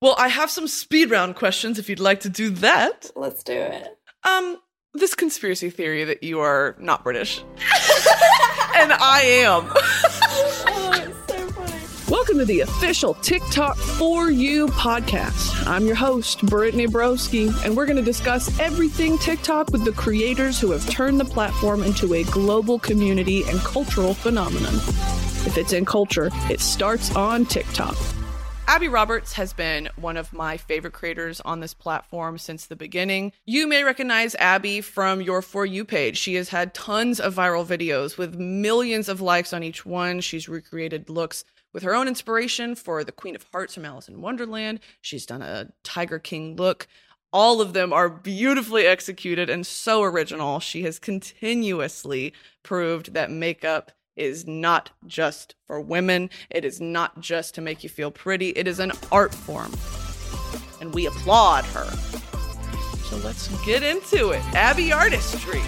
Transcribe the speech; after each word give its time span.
Well, 0.00 0.14
I 0.16 0.28
have 0.28 0.48
some 0.48 0.68
speed 0.68 1.10
round 1.10 1.34
questions 1.34 1.76
if 1.76 1.88
you'd 1.88 1.98
like 1.98 2.20
to 2.20 2.28
do 2.28 2.50
that. 2.50 3.10
Let's 3.16 3.42
do 3.42 3.54
it. 3.54 3.98
Um, 4.22 4.58
this 4.94 5.16
conspiracy 5.16 5.70
theory 5.70 6.04
that 6.04 6.22
you 6.22 6.38
are 6.38 6.76
not 6.78 7.02
British. 7.02 7.40
and 8.76 8.92
I 8.92 9.22
am. 9.24 9.68
Oh, 10.70 11.12
so 11.26 11.48
funny. 11.48 11.82
Welcome 12.08 12.38
to 12.38 12.44
the 12.44 12.60
official 12.60 13.14
TikTok 13.14 13.76
for 13.76 14.30
You 14.30 14.68
podcast. 14.68 15.66
I'm 15.66 15.84
your 15.84 15.96
host, 15.96 16.46
Brittany 16.46 16.86
Broski, 16.86 17.52
and 17.64 17.76
we're 17.76 17.86
going 17.86 17.96
to 17.96 18.02
discuss 18.02 18.56
everything 18.60 19.18
TikTok 19.18 19.72
with 19.72 19.84
the 19.84 19.92
creators 19.92 20.60
who 20.60 20.70
have 20.70 20.88
turned 20.88 21.18
the 21.18 21.24
platform 21.24 21.82
into 21.82 22.14
a 22.14 22.22
global 22.24 22.78
community 22.78 23.42
and 23.48 23.58
cultural 23.60 24.14
phenomenon. 24.14 24.74
If 24.74 25.58
it's 25.58 25.72
in 25.72 25.84
culture, 25.84 26.30
it 26.48 26.60
starts 26.60 27.14
on 27.16 27.46
TikTok. 27.46 27.96
Abby 28.68 28.86
Roberts 28.86 29.32
has 29.32 29.54
been 29.54 29.88
one 29.96 30.18
of 30.18 30.30
my 30.30 30.58
favorite 30.58 30.92
creators 30.92 31.40
on 31.40 31.60
this 31.60 31.72
platform 31.72 32.36
since 32.36 32.66
the 32.66 32.76
beginning. 32.76 33.32
You 33.46 33.66
may 33.66 33.82
recognize 33.82 34.34
Abby 34.34 34.82
from 34.82 35.22
your 35.22 35.40
For 35.40 35.64
You 35.64 35.86
page. 35.86 36.18
She 36.18 36.34
has 36.34 36.50
had 36.50 36.74
tons 36.74 37.18
of 37.18 37.34
viral 37.34 37.64
videos 37.64 38.18
with 38.18 38.34
millions 38.34 39.08
of 39.08 39.22
likes 39.22 39.54
on 39.54 39.62
each 39.62 39.86
one. 39.86 40.20
She's 40.20 40.50
recreated 40.50 41.08
looks 41.08 41.44
with 41.72 41.82
her 41.82 41.94
own 41.94 42.08
inspiration 42.08 42.74
for 42.74 43.02
the 43.04 43.10
Queen 43.10 43.34
of 43.34 43.46
Hearts 43.52 43.72
from 43.72 43.86
Alice 43.86 44.06
in 44.06 44.20
Wonderland. 44.20 44.80
She's 45.00 45.24
done 45.24 45.40
a 45.40 45.72
Tiger 45.82 46.18
King 46.18 46.54
look. 46.54 46.86
All 47.32 47.62
of 47.62 47.72
them 47.72 47.90
are 47.94 48.10
beautifully 48.10 48.84
executed 48.84 49.48
and 49.48 49.66
so 49.66 50.02
original. 50.02 50.60
She 50.60 50.82
has 50.82 50.98
continuously 50.98 52.34
proved 52.62 53.14
that 53.14 53.30
makeup 53.30 53.92
is 54.18 54.46
not 54.46 54.90
just 55.06 55.54
for 55.66 55.80
women. 55.80 56.30
It 56.50 56.64
is 56.64 56.80
not 56.80 57.20
just 57.20 57.54
to 57.54 57.60
make 57.60 57.82
you 57.82 57.88
feel 57.88 58.10
pretty. 58.10 58.50
It 58.50 58.66
is 58.66 58.78
an 58.80 58.92
art 59.12 59.34
form. 59.34 59.72
And 60.80 60.94
we 60.94 61.06
applaud 61.06 61.64
her. 61.66 61.86
So 63.08 63.16
let's 63.18 63.48
get 63.64 63.82
into 63.82 64.30
it. 64.30 64.42
Abby 64.54 64.92
Artistry. 64.92 65.62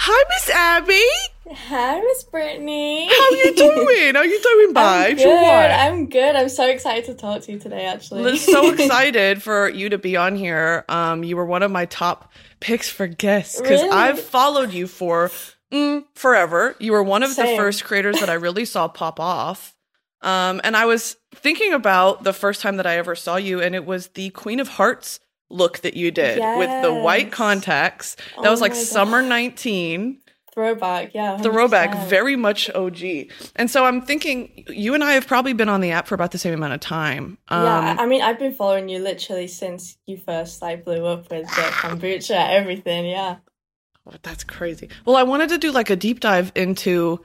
Hi, 0.00 0.24
Miss 0.30 0.48
Abby. 0.50 1.54
Hi, 1.68 2.00
Miss 2.00 2.24
Brittany. 2.24 3.08
How 3.08 3.14
are 3.14 3.32
you 3.32 3.54
doing? 3.54 4.14
How 4.14 4.22
you 4.22 4.40
doing, 4.42 4.66
I'm 4.68 4.72
bye? 4.74 5.12
good. 5.14 5.24
I'm 5.70 6.06
good. 6.08 6.36
I'm 6.36 6.48
so 6.48 6.68
excited 6.68 7.04
to 7.06 7.14
talk 7.14 7.42
to 7.42 7.52
you 7.52 7.58
today. 7.58 7.86
Actually, 7.86 8.30
I'm 8.30 8.36
so 8.36 8.70
excited 8.72 9.42
for 9.42 9.68
you 9.68 9.88
to 9.88 9.98
be 9.98 10.16
on 10.16 10.36
here. 10.36 10.84
Um, 10.88 11.24
you 11.24 11.36
were 11.36 11.46
one 11.46 11.62
of 11.62 11.70
my 11.70 11.86
top 11.86 12.32
picks 12.60 12.88
for 12.88 13.06
guests 13.06 13.60
because 13.60 13.82
Really? 13.82 13.90
I've 13.92 14.20
followed 14.20 14.72
you 14.72 14.86
for 14.86 15.30
mm, 15.72 16.04
forever. 16.14 16.74
You 16.78 16.92
were 16.92 17.02
one 17.02 17.22
of 17.22 17.34
the 17.36 17.46
first 17.56 17.84
creators 17.84 18.20
that 18.20 18.30
I 18.30 18.34
really 18.34 18.64
saw 18.64 18.88
pop 18.88 19.18
off. 19.20 19.74
Um, 20.20 20.60
and 20.64 20.76
I 20.76 20.84
was 20.86 21.16
thinking 21.34 21.72
about 21.72 22.24
the 22.24 22.32
first 22.32 22.60
time 22.60 22.76
that 22.78 22.86
I 22.86 22.96
ever 22.96 23.14
saw 23.14 23.36
you, 23.36 23.60
and 23.60 23.74
it 23.74 23.86
was 23.86 24.08
the 24.08 24.30
Queen 24.30 24.58
of 24.60 24.68
Hearts 24.68 25.20
look 25.50 25.78
that 25.80 25.94
you 25.94 26.10
did 26.10 26.40
with 26.58 26.82
the 26.82 26.92
white 26.92 27.26
Yes. 27.26 27.34
contacts. 27.34 28.16
That 28.36 28.46
Oh 28.46 28.50
was 28.50 28.60
like 28.60 28.72
God. 28.72 28.78
summer 28.78 29.22
19 29.22 30.18
throwback. 30.52 31.14
Yeah, 31.14 31.36
throwback, 31.38 31.90
100%. 31.92 32.08
very 32.08 32.34
much 32.34 32.68
OG. 32.74 33.28
And 33.54 33.70
so 33.70 33.84
I'm 33.84 34.02
thinking 34.02 34.64
you 34.68 34.92
and 34.94 35.04
I 35.04 35.12
have 35.12 35.28
probably 35.28 35.52
been 35.52 35.68
on 35.68 35.80
the 35.80 35.92
app 35.92 36.08
for 36.08 36.16
about 36.16 36.32
the 36.32 36.38
same 36.38 36.52
amount 36.52 36.72
of 36.74 36.80
time. 36.80 37.38
Um, 37.48 37.64
yeah, 37.64 37.96
I 37.96 38.06
mean, 38.06 38.22
I've 38.22 38.40
been 38.40 38.52
following 38.54 38.88
you 38.88 38.98
literally 38.98 39.46
since 39.46 39.96
you 40.06 40.16
first 40.16 40.60
like 40.60 40.84
blew 40.84 41.06
up 41.06 41.30
with 41.30 41.46
the 41.46 41.62
kombucha, 41.62 42.50
everything. 42.50 43.06
Yeah. 43.06 43.36
Oh, 44.08 44.14
That's 44.22 44.44
crazy. 44.44 44.88
Well, 45.04 45.16
I 45.16 45.22
wanted 45.22 45.48
to 45.50 45.58
do 45.58 45.70
like 45.72 45.90
a 45.90 45.96
deep 45.96 46.20
dive 46.20 46.50
into, 46.54 47.20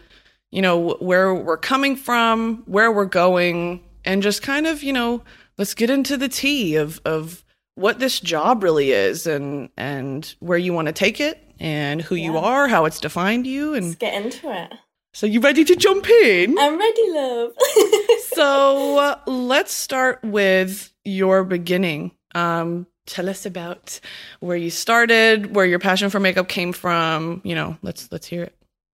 you 0.51 0.61
know, 0.61 0.95
where 0.99 1.33
we're 1.33 1.57
coming 1.57 1.95
from, 1.95 2.63
where 2.65 2.91
we're 2.91 3.05
going, 3.05 3.83
and 4.05 4.21
just 4.21 4.41
kind 4.41 4.67
of, 4.67 4.83
you 4.83 4.91
know, 4.93 5.23
let's 5.57 5.73
get 5.73 5.89
into 5.89 6.17
the 6.17 6.27
tea 6.29 6.75
of 6.75 6.99
of 7.05 7.43
what 7.75 7.99
this 7.99 8.19
job 8.19 8.63
really 8.63 8.91
is 8.91 9.25
and 9.25 9.69
and 9.77 10.35
where 10.39 10.57
you 10.57 10.73
want 10.73 10.87
to 10.87 10.91
take 10.93 11.19
it 11.19 11.39
and 11.59 12.01
who 12.01 12.15
you 12.15 12.37
are, 12.37 12.67
how 12.67 12.85
it's 12.85 12.99
defined 12.99 13.47
you, 13.47 13.71
Let's 13.73 13.85
and 13.85 13.99
get 13.99 14.13
into 14.21 14.51
it. 14.51 14.73
so 15.13 15.25
you 15.25 15.39
ready 15.39 15.63
to 15.63 15.75
jump 15.75 16.07
in? 16.09 16.57
I'm 16.59 16.77
ready, 16.77 17.11
love. 17.11 17.51
so 18.33 18.97
uh, 18.99 19.19
let's 19.27 19.71
start 19.71 20.19
with 20.23 20.91
your 21.05 21.43
beginning. 21.45 22.11
Um, 22.35 22.87
tell 23.05 23.29
us 23.29 23.45
about 23.45 23.99
where 24.39 24.57
you 24.57 24.69
started, 24.69 25.55
where 25.55 25.65
your 25.65 25.79
passion 25.79 26.09
for 26.09 26.19
makeup 26.19 26.47
came 26.47 26.73
from. 26.73 27.41
You 27.43 27.55
know, 27.55 27.77
let's 27.81 28.11
let's 28.11 28.27
hear 28.27 28.43
it. 28.43 28.55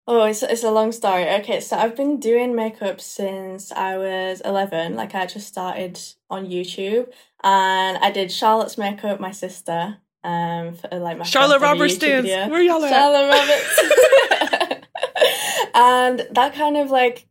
Oh, 0.09 0.25
it's, 0.25 0.43
it's 0.45 0.63
a 0.63 0.71
long 0.71 0.93
story. 0.93 1.29
Okay, 1.41 1.59
so 1.61 1.77
I've 1.77 1.97
been 1.97 2.21
doing 2.21 2.55
makeup 2.55 3.01
since 3.01 3.73
I 3.73 3.97
was 3.97 4.41
11. 4.43 4.95
Like, 4.95 5.17
I 5.17 5.27
just 5.27 5.49
started 5.49 6.01
on 6.31 6.47
YouTube 6.47 7.13
and 7.43 7.99
I 7.99 8.13
did 8.13 8.31
Charlotte's 8.31 8.79
makeup, 8.79 9.19
my 9.19 9.33
sister. 9.33 9.99
Um, 10.23 10.75
for, 10.75 10.89
like 10.99 11.19
my 11.19 11.25
Charlotte 11.25 11.61
Roberts 11.61 11.99
dance. 11.99 12.27
Where 12.27 12.63
y'all 12.63 12.85
at? 12.85 12.91
Charlotte 12.91 13.29
Roberts. 13.29 14.87
and 15.75 16.27
that 16.33 16.55
kind 16.55 16.77
of 16.77 16.91
like 16.91 17.27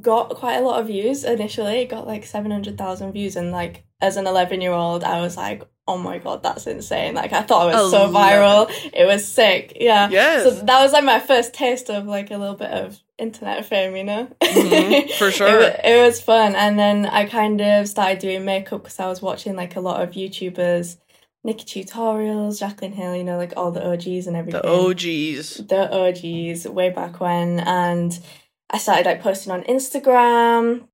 got 0.00 0.30
quite 0.30 0.56
a 0.56 0.60
lot 0.60 0.80
of 0.80 0.86
views 0.86 1.24
initially. 1.24 1.80
It 1.80 1.90
got 1.90 2.06
like 2.06 2.24
700,000 2.24 3.12
views. 3.12 3.36
And 3.36 3.50
like, 3.50 3.84
as 4.00 4.16
an 4.16 4.26
11 4.26 4.60
year 4.60 4.72
old, 4.72 5.04
I 5.04 5.20
was 5.20 5.36
like, 5.36 5.62
oh 5.86 5.98
my 5.98 6.18
God, 6.18 6.42
that's 6.42 6.66
insane. 6.66 7.14
Like, 7.14 7.32
I 7.32 7.42
thought 7.42 7.70
it 7.72 7.76
was 7.76 7.90
so 7.90 8.08
viral. 8.08 8.70
It 8.94 9.06
was 9.06 9.26
sick. 9.26 9.76
Yeah. 9.78 10.08
Yes. 10.08 10.44
So 10.44 10.50
that 10.64 10.82
was 10.82 10.92
like 10.92 11.04
my 11.04 11.20
first 11.20 11.52
taste 11.52 11.90
of 11.90 12.06
like 12.06 12.30
a 12.30 12.38
little 12.38 12.54
bit 12.56 12.70
of 12.70 12.98
internet 13.18 13.64
fame, 13.66 13.94
you 13.94 14.04
know? 14.04 14.28
Mhm, 14.42 15.10
for 15.18 15.30
sure. 15.38 15.58
wa- 15.60 15.76
It, 15.84 16.00
was 16.06 16.20
fun. 16.22 16.54
And 16.56 16.78
then 16.78 17.04
I 17.06 17.26
kind 17.26 17.60
of 17.60 17.86
started 17.86 18.18
doing 18.18 18.44
makeup 18.44 18.82
because 18.82 18.98
I 18.98 19.06
was 19.08 19.20
watching 19.20 19.56
like 19.56 19.76
a 19.76 19.80
lot 19.80 20.02
of 20.02 20.12
YouTubers, 20.12 20.96
Nikkie 21.46 21.66
Tutorials, 21.86 22.60
Jaclyn 22.62 22.94
Hill, 22.94 23.14
you 23.14 23.22
know, 23.24 23.36
like 23.36 23.52
all 23.56 23.70
the 23.70 23.86
OGs 23.86 24.26
and 24.26 24.36
everything 24.36 24.62
The 24.62 24.66
OGs. 24.68 25.56
the 25.68 25.90
OGs 25.92 26.66
way 26.66 26.88
back 26.90 27.20
when, 27.20 27.60
and 27.60 28.18
I 28.70 28.78
started 28.78 29.04
like 29.04 29.20
posting 29.20 29.52
on 29.52 29.62
Instagram. 29.64 30.88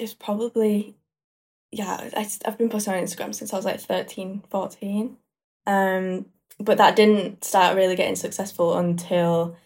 It's 0.00 0.14
probably 0.14 0.96
yeah, 1.72 2.10
I, 2.16 2.28
I've 2.44 2.58
been 2.58 2.68
posting 2.68 2.94
on 2.94 3.02
Instagram 3.02 3.34
since 3.34 3.52
I 3.52 3.56
was 3.56 3.64
like 3.64 3.80
13, 3.80 4.42
14. 4.50 5.16
Um, 5.66 6.26
but 6.58 6.78
that 6.78 6.96
didn't 6.96 7.44
start 7.44 7.76
really 7.76 7.96
getting 7.96 8.16
successful 8.16 8.76
until 8.76 9.56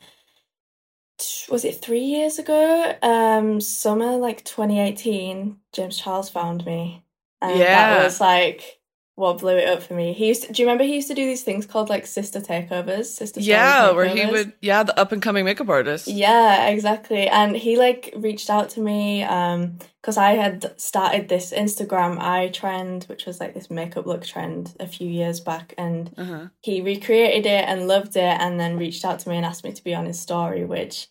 was 1.49 1.65
it 1.65 1.81
three 1.81 2.01
years 2.05 2.39
ago? 2.39 2.95
Um, 3.03 3.61
summer 3.61 4.17
like 4.17 4.45
2018, 4.45 5.59
James 5.73 5.97
Charles 5.97 6.29
found 6.29 6.67
me. 6.67 7.05
And 7.41 7.59
Yeah. 7.59 7.97
that 7.97 8.05
was 8.05 8.21
like 8.21 8.81
what 9.17 9.39
blew 9.39 9.57
it 9.57 9.69
up 9.69 9.83
for 9.83 9.95
me. 9.95 10.13
He 10.13 10.27
used 10.29 10.43
to, 10.45 10.53
do 10.53 10.61
you 10.61 10.67
remember 10.67 10.83
he 10.85 10.97
used 10.97 11.07
to 11.09 11.15
do 11.15 11.25
these 11.25 11.45
things 11.45 11.67
called 11.67 11.89
like 11.89 12.05
sister 12.07 12.41
takeovers? 12.41 13.07
Sister 13.07 13.41
Yeah, 13.41 13.93
where 13.93 14.07
he 14.09 14.27
would, 14.27 14.53
yeah, 14.61 14.83
the 14.83 14.99
up 14.99 15.13
and 15.13 15.23
coming 15.23 15.45
makeup 15.45 15.69
artist. 15.69 16.09
Yeah, 16.09 16.67
exactly. 16.69 17.29
And 17.29 17.57
he 17.57 17.77
like 17.77 18.13
reached 18.17 18.51
out 18.51 18.71
to 18.71 18.81
me 18.81 19.23
um 19.23 19.79
because 20.01 20.17
I 20.19 20.33
had 20.33 20.79
started 20.79 21.29
this 21.29 21.51
Instagram 21.53 22.19
eye 22.21 22.49
trend, 22.49 23.05
which 23.05 23.25
was 23.25 23.41
like 23.41 23.55
this 23.55 23.71
makeup 23.71 24.05
look 24.05 24.25
trend 24.27 24.75
a 24.79 24.87
few 24.87 25.09
years 25.09 25.41
back 25.41 25.75
and 25.79 26.13
Uh-huh. 26.19 26.49
he 26.61 26.83
recreated 26.83 27.47
it 27.47 27.65
and 27.69 27.89
loved 27.89 28.17
it 28.17 28.23
and 28.41 28.61
then 28.61 28.77
reached 28.77 29.05
out 29.05 29.21
to 29.21 29.29
me 29.31 29.37
and 29.37 29.47
asked 29.47 29.65
me 29.65 29.73
to 29.73 29.85
be 29.85 29.95
on 29.95 30.05
his 30.07 30.21
story, 30.21 30.65
which 30.65 31.09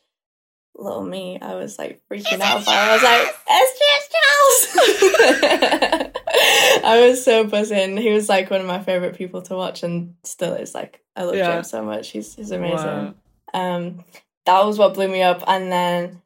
little 0.75 1.03
me, 1.03 1.39
I 1.41 1.55
was 1.55 1.77
like 1.77 2.01
freaking 2.11 2.39
out 2.41 2.61
about. 2.63 2.67
I 2.67 2.93
was 2.93 3.03
like, 3.03 3.35
it's 3.49 3.79
just 3.79 5.23
Charles. 5.23 6.11
I 6.85 7.07
was 7.07 7.23
so 7.23 7.45
buzzing. 7.45 7.97
He 7.97 8.11
was 8.11 8.27
like 8.29 8.49
one 8.49 8.61
of 8.61 8.67
my 8.67 8.81
favorite 8.81 9.15
people 9.15 9.41
to 9.43 9.55
watch 9.55 9.83
and 9.83 10.15
still 10.23 10.53
is 10.53 10.73
like 10.75 11.01
I 11.15 11.23
love 11.23 11.35
Yeah. 11.35 11.53
James 11.55 11.69
so 11.69 11.83
much. 11.83 12.09
He's 12.09 12.35
he's 12.35 12.51
amazing. 12.51 12.77
Wow. 12.85 13.13
Um 13.53 14.03
that 14.45 14.65
was 14.65 14.77
what 14.77 14.93
blew 14.95 15.07
me 15.07 15.21
up 15.21 15.43
and 15.47 15.71
then 15.71 16.21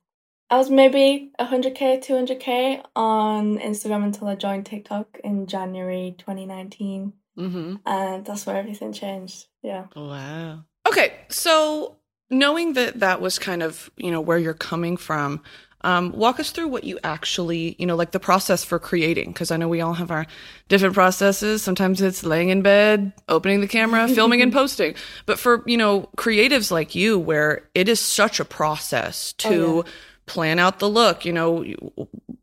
I 0.49 0.55
was 0.57 0.69
maybe 0.69 1.31
100k, 1.41 2.01
200k 2.05 2.81
on 2.95 3.59
Instagram 3.59 4.05
until 4.05 4.29
I 4.29 4.35
joined 4.35 4.65
TikTok 4.65 5.19
in 5.23 5.45
January 5.47 6.15
2019 6.17 7.13
Mm-hmm. 7.37 7.75
and 7.85 8.25
that's 8.25 8.47
where 8.47 8.55
everything 8.57 8.93
changed. 8.93 9.45
Yeah. 9.61 9.85
Wow. 9.95 10.63
Okay, 10.87 11.13
so 11.29 11.97
knowing 12.29 12.73
that 12.73 12.99
that 12.99 13.21
was 13.21 13.39
kind 13.39 13.63
of 13.63 13.89
you 13.97 14.11
know 14.11 14.21
where 14.21 14.37
you're 14.37 14.53
coming 14.53 14.97
from, 14.97 15.41
um, 15.81 16.11
walk 16.11 16.39
us 16.39 16.51
through 16.51 16.67
what 16.67 16.83
you 16.83 16.99
actually 17.03 17.75
you 17.79 17.85
know 17.85 17.95
like 17.95 18.11
the 18.11 18.19
process 18.19 18.63
for 18.63 18.79
creating 18.79 19.31
because 19.31 19.51
I 19.51 19.57
know 19.57 19.67
we 19.67 19.81
all 19.81 19.93
have 19.93 20.11
our 20.11 20.25
different 20.67 20.95
processes. 20.95 21.63
Sometimes 21.63 22.01
it's 22.01 22.23
laying 22.23 22.49
in 22.49 22.61
bed, 22.61 23.13
opening 23.29 23.61
the 23.61 23.67
camera, 23.67 24.07
filming 24.13 24.41
and 24.41 24.51
posting. 24.51 24.95
But 25.25 25.39
for 25.39 25.63
you 25.65 25.77
know 25.77 26.09
creatives 26.17 26.71
like 26.71 26.95
you, 26.95 27.17
where 27.19 27.67
it 27.75 27.89
is 27.89 27.99
such 27.99 28.39
a 28.39 28.45
process 28.45 29.33
to. 29.33 29.83
Oh, 29.83 29.85
Plan 30.27 30.59
out 30.59 30.79
the 30.79 30.89
look, 30.89 31.23
you 31.23 31.31
know, 31.31 31.63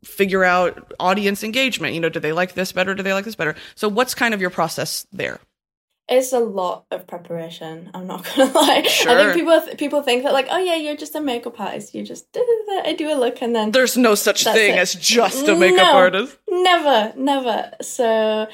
figure 0.03 0.43
out 0.43 0.91
audience 0.99 1.43
engagement. 1.43 1.93
You 1.93 1.99
know, 1.99 2.09
do 2.09 2.19
they 2.19 2.33
like 2.33 2.55
this 2.55 2.71
better? 2.71 2.95
Do 2.95 3.03
they 3.03 3.13
like 3.13 3.25
this 3.25 3.35
better? 3.35 3.53
So, 3.75 3.87
what's 3.87 4.15
kind 4.15 4.33
of 4.33 4.41
your 4.41 4.49
process 4.49 5.05
there? 5.13 5.39
It's 6.07 6.33
a 6.33 6.39
lot 6.39 6.85
of 6.91 7.07
preparation. 7.07 7.89
I'm 7.95 8.05
not 8.05 8.23
gonna 8.35 8.51
lie. 8.51 8.83
Sure. 8.83 9.11
I 9.11 9.15
think 9.15 9.33
people 9.33 9.75
people 9.77 10.01
think 10.03 10.23
that 10.23 10.33
like, 10.33 10.47
oh 10.51 10.57
yeah, 10.59 10.75
you're 10.75 10.95
just 10.95 11.15
a 11.15 11.19
makeup 11.21 11.59
artist. 11.59 11.95
You 11.95 12.03
just 12.03 12.27
I 12.85 12.93
do 12.97 13.11
a 13.11 13.17
look 13.17 13.41
and 13.41 13.55
then 13.55 13.71
There's 13.71 13.97
no 13.97 14.13
such 14.15 14.43
thing 14.43 14.75
it. 14.75 14.79
as 14.79 14.93
just 14.93 15.47
a 15.47 15.55
makeup 15.55 15.77
No. 15.93 15.95
artist. 15.97 16.37
Never, 16.47 17.13
never. 17.17 17.71
So, 17.81 18.47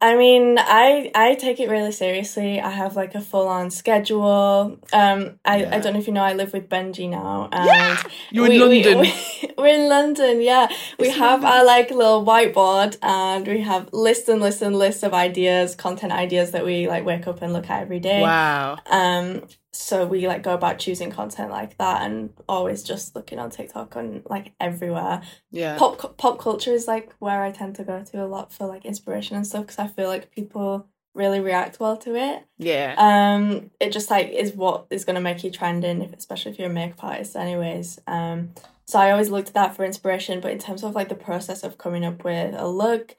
I 0.00 0.14
mean, 0.16 0.58
I 0.60 1.10
I 1.12 1.34
take 1.34 1.58
it 1.58 1.68
really 1.68 1.90
seriously. 1.90 2.60
I 2.60 2.70
have 2.70 2.94
like 2.94 3.16
a 3.16 3.20
full 3.20 3.48
on 3.48 3.70
schedule. 3.72 4.78
Um, 4.92 5.40
I, 5.44 5.56
Yeah. 5.62 5.74
I 5.74 5.80
don't 5.80 5.94
know 5.94 5.98
if 5.98 6.06
you 6.06 6.12
know, 6.12 6.22
I 6.22 6.34
live 6.34 6.52
with 6.52 6.68
Benji 6.68 7.08
now, 7.10 7.48
and 7.50 7.66
Yeah! 7.66 8.02
You're 8.30 8.46
in 8.46 8.52
we- 8.52 8.58
we- 8.68 8.84
London. 8.84 9.00
We, 9.00 9.54
are 9.58 9.66
in 9.66 9.88
London, 9.88 10.40
yeah. 10.40 10.68
We 11.00 11.08
have 11.10 11.42
lovely. 11.42 11.58
our 11.58 11.64
like 11.64 11.90
little 11.90 12.24
whiteboard, 12.24 12.96
and 13.02 13.46
we 13.48 13.60
have 13.62 13.88
lists 13.92 14.28
and 14.28 14.40
lists 14.40 14.62
and 14.62 14.76
lists 14.78 15.02
of 15.02 15.12
ideas, 15.14 15.74
content 15.74 16.12
ideas 16.12 16.52
that 16.52 16.64
we 16.64 16.86
like 16.86 17.04
wake 17.04 17.26
up 17.26 17.42
and 17.42 17.52
look 17.52 17.68
at 17.68 17.82
every 17.82 17.98
day. 17.98 18.22
Wow. 18.22 18.78
Um, 18.86 19.42
so 19.72 20.06
we 20.06 20.26
like 20.26 20.42
go 20.42 20.54
about 20.54 20.78
choosing 20.78 21.10
content 21.10 21.50
like 21.50 21.76
that, 21.78 22.02
and 22.02 22.30
always 22.48 22.82
just 22.82 23.14
looking 23.14 23.38
on 23.38 23.50
TikTok 23.50 23.96
and 23.96 24.22
like 24.28 24.52
everywhere 24.60 25.22
Yeah. 25.50 25.76
pop 25.78 26.16
pop 26.16 26.38
culture 26.38 26.72
is 26.72 26.86
like 26.88 27.12
where 27.18 27.42
I 27.42 27.50
tend 27.52 27.76
to 27.76 27.84
go 27.84 28.02
to 28.02 28.24
a 28.24 28.26
lot 28.26 28.52
for 28.52 28.66
like 28.66 28.84
inspiration 28.84 29.36
and 29.36 29.46
stuff 29.46 29.66
because 29.66 29.78
I 29.78 29.86
feel 29.86 30.08
like 30.08 30.30
people 30.30 30.86
really 31.14 31.40
react 31.40 31.80
well 31.80 31.96
to 31.98 32.14
it. 32.14 32.44
Yeah. 32.58 32.94
Um, 32.96 33.70
it 33.80 33.92
just 33.92 34.10
like 34.10 34.28
is 34.30 34.52
what 34.52 34.86
is 34.90 35.04
gonna 35.04 35.20
make 35.20 35.42
you 35.44 35.50
trending, 35.50 36.00
if, 36.02 36.12
especially 36.12 36.52
if 36.52 36.58
you're 36.58 36.70
a 36.70 36.72
makeup 36.72 37.02
artist, 37.04 37.36
anyways. 37.36 37.98
Um, 38.06 38.50
so 38.86 38.98
I 38.98 39.10
always 39.10 39.28
looked 39.28 39.48
at 39.48 39.54
that 39.54 39.76
for 39.76 39.84
inspiration, 39.84 40.40
but 40.40 40.50
in 40.52 40.58
terms 40.58 40.82
of 40.82 40.94
like 40.94 41.08
the 41.08 41.14
process 41.14 41.62
of 41.62 41.76
coming 41.76 42.04
up 42.04 42.24
with 42.24 42.54
a 42.56 42.66
look, 42.68 43.16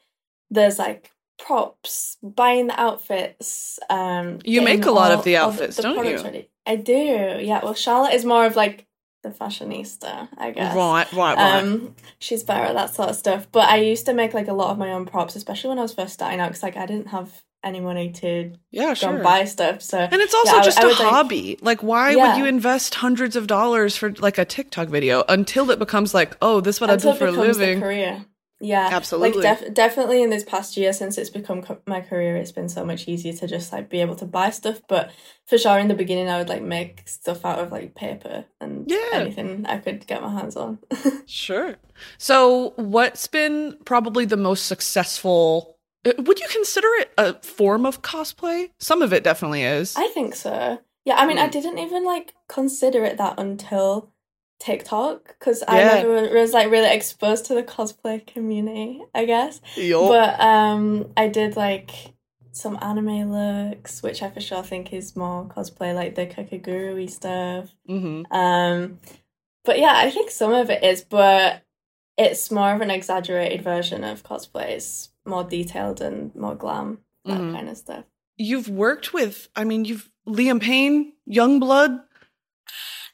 there's 0.49 0.79
like 0.79 1.11
props, 1.39 2.17
buying 2.21 2.67
the 2.67 2.79
outfits. 2.79 3.79
Um, 3.89 4.39
You 4.43 4.61
make 4.61 4.85
a 4.85 4.91
lot 4.91 5.11
of 5.11 5.23
the 5.23 5.37
outfits, 5.37 5.77
don't 5.77 6.05
you? 6.05 6.17
Ready. 6.21 6.49
I 6.65 6.75
do, 6.75 6.93
yeah. 7.41 7.61
Well, 7.63 7.73
Charlotte 7.73 8.13
is 8.13 8.25
more 8.25 8.45
of 8.45 8.55
like 8.55 8.85
the 9.23 9.29
fashionista, 9.29 10.29
I 10.37 10.51
guess. 10.51 10.75
Right, 10.75 11.11
right, 11.13 11.35
right. 11.35 11.63
Um, 11.63 11.95
she's 12.19 12.43
better 12.43 12.65
at 12.65 12.75
that 12.75 12.93
sort 12.93 13.09
of 13.09 13.15
stuff. 13.15 13.47
But 13.51 13.67
I 13.69 13.77
used 13.77 14.05
to 14.05 14.13
make 14.13 14.33
like 14.33 14.47
a 14.47 14.53
lot 14.53 14.69
of 14.69 14.77
my 14.77 14.91
own 14.91 15.05
props, 15.05 15.35
especially 15.35 15.69
when 15.69 15.79
I 15.79 15.81
was 15.81 15.93
first 15.93 16.13
starting 16.13 16.39
out, 16.39 16.49
because 16.49 16.63
like 16.63 16.77
I 16.77 16.85
didn't 16.85 17.07
have 17.07 17.29
any 17.61 17.81
money 17.81 18.09
to 18.11 18.53
yeah, 18.71 18.89
go 18.89 18.93
sure. 18.93 19.13
and 19.15 19.23
buy 19.23 19.43
stuff. 19.43 19.81
So 19.81 19.97
And 19.97 20.21
it's 20.21 20.33
also 20.33 20.55
Yeah, 20.55 20.61
just 20.63 20.79
I 20.79 20.83
a 20.83 20.87
would, 20.87 20.99
like- 20.99 21.09
hobby. 21.09 21.57
Like, 21.61 21.83
why 21.83 22.11
Yeah. 22.11 22.29
would 22.33 22.37
you 22.37 22.45
invest 22.45 22.95
hundreds 22.95 23.35
of 23.35 23.47
dollars 23.47 23.97
for 23.97 24.11
like 24.19 24.37
a 24.37 24.45
TikTok 24.45 24.87
video 24.87 25.25
until 25.27 25.69
it 25.71 25.79
becomes 25.79 26.13
like, 26.13 26.37
oh, 26.41 26.61
this 26.61 26.75
is 26.77 26.81
what 26.81 26.89
until 26.89 27.09
I 27.09 27.13
do 27.13 27.19
for 27.19 27.27
a 27.27 27.31
living? 27.31 27.79
the 27.79 27.85
career. 27.85 28.25
Yeah, 28.61 28.89
Absolutely. 28.91 29.41
Like 29.43 29.59
def- 29.59 29.73
definitely 29.73 30.21
in 30.21 30.29
this 30.31 30.43
past 30.43 30.75
year, 30.75 30.91
since 30.91 31.17
it's 31.17 31.29
become 31.29 31.61
co- 31.61 31.79
my 31.87 32.01
career, 32.01 32.35
it's 32.35 32.51
been 32.51 32.67
so 32.67 32.83
much 32.85 33.07
easier 33.07 33.31
to 33.33 33.47
just 33.47 33.71
like 33.71 33.89
be 33.89 34.01
able 34.01 34.15
to 34.17 34.25
buy 34.25 34.49
stuff. 34.49 34.81
But 34.89 35.11
for 35.45 35.57
sure, 35.57 35.79
in 35.79 35.87
the 35.87 35.93
beginning, 35.93 36.27
I 36.29 36.37
would 36.39 36.49
like 36.49 36.61
make 36.61 37.07
stuff 37.07 37.45
out 37.45 37.59
of 37.59 37.71
like 37.71 37.95
paper 37.95 38.43
and 38.59 38.83
Yeah. 38.91 38.97
anything 39.13 39.65
I 39.65 39.77
could 39.77 40.05
get 40.07 40.21
my 40.21 40.31
hands 40.33 40.55
on. 40.57 40.79
Sure. 41.25 41.75
So, 42.17 42.73
what's 42.75 43.27
been 43.27 43.77
probably 43.85 44.25
the 44.25 44.35
most 44.37 44.65
successful? 44.65 45.77
uh, 46.05 46.13
Would 46.17 46.39
you 46.39 46.47
consider 46.49 46.87
it 46.99 47.11
a 47.17 47.35
form 47.41 47.85
of 47.85 48.01
cosplay? 48.01 48.71
Some 48.79 49.01
of 49.01 49.13
it 49.13 49.23
definitely 49.23 49.63
is. 49.63 49.95
I 49.95 50.07
think 50.07 50.35
so. 50.35 50.79
Yeah, 51.05 51.15
I 51.15 51.25
mean, 51.27 51.37
I 51.37 51.47
Mm. 51.47 51.51
didn't 51.51 51.77
even 51.77 52.03
like 52.03 52.33
consider 52.47 53.03
it 53.03 53.17
that 53.17 53.35
until 53.39 54.11
TikTok 54.59 55.35
because 55.39 55.63
I 55.67 55.77
never 55.83 56.33
was 56.33 56.53
like 56.53 56.69
really 56.69 56.93
exposed 56.93 57.45
to 57.45 57.53
the 57.53 57.63
cosplay 57.63 58.25
community. 58.25 59.01
I 59.15 59.25
guess, 59.25 59.61
Yup. 59.75 60.09
but 60.09 60.39
um, 60.39 61.11
I 61.17 61.27
did 61.27 61.55
like 61.55 61.91
some 62.51 62.77
anime 62.81 63.31
looks, 63.31 64.03
which 64.03 64.21
I 64.21 64.29
for 64.29 64.41
sure 64.41 64.63
think 64.63 64.91
is 64.91 65.15
more 65.15 65.45
cosplay, 65.45 65.95
like 65.95 66.15
the 66.15 66.25
Kakegurui 66.27 67.09
stuff. 67.09 67.69
hmm 67.87 68.23
Um, 68.31 68.99
but 69.63 69.79
yeah, 69.79 69.93
I 69.95 70.09
think 70.11 70.29
some 70.31 70.53
of 70.53 70.69
it 70.69 70.83
is, 70.83 71.01
but 71.03 71.61
it's 72.17 72.51
more 72.51 72.73
of 72.73 72.81
an 72.81 72.91
exaggerated 72.91 73.61
version 73.63 74.03
of 74.03 74.23
cosplay. 74.23 74.71
It's 74.71 75.09
more 75.25 75.43
detailed 75.45 76.01
and 76.01 76.35
more 76.35 76.55
glam, 76.55 76.99
that 77.25 77.39
Mhm. 77.39 77.53
kind 77.53 77.69
of 77.69 77.77
stuff. 77.77 78.03
You've 78.35 78.67
worked 78.69 79.13
with, 79.13 79.47
I 79.55 79.63
mean, 79.63 79.85
you've 79.85 80.09
Liam 80.27 80.61
Payne, 80.61 81.13
Yungblud. 81.29 82.03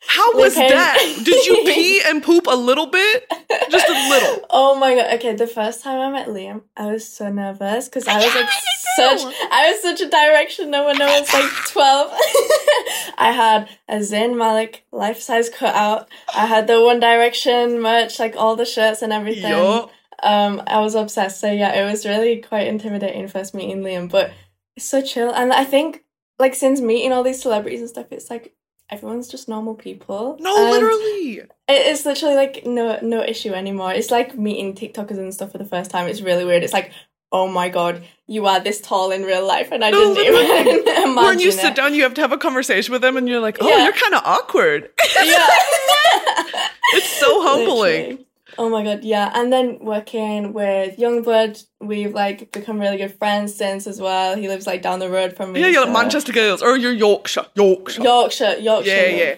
How 0.08 0.34
was 0.36 0.56
Payne. 0.56 0.70
that? 0.70 1.22
Did 1.24 1.46
you 1.46 1.64
pee 1.66 2.02
and 2.06 2.24
poop 2.24 2.48
a 2.48 2.56
little 2.56 2.88
bit? 2.88 3.26
Just 3.70 3.90
a 3.90 4.10
little. 4.10 4.46
Oh 4.50 4.78
my 4.80 4.96
god! 4.96 5.14
Okay, 5.16 5.36
the 5.36 5.48
first 5.48 5.84
time 5.84 6.00
I 6.00 6.12
met 6.12 6.28
Liam, 6.28 6.62
I 6.78 6.88
was 6.88 7.08
so 7.08 7.32
nervous 7.32 7.88
because 7.90 8.08
I 8.08 8.18
was 8.18 8.36
like 8.36 8.50
such. 8.96 9.34
I 9.52 9.72
was 9.72 9.82
such 9.82 10.02
a 10.02 10.10
direction 10.10 10.70
no 10.70 10.84
one 10.84 10.98
knows. 10.98 11.32
Like 11.34 11.52
twelve. 11.68 12.12
I 13.18 13.32
had 13.32 13.70
a 13.88 13.98
Zayn 13.98 14.38
Malik 14.38 14.86
life 14.92 15.22
size 15.22 15.50
cutout. 15.50 16.08
I 16.36 16.46
had 16.46 16.68
the 16.68 16.82
One 16.82 17.00
Direction 17.00 17.82
merch, 17.82 18.20
like 18.20 18.36
all 18.36 18.56
the 18.56 18.66
shirts 18.66 19.02
and 19.02 19.12
everything. 19.14 19.52
Yup. 19.52 19.92
Um, 20.24 20.62
I 20.68 20.80
was 20.80 20.96
obsessed. 20.96 21.40
So 21.40 21.52
yeah, 21.52 21.74
it 21.74 21.90
was 21.90 22.06
really 22.06 22.42
quite 22.42 22.68
intimidating 22.68 23.28
first 23.28 23.54
meeting 23.54 23.82
Liam, 23.82 24.10
but 24.10 24.32
it's 24.76 24.86
so 24.86 25.02
chill. 25.02 25.32
And 25.32 25.52
I 25.54 25.64
think 25.66 26.04
like 26.40 26.56
since 26.56 26.82
meeting 26.82 27.12
all 27.12 27.24
these 27.24 27.42
celebrities 27.42 27.82
and 27.82 27.90
stuff, 27.90 28.08
it's 28.12 28.30
like 28.30 28.54
everyone's 28.90 29.28
just 29.28 29.48
normal 29.50 29.76
people. 29.76 30.38
No, 30.40 30.56
And 30.56 30.72
literally. 30.72 31.42
It's 31.68 32.06
literally 32.06 32.36
like 32.36 32.66
no 32.66 33.00
no 33.02 33.24
issue 33.24 33.54
anymore. 33.54 33.94
It's 33.94 34.12
like 34.12 34.38
meeting 34.38 34.74
TikTokers 34.76 35.18
and 35.18 35.34
stuff 35.34 35.52
for 35.52 35.58
the 35.58 35.66
first 35.66 35.90
time. 35.92 36.08
It's 36.08 36.22
really 36.22 36.46
weird. 36.46 36.64
It's 36.64 36.74
like, 36.74 36.92
oh 37.32 37.48
my 37.48 37.70
god, 37.70 38.04
you 38.28 38.46
are 38.46 38.60
this 38.60 38.80
tall 38.82 39.12
in 39.12 39.24
real 39.24 39.46
life, 39.46 39.70
and 39.72 39.84
I 39.84 39.90
No, 39.90 40.14
didn't 40.14 40.34
literally. 40.36 40.62
even 40.62 40.88
imagine 40.88 41.16
When 41.16 41.40
you 41.40 41.50
it. 41.50 41.54
sit 41.54 41.76
down, 41.76 41.94
you 41.96 42.04
have 42.04 42.14
to 42.16 42.22
have 42.22 42.32
a 42.32 42.38
conversation 42.38 42.92
with 42.92 43.02
them, 43.02 43.18
and 43.18 43.28
you're 43.28 43.40
like, 43.42 43.58
oh, 43.62 43.68
Yeah. 43.68 43.84
you're 43.84 43.94
kind 43.94 44.14
of 44.16 44.22
awkward. 44.26 44.90
Yeah. 45.24 45.48
It's 46.94 47.10
so 47.10 47.42
humbling. 47.42 48.02
Literally. 48.04 48.28
Oh 48.58 48.70
my 48.70 48.84
god, 48.84 49.04
yeah. 49.04 49.32
And 49.36 49.52
then 49.52 49.80
working 49.82 50.54
with 50.54 50.98
Yungblud, 50.98 51.62
we've 51.82 52.14
like 52.14 52.52
become 52.52 52.80
really 52.80 52.98
good 52.98 53.18
friends 53.18 53.56
since 53.56 53.86
as 53.88 54.00
well. 54.00 54.36
He 54.38 54.48
lives 54.48 54.66
like 54.66 54.82
down 54.82 55.00
the 55.00 55.10
road 55.10 55.36
from 55.36 55.52
me. 55.54 55.60
Yeah, 55.62 55.68
you're 55.68 55.86
so- 55.86 55.92
Manchester 55.92 56.32
girls, 56.34 56.62
or 56.62 56.78
you're 56.78 56.94
Yorkshire. 56.94 57.46
Yorkshire. 57.56 58.02
Yorkshire, 58.04 58.56
Yorkshire. 58.60 58.90
yeah, 58.92 59.02
love. 59.02 59.18
yeah. 59.20 59.36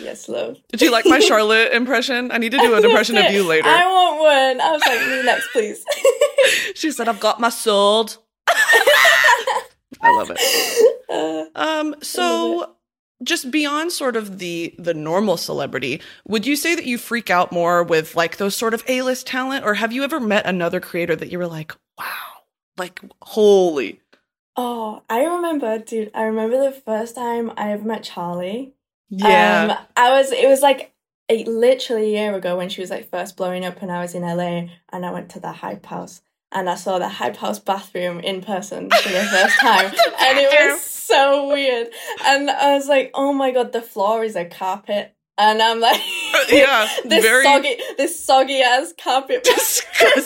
Yes, 0.00 0.28
love. 0.28 0.56
Did 0.72 0.82
you 0.82 0.90
like 0.90 1.06
my 1.06 1.18
Charlotte 1.30 1.72
impression? 1.72 2.32
I 2.32 2.38
need 2.38 2.50
to 2.52 2.58
do 2.58 2.74
an 2.74 2.84
impression 2.84 3.16
of 3.16 3.30
you 3.32 3.44
later. 3.48 3.68
I 3.68 3.86
want 3.86 4.18
one. 4.20 4.60
I 4.60 4.72
was 4.72 4.82
like, 4.86 5.00
me 5.08 5.22
next, 5.22 5.48
please. 5.52 5.84
She 6.74 6.90
said, 6.92 7.08
"I've 7.08 7.18
got 7.20 7.40
my 7.40 7.48
sword." 7.48 8.14
I 10.00 10.10
love 10.16 10.30
it. 10.34 10.40
Uh, 11.08 11.44
Um, 11.58 11.94
so 12.02 12.75
just 13.22 13.50
beyond 13.50 13.92
sort 13.92 14.16
of 14.16 14.38
the 14.38 14.74
the 14.78 14.94
normal 14.94 15.36
celebrity, 15.36 16.00
would 16.26 16.46
you 16.46 16.56
say 16.56 16.74
that 16.74 16.86
you 16.86 16.98
freak 16.98 17.30
out 17.30 17.52
more 17.52 17.82
with 17.82 18.14
like 18.14 18.36
those 18.36 18.56
sort 18.56 18.74
of 18.74 18.84
A-list 18.88 19.26
talent 19.26 19.64
or 19.64 19.74
have 19.74 19.92
you 19.92 20.02
ever 20.04 20.20
met 20.20 20.46
another 20.46 20.80
creator 20.80 21.16
that 21.16 21.30
you 21.30 21.38
were 21.38 21.46
like, 21.46 21.72
"Wow, 21.98 22.44
like 22.76 23.00
holy." 23.22 24.00
oh, 24.56 25.02
I 25.08 25.24
remember, 25.24 25.78
dude. 25.78 26.10
I 26.14 26.22
remember 26.24 26.58
the 26.58 26.72
first 26.72 27.14
time 27.14 27.52
I 27.56 27.72
ever 27.72 27.84
met 27.84 28.02
Charlie. 28.02 28.74
Yeah. 29.08 29.78
Um, 29.78 29.86
I 29.96 30.10
was. 30.18 30.32
It 30.32 30.48
was 30.48 30.62
like 30.62 30.92
a, 31.28 31.44
literally 31.44 32.14
a 32.14 32.22
year 32.22 32.34
ago 32.34 32.56
when 32.56 32.68
she 32.68 32.80
was 32.80 32.90
like 32.90 33.10
first 33.10 33.36
blowing 33.36 33.64
up, 33.64 33.82
and 33.82 33.92
I 33.92 34.00
was 34.00 34.14
in 34.14 34.22
LA, 34.22 34.68
and 34.92 35.04
I 35.04 35.10
went 35.10 35.30
to 35.30 35.40
the 35.40 35.52
Hype 35.52 35.86
House, 35.86 36.22
and 36.56 36.70
I 36.70 36.74
saw 36.74 36.98
the 36.98 37.08
Hype 37.08 37.36
House 37.36 37.58
bathroom 37.58 38.18
in 38.20 38.40
person 38.40 38.88
for 39.02 39.08
the 39.10 39.24
first 39.24 39.60
time, 39.60 39.92
and 40.20 40.38
it 40.38 40.72
was 40.72 40.80
so 40.80 41.48
weird. 41.48 41.88
And 42.24 42.50
I 42.50 42.74
was 42.74 42.88
like, 42.88 43.10
oh 43.14 43.32
my 43.34 43.52
god, 43.52 43.72
the 43.72 43.82
floor 43.82 44.24
is 44.24 44.36
a 44.36 44.46
carpet, 44.46 45.14
and 45.36 45.60
I'm 45.60 45.80
like, 45.80 46.00
yeah, 46.48 46.88
this 47.04 47.22
very 47.22 47.44
soggy, 47.44 47.76
this 47.98 48.24
soggy 48.24 48.62
ass 48.62 48.94
carpet. 48.98 49.44
disgusting. 49.44 50.22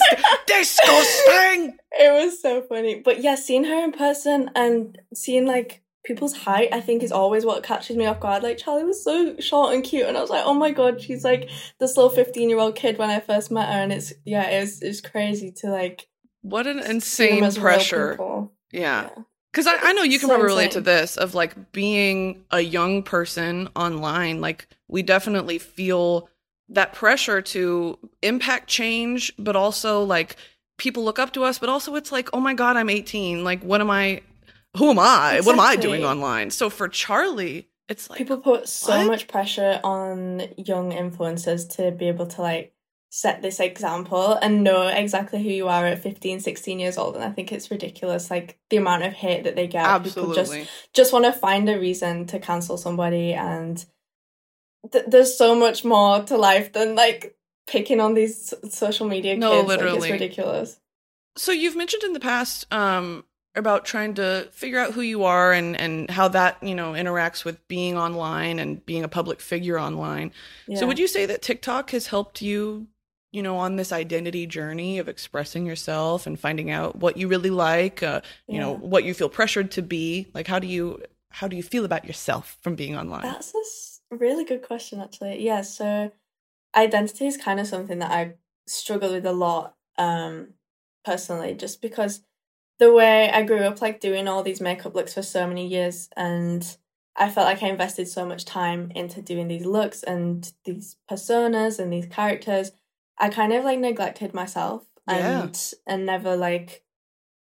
disgusting. 0.47 1.77
It 1.93 2.25
was 2.25 2.41
so 2.41 2.63
funny. 2.63 3.01
But 3.05 3.21
yeah, 3.21 3.35
seeing 3.35 3.65
her 3.65 3.85
in 3.85 3.91
person 3.91 4.53
and 4.55 4.97
seeing 5.13 5.47
like 5.47 5.83
people's 6.05 6.37
height, 6.37 6.69
I 6.73 6.81
think 6.81 7.03
is 7.03 7.11
always 7.11 7.45
what 7.45 7.65
catches 7.65 7.97
me 7.97 8.07
off 8.07 8.21
guard. 8.21 8.45
Like 8.45 8.57
Charlie 8.57 8.85
was 8.85 9.03
so 9.03 9.37
short 9.41 9.75
and 9.75 9.83
cute, 9.83 10.07
and 10.07 10.17
I 10.17 10.21
was 10.21 10.31
like, 10.31 10.45
oh 10.47 10.55
my 10.55 10.71
god, 10.71 11.01
she's 11.01 11.25
like 11.25 11.51
this 11.81 11.97
little 11.97 12.09
fifteen 12.09 12.49
year 12.49 12.61
old 12.61 12.77
kid 12.77 12.99
when 12.99 13.11
I 13.11 13.19
first 13.19 13.51
met 13.51 13.69
her, 13.69 13.81
and 13.81 13.93
it's 13.93 14.13
yeah, 14.25 14.49
it 14.49 14.61
was 14.61 14.81
it's 14.81 15.01
crazy 15.01 15.51
to 15.59 15.71
like 15.71 16.07
What 16.43 16.67
an 16.67 16.79
insane 16.81 17.51
pressure. 17.53 18.17
Yeah. 18.21 18.47
Yeah. 18.73 19.09
Because 19.53 19.67
I, 19.67 19.77
I 19.81 19.93
know 19.93 20.03
you 20.03 20.19
can 20.19 20.29
So 20.29 20.35
probably 20.35 20.47
relate 20.47 20.71
to 20.73 20.81
this 20.81 21.17
of 21.17 21.35
like 21.35 21.73
being 21.73 22.45
a 22.51 22.61
young 22.61 23.03
person 23.03 23.69
online. 23.75 24.41
Like, 24.41 24.69
we 24.87 25.03
definitely 25.03 25.59
feel 25.59 26.29
that 26.69 26.93
pressure 26.93 27.43
to 27.43 27.99
impact 28.23 28.69
change, 28.69 29.33
but 29.39 29.57
also 29.57 30.05
like 30.05 30.37
people 30.79 31.05
look 31.05 31.19
up 31.19 31.33
to 31.33 31.43
us, 31.43 31.59
but 31.59 31.69
also 31.69 31.97
it's 31.97 32.13
like, 32.13 32.29
oh 32.33 32.41
my 32.41 32.55
God, 32.55 32.77
I'm 32.77 32.89
18. 32.89 33.43
Like, 33.43 33.63
what 33.63 33.81
am 33.81 33.91
I? 33.91 34.23
Who 34.77 34.91
am 34.91 35.01
I? 35.01 35.41
What 35.43 35.55
am 35.55 35.61
I 35.61 35.75
doing 35.75 36.05
online? 36.05 36.51
So 36.51 36.71
for 36.71 36.89
Charlie, 36.89 37.69
it's 37.89 38.09
like, 38.09 38.19
People 38.19 38.39
put 38.39 38.69
so 38.69 38.99
what? 38.99 39.07
much 39.09 39.27
pressure 39.27 39.81
on 39.83 40.43
young 40.57 40.93
influencers 40.93 41.69
to 41.77 41.91
be 41.91 42.07
able 42.07 42.27
to 42.29 42.41
like 42.41 42.73
set 43.13 43.43
this 43.43 43.59
example 43.59 44.35
and 44.41 44.63
know 44.63 44.87
exactly 44.87 45.43
who 45.43 45.49
you 45.49 45.67
are 45.67 45.85
at 45.85 45.99
15 46.01 46.39
16 46.39 46.79
years 46.79 46.97
old 46.97 47.17
and 47.17 47.25
i 47.25 47.31
think 47.31 47.51
it's 47.51 47.69
ridiculous 47.71 48.31
like 48.31 48.57
the 48.71 48.77
amount 48.77 49.03
of 49.03 49.13
hate 49.13 49.43
that 49.43 49.57
they 49.57 49.67
get 49.67 49.85
Absolutely. 49.85 50.35
people 50.35 50.35
just 50.63 50.71
just 50.95 51.13
want 51.13 51.25
to 51.25 51.33
find 51.33 51.69
a 51.69 51.79
reason 51.79 52.25
to 52.27 52.39
cancel 52.39 52.77
somebody 52.79 53.33
and 53.35 53.85
th- 54.93 55.07
there's 55.09 55.37
so 55.37 55.57
much 55.57 55.85
more 55.85 56.23
to 56.23 56.37
life 56.37 56.73
than 56.73 56.95
like 56.95 57.37
picking 57.67 58.01
on 58.01 58.15
these 58.15 58.55
social 58.71 59.07
media 59.09 59.33
kids 59.35 59.41
No, 59.41 59.59
like, 59.59 59.67
literally. 59.69 60.09
it's 60.09 60.11
ridiculous 60.13 60.79
So 61.37 61.51
you've 61.53 61.77
mentioned 61.77 62.05
in 62.05 62.13
the 62.13 62.21
past 62.21 62.67
um, 62.73 63.25
about 63.57 63.85
trying 63.85 64.15
to 64.15 64.49
figure 64.53 64.79
out 64.79 64.93
who 64.95 65.01
you 65.01 65.25
are 65.25 65.53
and 65.53 65.77
and 65.77 66.09
how 66.11 66.29
that 66.29 66.63
you 66.63 66.75
know 66.77 66.93
interacts 66.93 67.45
with 67.45 67.67
being 67.67 67.97
online 67.99 68.61
and 68.61 68.85
being 68.87 69.03
a 69.03 69.09
public 69.09 69.41
figure 69.41 69.79
online. 69.81 70.31
yeah. 70.69 70.79
So 70.79 70.87
would 70.87 70.99
you 71.01 71.09
say 71.09 71.27
that 71.27 71.43
TikTok 71.43 71.91
has 71.91 72.07
helped 72.09 72.41
you, 72.43 72.87
you 73.33 73.43
know, 73.43 73.57
on 73.57 73.77
this 73.77 73.93
identity 73.93 74.47
journey 74.47 74.99
of 74.99 75.09
expressing 75.09 75.65
yourself 75.67 76.27
and 76.27 76.39
finding 76.39 76.71
out 76.71 76.97
what 76.97 77.17
you 77.17 77.29
really 77.29 77.51
like, 77.51 78.03
uh, 78.03 78.21
you 78.49 78.59
know, 78.59 78.75
what 78.75 79.05
you 79.05 79.15
feel 79.15 79.29
pressured 79.29 79.71
to 79.73 79.83
be? 79.83 80.27
Like 80.35 80.47
how 80.47 80.59
do 80.59 80.67
you 80.67 81.03
how 81.31 81.47
do 81.49 81.57
you 81.57 81.63
feel 81.63 81.85
about 81.85 82.05
yourself 82.05 82.59
from 82.61 82.75
being 82.75 82.97
online? 82.97 83.23
That's 83.23 84.01
a 84.11 84.17
really 84.17 84.45
good 84.45 84.63
question, 84.63 85.01
actually. 85.01 85.45
Yeah, 85.45 85.63
so 85.63 86.11
identity 86.75 87.27
is 87.27 87.37
kind 87.37 87.61
of 87.61 87.67
something 87.67 88.01
that 88.01 88.11
I 88.11 88.35
struggle 88.67 89.13
with 89.13 89.27
a 89.27 89.33
lot, 89.33 89.77
um, 89.97 90.55
personally, 91.05 91.55
just 91.55 91.81
because 91.81 92.23
the 92.79 92.93
way 92.93 93.31
I 93.31 93.43
grew 93.43 93.61
up, 93.61 93.81
like 93.81 94.01
doing 94.01 94.27
all 94.27 94.43
these 94.43 94.61
makeup 94.61 94.95
looks 94.95 95.15
for 95.15 95.23
so 95.23 95.47
many 95.47 95.67
years, 95.67 96.09
and 96.17 96.77
I 97.17 97.31
felt 97.31 97.47
like 97.47 97.63
I 97.63 97.69
invested 97.69 98.09
so 98.09 98.25
much 98.25 98.45
time 98.45 98.91
into 98.95 99.23
doing 99.23 99.49
these 99.49 99.67
looks 99.67 100.03
and 100.03 100.51
these 100.65 100.97
personas 101.09 101.79
and 101.79 101.93
these 101.93 102.07
characters. 102.07 102.73
I 103.21 103.29
kind 103.29 103.53
of 103.53 103.65
like 103.65 103.79
neglected 103.79 104.33
myself 104.35 104.85
Yeah. 105.09 105.43
and 105.43 105.73
and 105.87 106.07
never 106.07 106.37
like 106.37 106.83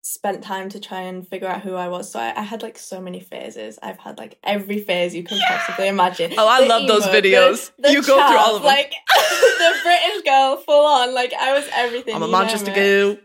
spent 0.01 0.43
time 0.43 0.69
to 0.69 0.79
try 0.79 1.01
and 1.01 1.27
figure 1.27 1.47
out 1.47 1.61
who 1.63 1.73
I 1.73 1.87
was. 1.87 2.11
So 2.11 2.19
I, 2.19 2.31
I 2.37 2.43
had 2.43 2.61
like 2.61 2.77
so 2.77 3.01
many 3.01 3.19
phases. 3.19 3.79
I've 3.81 3.97
had 3.97 4.19
like 4.19 4.37
every 4.43 4.79
phase 4.79 5.15
you 5.15 5.23
can 5.23 5.39
possibly 5.47 5.87
imagine. 5.87 6.33
Oh, 6.37 6.47
I 6.47 6.61
The 6.61 6.67
love 6.67 6.87
those 6.87 7.05
videos. 7.07 7.71
the- 7.77 7.87
the 7.87 7.91
You 7.93 8.01
go 8.03 8.15
through 8.27 8.37
all 8.37 8.55
of 8.57 8.61
them. 8.61 8.67
Like 8.71 8.93
the 9.63 9.73
British 9.83 10.21
girl, 10.23 10.57
full 10.57 10.85
on. 10.85 11.13
Like 11.15 11.33
I 11.33 11.53
was 11.53 11.67
everything. 11.73 12.13
I'm 12.15 12.21
a 12.23 12.27
Manchester 12.27 12.71
girl. 12.81 13.17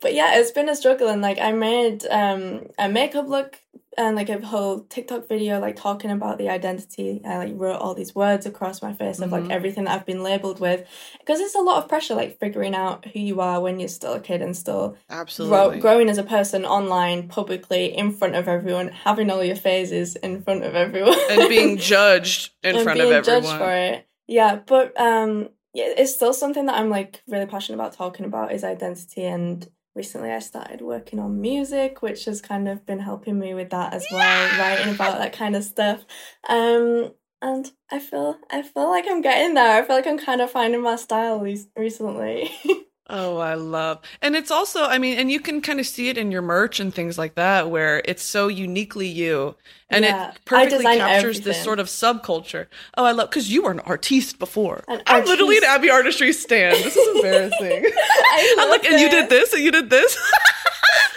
but 0.00 0.14
yeah, 0.14 0.38
it's 0.38 0.50
been 0.50 0.68
a 0.68 0.76
struggle 0.76 1.08
and 1.08 1.22
like 1.22 1.38
I 1.40 1.52
made 1.52 2.06
um 2.10 2.66
a 2.78 2.88
makeup 2.88 3.26
look 3.26 3.58
and 3.98 4.14
like 4.16 4.28
a 4.28 4.44
whole 4.44 4.80
TikTok 4.80 5.28
video 5.28 5.58
like 5.60 5.76
talking 5.76 6.10
about 6.10 6.38
the 6.38 6.48
identity. 6.48 7.20
I 7.24 7.38
like 7.38 7.52
wrote 7.56 7.76
all 7.80 7.94
these 7.94 8.14
words 8.14 8.46
across 8.46 8.82
my 8.82 8.92
face 8.92 9.18
of 9.20 9.30
Mhm. 9.30 9.32
like 9.42 9.50
everything 9.50 9.84
that 9.84 9.94
I've 9.94 10.06
been 10.06 10.22
labeled 10.22 10.60
with 10.60 10.86
because 11.18 11.40
it's 11.40 11.54
a 11.54 11.60
lot 11.60 11.82
of 11.82 11.88
pressure 11.88 12.14
like 12.14 12.38
figuring 12.38 12.74
out 12.74 13.06
who 13.06 13.20
you 13.20 13.40
are 13.40 13.60
when 13.60 13.80
you're 13.80 13.88
still 13.88 14.12
a 14.14 14.20
kid 14.20 14.42
and 14.42 14.56
still 14.56 14.96
Absolutely. 15.10 15.78
growing 15.80 16.08
as 16.08 16.18
a 16.18 16.22
person 16.22 16.64
online 16.64 17.28
publicly 17.28 17.86
in 17.96 18.12
front 18.12 18.34
of 18.34 18.48
everyone 18.48 18.88
having 18.88 19.30
all 19.30 19.42
your 19.42 19.56
phases 19.56 20.16
in 20.16 20.42
front 20.42 20.64
of 20.64 20.74
everyone 20.74 21.18
and 21.30 21.48
being 21.48 21.76
judged 21.94 22.52
in 22.62 22.82
front 22.84 23.00
of 23.00 23.10
everyone. 23.10 23.42
judged 23.42 23.58
for 23.58 23.70
it. 23.72 24.06
Yeah, 24.28 24.60
but 24.66 24.98
um, 25.00 25.50
yeah, 25.72 25.92
it's 25.96 26.14
still 26.14 26.32
something 26.32 26.66
that 26.66 26.76
I'm 26.76 26.90
like 26.90 27.22
really 27.28 27.46
passionate 27.46 27.76
about 27.76 27.92
talking 27.92 28.26
about 28.26 28.52
is 28.52 28.64
identity. 28.64 29.24
And 29.24 29.68
recently, 29.96 30.30
I 30.30 30.38
started 30.38 30.82
working 30.82 31.18
on 31.18 31.40
music, 31.40 32.02
which 32.02 32.26
has 32.26 32.40
kind 32.40 32.68
of 32.68 32.86
been 32.86 33.00
helping 33.00 33.38
me 33.38 33.54
with 33.54 33.70
that 33.70 33.94
as 33.94 34.06
well, 34.12 34.58
writing 34.60 34.94
about 34.94 35.18
that 35.18 35.32
kind 35.32 35.56
of 35.56 35.64
stuff. 35.64 36.04
Um, 36.48 37.12
and 37.42 37.70
I 37.90 37.98
feel 37.98 38.38
I 38.50 38.62
feel 38.62 38.88
like 38.88 39.06
I'm 39.08 39.22
getting 39.22 39.54
there. 39.54 39.82
I 39.82 39.86
feel 39.86 39.96
like 39.96 40.06
I'm 40.06 40.18
kind 40.18 40.40
of 40.40 40.50
finding 40.50 40.82
my 40.82 40.96
style 40.96 41.40
re- 41.40 41.66
recently. 41.76 42.50
Oh, 43.08 43.38
I 43.38 43.54
love. 43.54 44.00
And 44.20 44.34
it's 44.34 44.50
also, 44.50 44.84
I 44.84 44.98
mean, 44.98 45.16
and 45.18 45.30
you 45.30 45.38
can 45.38 45.60
kind 45.60 45.78
of 45.78 45.86
see 45.86 46.08
it 46.08 46.18
in 46.18 46.32
your 46.32 46.42
merch 46.42 46.80
and 46.80 46.92
things 46.92 47.16
like 47.16 47.36
that 47.36 47.70
where 47.70 48.02
it's 48.04 48.22
so 48.22 48.48
uniquely 48.48 49.06
you 49.06 49.54
and 49.88 50.04
Yeah. 50.04 50.30
it 50.30 50.38
perfectly 50.44 50.82
captures 50.82 51.42
this 51.42 51.62
sort 51.62 51.78
of 51.78 51.86
subculture. 51.86 52.66
Oh, 52.96 53.04
I 53.04 53.12
love 53.12 53.30
cuz 53.30 53.48
you 53.50 53.62
were 53.62 53.70
an 53.70 53.78
artiste 53.80 54.40
before. 54.40 54.82
An 54.88 55.02
I'm 55.06 55.24
literally 55.24 55.58
an. 55.58 55.64
Abby 55.64 55.88
Artistry 55.88 56.32
stand. 56.32 56.76
This 56.82 56.96
is 56.96 57.16
embarrassing. 57.16 57.84
I 57.96 58.56
I'm 58.58 58.70
like, 58.70 58.82
love 58.82 58.92
and 58.92 59.00
you 59.00 59.08
did 59.08 59.30
this 59.30 59.52
and 59.52 59.62
you 59.62 59.70
did 59.70 59.88
this. 59.90 60.18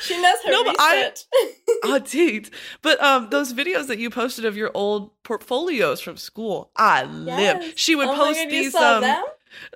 She 0.02 0.20
knows 0.20 0.38
her 0.46 0.52
No, 0.52 0.64
but 0.64 0.76
I- 0.80 1.12
oh, 1.84 2.00
dude. 2.00 2.50
But 2.82 3.02
um, 3.04 3.30
those 3.30 3.54
videos 3.54 3.88
that 3.88 4.00
you 4.00 4.10
posted 4.10 4.44
of 4.46 4.58
your 4.58 4.72
old 4.74 5.12
portfolios 5.24 6.00
from 6.02 6.18
school, 6.18 6.72
I 6.76 7.04
live. 7.04 7.74
She 7.76 7.96
would 7.96 8.08
Oh 8.08 8.16
post 8.16 8.40
God, 8.40 8.44
you 8.52 8.64
these 8.64 8.76
um, 8.76 9.02
them? 9.02 9.24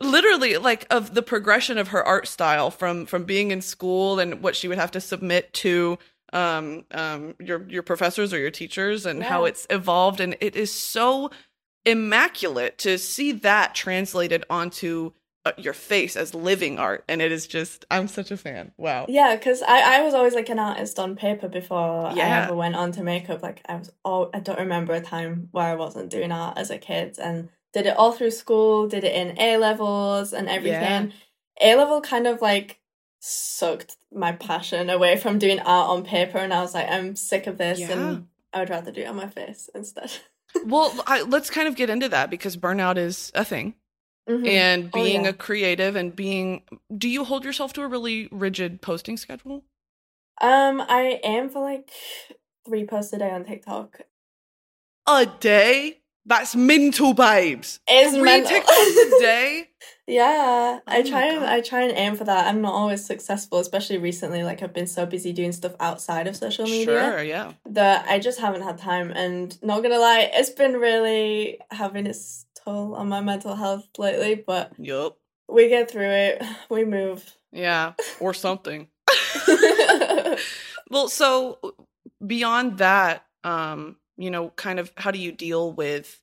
Literally 0.01 0.57
like 0.57 0.85
of 0.89 1.13
the 1.13 1.21
progression 1.21 1.77
of 1.77 1.89
her 1.89 2.03
art 2.03 2.27
style 2.27 2.71
from 2.71 3.05
from 3.05 3.23
being 3.23 3.51
in 3.51 3.61
school 3.61 4.19
and 4.19 4.41
what 4.41 4.55
she 4.55 4.67
would 4.67 4.77
have 4.77 4.91
to 4.91 5.01
submit 5.01 5.53
to 5.53 5.97
um 6.31 6.85
um 6.91 7.35
your 7.39 7.67
your 7.69 7.83
professors 7.83 8.33
or 8.33 8.39
your 8.39 8.51
teachers 8.51 9.05
and 9.05 9.23
how 9.23 9.45
it's 9.45 9.67
evolved. 9.69 10.19
And 10.19 10.35
it 10.41 10.55
is 10.55 10.71
so 10.71 11.31
immaculate 11.85 12.77
to 12.79 12.97
see 12.97 13.31
that 13.31 13.75
translated 13.75 14.45
onto 14.49 15.11
uh, 15.45 15.51
your 15.57 15.73
face 15.73 16.15
as 16.15 16.33
living 16.33 16.79
art. 16.79 17.03
And 17.09 17.21
it 17.21 17.31
is 17.31 17.47
just 17.47 17.85
i'm 17.91 18.07
such 18.07 18.31
a 18.31 18.37
fan. 18.37 18.71
Wow. 18.77 19.05
Yeah, 19.09 19.35
because 19.35 19.61
I, 19.61 19.99
I 19.99 20.01
was 20.01 20.13
always 20.13 20.35
like 20.35 20.49
an 20.49 20.59
artist 20.59 20.99
on 20.99 21.15
paper 21.15 21.49
before 21.49 22.07
I 22.07 22.19
ever 22.19 22.55
went 22.55 22.75
on 22.75 22.91
to 22.93 23.03
makeup. 23.03 23.43
Like 23.43 23.61
I 23.67 23.75
was 23.75 23.91
all 24.05 24.29
I 24.33 24.39
don't 24.39 24.59
remember 24.59 24.93
a 24.93 25.01
time 25.01 25.49
where 25.51 25.65
I 25.65 25.75
wasn't 25.75 26.09
doing 26.09 26.31
art 26.31 26.57
as 26.57 26.69
a 26.69 26.77
kid. 26.77 27.17
And 27.19 27.49
did 27.73 27.85
it 27.87 27.97
all 27.97 28.11
through 28.11 28.31
school, 28.31 28.87
did 28.87 29.03
it 29.03 29.13
in 29.15 29.39
A 29.39 29.57
levels 29.57 30.31
and 30.33 30.47
everything. 30.49 31.11
A 31.61 31.75
level 31.75 32.01
kind 32.01 32.27
of 32.27 32.41
like 32.41 32.79
sucked 33.19 33.97
my 34.13 34.31
passion 34.33 34.89
away 34.89 35.17
from 35.17 35.39
doing 35.39 35.59
art 35.59 35.89
on 35.89 36.03
paper 36.03 36.37
and 36.37 36.53
I 36.53 36.61
was 36.61 36.73
like, 36.73 36.89
I'm 36.89 37.15
sick 37.15 37.47
of 37.47 37.57
this 37.57 37.79
Yeah. 37.79 37.91
and 37.93 38.27
I 38.53 38.59
would 38.59 38.69
rather 38.69 38.91
do 38.91 39.01
it 39.01 39.07
on 39.07 39.15
my 39.15 39.27
face 39.29 39.69
instead. 39.73 40.11
well 40.65 40.93
I, 41.07 41.21
let's 41.23 41.49
kind 41.49 41.67
of 41.67 41.75
get 41.75 41.89
into 41.89 42.09
that 42.09 42.29
because 42.29 42.55
burnout 42.57 42.97
is 42.97 43.31
a 43.33 43.43
thing 43.43 43.73
Mhm. 44.29 44.47
and 44.47 44.85
Oh, 44.85 44.89
being 44.93 45.23
yeah. 45.23 45.29
a 45.29 45.33
creative 45.33 45.95
and 45.95 46.15
being 46.15 46.61
do 46.95 47.09
you 47.09 47.23
hold 47.23 47.43
yourself 47.43 47.73
to 47.73 47.81
a 47.81 47.87
really 47.87 48.29
rigid 48.31 48.81
posting 48.81 49.17
schedule 49.17 49.63
Um, 50.41 50.79
I 50.81 51.19
am 51.23 51.49
for 51.49 51.61
like 51.61 51.89
three 52.65 52.85
posts 52.85 53.13
a 53.13 53.17
day 53.17 53.31
on 53.31 53.45
TikTok. 53.45 54.01
a 55.07 55.25
day 55.25 56.01
that's 56.25 56.55
mental 56.55 57.13
babes 57.13 57.79
It's 57.87 58.13
three 58.15 58.23
mental. 58.23 58.57
tiktoks 58.59 59.17
a 59.17 59.19
day 59.21 59.69
Yeah, 60.07 60.79
I 60.87 60.99
Oh 60.99 61.03
my 61.03 61.09
try 61.09 61.25
and 61.33 61.45
I 61.45 61.61
try 61.61 61.81
and 61.83 61.97
aim 61.97 62.15
for 62.15 62.25
that. 62.25 62.47
I'm 62.47 62.61
not 62.61 62.73
always 62.73 63.05
successful, 63.05 63.59
especially 63.59 63.97
recently. 63.97 64.43
Like 64.43 64.61
I've 64.61 64.73
been 64.73 64.87
so 64.87 65.05
busy 65.05 65.31
doing 65.33 65.51
stuff 65.53 65.73
outside 65.79 66.27
of 66.27 66.35
social 66.35 66.65
media 66.65 66.85
sure 67.11 67.23
yeah 67.23 67.53
that 67.69 68.05
I 68.09 68.19
just 68.19 68.39
haven't 68.39 68.63
had 68.63 68.77
time. 68.77 69.11
And 69.11 69.55
not 69.63 69.81
gonna 69.83 69.99
lie, 69.99 70.29
it's 70.33 70.49
been 70.49 70.73
really 70.73 71.59
having 71.71 72.05
its 72.05 72.45
toll 72.63 72.95
on 72.95 73.07
my 73.07 73.21
mental 73.21 73.55
health 73.55 73.87
lately. 73.97 74.35
But 74.35 74.73
yep, 74.77 75.13
we 75.47 75.69
get 75.69 75.89
through 75.91 76.11
it. 76.27 76.43
We 76.69 76.83
move. 76.85 77.23
yeah 77.51 77.93
or 78.19 78.33
something 78.33 78.87
well 80.89 81.07
so 81.07 81.59
beyond 82.25 82.77
that 82.79 83.25
um 83.43 83.95
you 84.17 84.31
know 84.31 84.49
kind 84.51 84.79
of 84.79 84.91
how 84.97 85.11
do 85.11 85.19
you 85.19 85.31
deal 85.31 85.71
with 85.71 86.21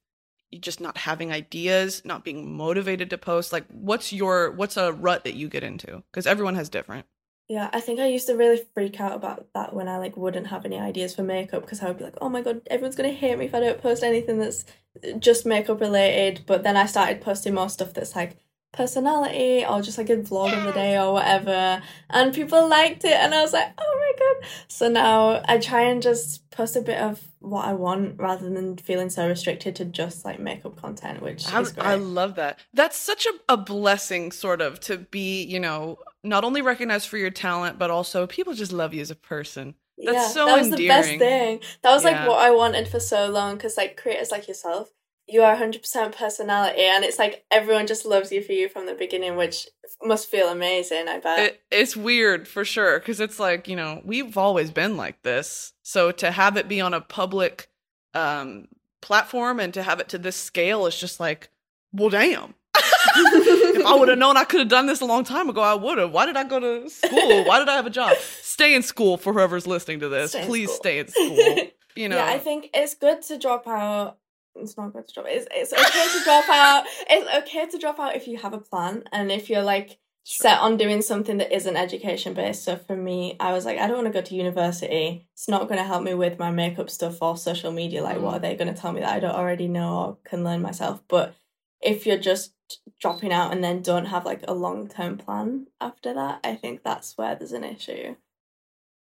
just 0.59 0.80
not 0.80 0.99
having 0.99 1.30
ideas 1.30 2.02
not 2.04 2.25
being 2.25 2.56
motivated 2.56 3.11
to 3.11 3.18
post? 3.18 3.52
Like 3.52 3.66
what's 3.68 4.12
your 4.12 4.50
what's 4.52 4.76
a 4.76 4.92
rut 4.92 5.25
that 5.25 5.35
you 5.35 5.49
get 5.49 5.62
into? 5.62 6.02
Because 6.11 6.26
everyone 6.26 6.56
has 6.56 6.68
different. 6.68 7.06
Yeah, 7.49 7.68
I 7.73 7.80
think 7.80 7.99
I 7.99 8.06
used 8.06 8.28
to 8.28 8.37
really 8.37 8.62
freak 8.75 9.00
out 9.00 9.12
about 9.16 9.49
that 9.54 9.75
when 9.75 9.88
I 9.88 9.99
like 9.99 10.16
wouldn't 10.16 10.47
have 10.47 10.64
any 10.64 10.78
ideas 10.78 11.16
for 11.16 11.25
makeup 11.25 11.62
because 11.62 11.82
I 11.82 11.88
would 11.88 11.99
be 11.99 12.04
like, 12.04 12.16
"Oh 12.20 12.28
my 12.28 12.42
god, 12.42 12.62
everyone's 12.70 12.94
gonna 12.94 13.11
hate 13.11 13.37
me 13.38 13.47
if 13.47 13.54
I 13.54 13.61
don't 13.61 13.82
post 13.82 14.04
anything 14.04 14.38
that's 14.38 14.64
uh, 15.04 15.18
just 15.18 15.44
makeup 15.47 15.80
related." 15.80 16.44
But 16.47 16.62
then 16.62 16.76
I 16.76 16.87
started 16.87 17.20
posting 17.20 17.54
more 17.54 17.68
stuff 17.68 17.92
that's 17.92 18.14
like 18.14 18.37
personality 18.73 19.65
or 19.65 19.83
just 19.83 19.99
like 19.99 20.11
a 20.11 20.17
vlog 20.17 20.57
of 20.57 20.65
the 20.65 20.73
day 20.73 20.97
or 20.99 21.12
whatever, 21.15 21.83
and 22.09 22.35
people 22.35 22.69
liked 22.69 23.05
it, 23.05 23.12
and 23.12 23.35
I 23.35 23.43
was 23.43 23.53
like, 23.53 23.69
"Oh 23.79 23.97
my 23.99 24.12
god!" 24.19 24.49
So 24.69 24.89
now 24.89 25.43
I 25.49 25.59
try 25.59 25.83
and 25.83 26.03
just 26.03 26.49
post 26.50 26.77
a 26.77 26.81
bit 26.81 26.99
of 27.00 27.21
what 27.41 27.65
I 27.67 27.73
want 27.73 28.19
rather 28.19 28.49
than 28.50 28.77
feeling 28.77 29.11
so 29.11 29.27
restricted 29.29 29.77
to 29.77 29.85
just 29.85 30.25
like 30.25 30.39
makeup 30.41 30.77
content, 30.77 31.23
which 31.23 31.53
I. 31.53 31.65
I 31.81 31.95
love 31.95 32.37
that. 32.37 32.59
That's 32.75 32.97
such 32.99 33.27
a, 33.27 33.53
a 33.55 33.57
blessing, 33.57 34.33
sort 34.33 34.61
of, 34.61 34.81
to 34.81 34.99
be, 34.99 35.43
you 35.45 35.59
know, 35.61 35.99
not 36.23 36.45
only 36.45 36.62
recognized 36.62 37.09
for 37.09 37.17
your 37.17 37.31
talent, 37.31 37.79
but 37.79 37.91
also 37.91 38.27
people 38.27 38.55
just 38.55 38.73
love 38.73 38.95
you 38.95 39.00
as 39.00 39.11
a 39.11 39.17
person. 39.17 39.75
That's 40.03 40.33
so 40.33 40.47
that 40.47 40.59
was 40.59 40.71
the 40.71 40.89
best 40.89 41.09
thing. 41.19 41.61
That 41.83 41.93
was 41.93 42.05
like 42.05 42.15
Yeah. 42.15 42.29
what 42.29 42.39
I 42.39 42.50
wanted 42.50 42.89
for 42.89 43.00
so 43.00 43.29
long 43.29 43.57
because 43.57 43.77
like 43.77 43.97
creators 43.97 44.31
like 44.31 44.49
yourself, 44.49 44.91
you 45.30 45.42
are 45.42 45.56
hundred 45.56 45.82
percent 45.82 46.16
personality, 46.16 46.82
and 46.82 47.04
it's 47.04 47.18
like 47.18 47.44
everyone 47.50 47.87
just 47.87 48.04
loves 48.04 48.32
you 48.32 48.42
for 48.42 48.52
you 48.52 48.68
from 48.68 48.87
the 48.87 48.94
beginning, 48.94 49.37
which 49.37 49.68
must 50.02 50.30
feel 50.30 50.49
amazing. 50.49 51.08
I 51.08 51.20
bet. 51.20 51.38
It, 51.38 51.62
it's 51.70 51.96
weird 51.96 52.49
for 52.49 52.64
sure 52.64 52.99
because 52.99 53.20
it's 53.20 53.38
like, 53.38 53.68
you 53.68 53.76
know, 53.76 54.00
we've 54.04 54.37
always 54.37 54.70
been 54.70 54.96
like 54.96 55.22
this. 55.22 55.72
So 55.82 56.10
to 56.12 56.30
have 56.30 56.56
it 56.56 56.68
be 56.68 56.80
on 56.80 56.94
a 56.94 57.00
public 57.00 57.68
um, 58.14 58.68
platform 59.00 59.60
and 59.60 59.72
to 59.75 59.82
have 59.82 60.00
it 60.00 60.08
to 60.10 60.18
this 60.18 60.37
scale 60.37 60.87
is 60.87 60.99
just 60.99 61.20
like, 61.20 61.50
well, 61.92 62.10
damn. 62.10 62.54
if 63.16 63.84
I 63.87 63.94
would 63.94 64.08
have 64.08 64.18
known 64.18 64.37
I 64.37 64.44
could 64.44 64.60
have 64.60 64.68
done 64.68 64.87
this 64.87 65.00
a 65.00 65.04
long 65.04 65.25
time 65.25 65.49
ago, 65.49 65.60
I 65.60 65.75
would 65.75 65.99
have. 65.99 66.12
Why 66.12 66.26
did 66.26 66.37
I 66.37 66.44
go 66.44 66.60
to 66.60 66.88
school? 66.88 67.44
Why 67.44 67.58
did 67.58 67.68
I 67.68 67.75
have 67.76 67.87
a 67.87 67.90
job? 67.90 68.16
Stay 68.40 68.75
in 68.75 68.82
school 68.82 69.16
for 69.16 69.32
whoever's 69.32 69.66
listening 69.66 70.00
to 70.00 70.08
this. 70.08 70.30
Stay 70.30 70.46
Please 70.46 70.68
school. 70.68 70.76
stay 70.76 70.99
in 70.99 71.08
school. 71.08 71.56
You 71.96 72.08
know, 72.08 72.18
Yeah, 72.18 72.26
I 72.26 72.38
think 72.38 72.70
it's 72.72 72.94
good 72.94 73.20
to 73.22 73.37
drop 73.37 73.66
out. 73.66 74.18
It's 74.54 74.76
not 74.76 74.92
good 74.92 75.07
to 75.09 75.14
drop. 75.14 75.26
It's 75.28 75.47
it's 75.50 75.73
okay 75.73 76.19
to 76.19 76.25
drop 76.25 76.49
out. 76.49 76.85
It's 77.09 77.47
okay 77.49 77.66
to 77.69 77.78
drop 77.78 77.99
out 77.99 78.16
if 78.16 78.26
you 78.28 78.37
have 78.38 78.52
a 78.52 78.59
plan 78.59 79.04
and 79.12 79.30
if 79.30 79.49
you're 79.49 79.62
like 79.62 79.99
set 80.23 80.59
on 80.61 80.76
doing 80.76 81.00
something 81.02 81.38
that 81.38 81.52
isn't 81.54 81.76
education 81.76 82.35
based. 82.35 82.62
So 82.64 82.76
for 82.76 82.95
me, 82.95 83.37
I 83.40 83.52
was 83.52 83.64
like, 83.64 83.78
I 83.78 83.87
don't 83.87 83.97
want 83.97 84.07
to 84.09 84.12
go 84.12 84.21
to 84.21 84.35
university. 84.35 85.26
It's 85.33 85.49
not 85.49 85.66
going 85.66 85.78
to 85.78 85.85
help 85.87 86.02
me 86.02 86.14
with 86.14 86.38
my 86.38 86.50
makeup 86.50 86.90
stuff 86.90 87.23
or 87.23 87.37
social 87.37 87.73
media. 87.73 88.02
Like, 88.02 88.21
what 88.21 88.35
Mm. 88.35 88.37
are 88.37 88.40
they 88.40 88.54
going 88.57 88.73
to 88.73 88.78
tell 88.78 88.92
me 88.92 89.00
that 89.00 89.12
I 89.14 89.19
don't 89.21 89.35
already 89.35 89.66
know 89.66 89.99
or 89.99 90.19
can 90.25 90.45
learn 90.45 90.61
myself? 90.61 91.02
But 91.09 91.35
if 91.80 92.07
you're 92.07 92.19
just 92.19 92.52
dropping 93.00 93.33
out 93.33 93.50
and 93.52 93.64
then 93.64 93.80
don't 93.83 94.04
have 94.07 94.26
like 94.26 94.45
a 94.47 94.52
long 94.54 94.88
term 94.88 95.16
plan 95.16 95.66
after 95.80 96.12
that, 96.14 96.40
I 96.45 96.54
think 96.54 96.83
that's 96.83 97.16
where 97.16 97.35
there's 97.35 97.52
an 97.52 97.64
issue. 97.64 98.16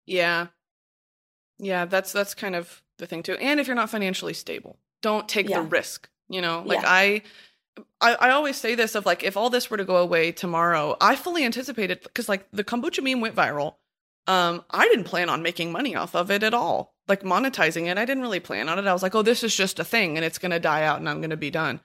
Yeah. 0.06 0.48
Yeah, 1.58 1.84
that's 1.86 2.12
that's 2.12 2.34
kind 2.34 2.54
of 2.56 2.82
the 2.98 3.06
thing 3.06 3.22
too. 3.22 3.34
And 3.34 3.60
if 3.60 3.66
you're 3.66 3.76
not 3.76 3.90
financially 3.90 4.34
stable, 4.34 4.78
don't 5.06 5.28
take 5.28 5.48
Yeah. 5.48 5.60
the 5.60 5.66
risk. 5.78 6.08
You 6.28 6.40
know, 6.40 6.62
like 6.66 6.82
Yeah. 6.82 6.90
I, 6.90 7.22
I 8.00 8.14
I 8.26 8.30
always 8.30 8.56
say 8.56 8.74
this 8.74 8.94
of 8.94 9.06
like 9.06 9.22
if 9.22 9.36
all 9.36 9.50
this 9.50 9.70
were 9.70 9.76
to 9.76 9.84
go 9.84 9.96
away 9.98 10.32
tomorrow, 10.32 10.96
I 11.00 11.14
fully 11.16 11.44
anticipated 11.44 12.00
because 12.02 12.28
like 12.28 12.46
the 12.52 12.64
kombucha 12.64 13.02
meme 13.02 13.20
went 13.20 13.34
viral. 13.36 13.76
Um, 14.26 14.64
I 14.70 14.88
didn't 14.88 15.04
plan 15.04 15.28
on 15.28 15.42
making 15.42 15.70
money 15.70 15.94
off 15.94 16.16
of 16.16 16.30
it 16.32 16.42
at 16.42 16.52
all. 16.54 16.94
Like 17.06 17.22
monetizing 17.22 17.86
it, 17.86 17.96
I 17.96 18.04
didn't 18.04 18.24
really 18.24 18.40
plan 18.40 18.68
on 18.68 18.78
it. 18.80 18.86
I 18.86 18.92
was 18.92 19.02
like, 19.04 19.14
oh, 19.14 19.22
this 19.22 19.44
is 19.44 19.54
just 19.54 19.78
a 19.78 19.84
thing 19.84 20.16
and 20.16 20.24
it's 20.24 20.38
gonna 20.38 20.58
die 20.58 20.82
out 20.82 20.98
and 20.98 21.08
I'm 21.08 21.20
gonna 21.20 21.36
be 21.36 21.50
done. 21.50 21.80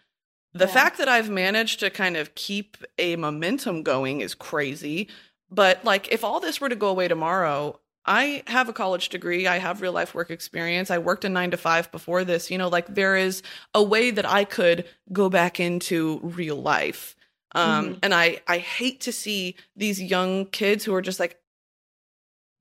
The 0.53 0.65
Yeah. 0.65 0.73
fact 0.73 0.97
that 0.97 1.07
I've 1.07 1.29
managed 1.29 1.79
to 1.81 1.89
kind 1.91 2.17
of 2.17 2.33
keep 2.35 2.77
a 2.97 3.15
momentum 3.15 3.83
going 3.83 4.21
is 4.21 4.33
crazy. 4.33 5.07
But 5.51 5.85
like 5.85 6.11
if 6.11 6.23
all 6.23 6.39
this 6.39 6.59
were 6.59 6.69
to 6.69 6.75
go 6.75 6.87
away 6.89 7.07
tomorrow, 7.07 7.79
I 8.05 8.43
have 8.47 8.67
a 8.67 8.73
college 8.73 9.09
degree. 9.09 9.45
I 9.47 9.59
have 9.59 9.81
real 9.81 9.91
life 9.93 10.15
work 10.15 10.31
experience. 10.31 10.89
I 10.89 10.97
worked 10.97 11.23
a 11.25 11.29
nine 11.29 11.51
to 11.51 11.57
five 11.57 11.91
before 11.91 12.23
this. 12.23 12.49
You 12.49 12.57
know, 12.57 12.67
like 12.67 12.93
there 12.95 13.15
is 13.15 13.43
a 13.75 13.83
way 13.83 14.09
that 14.11 14.25
I 14.25 14.43
could 14.43 14.85
go 15.11 15.29
back 15.29 15.59
into 15.59 16.19
real 16.23 16.55
life. 16.61 17.15
Um, 17.53 17.89
Mhm. 17.89 17.99
and 18.03 18.13
I, 18.13 18.39
I 18.47 18.57
hate 18.59 19.01
to 19.01 19.11
see 19.11 19.55
these 19.75 20.01
young 20.01 20.45
kids 20.47 20.83
who 20.85 20.93
are 20.95 21.01
just 21.01 21.19
like, 21.19 21.37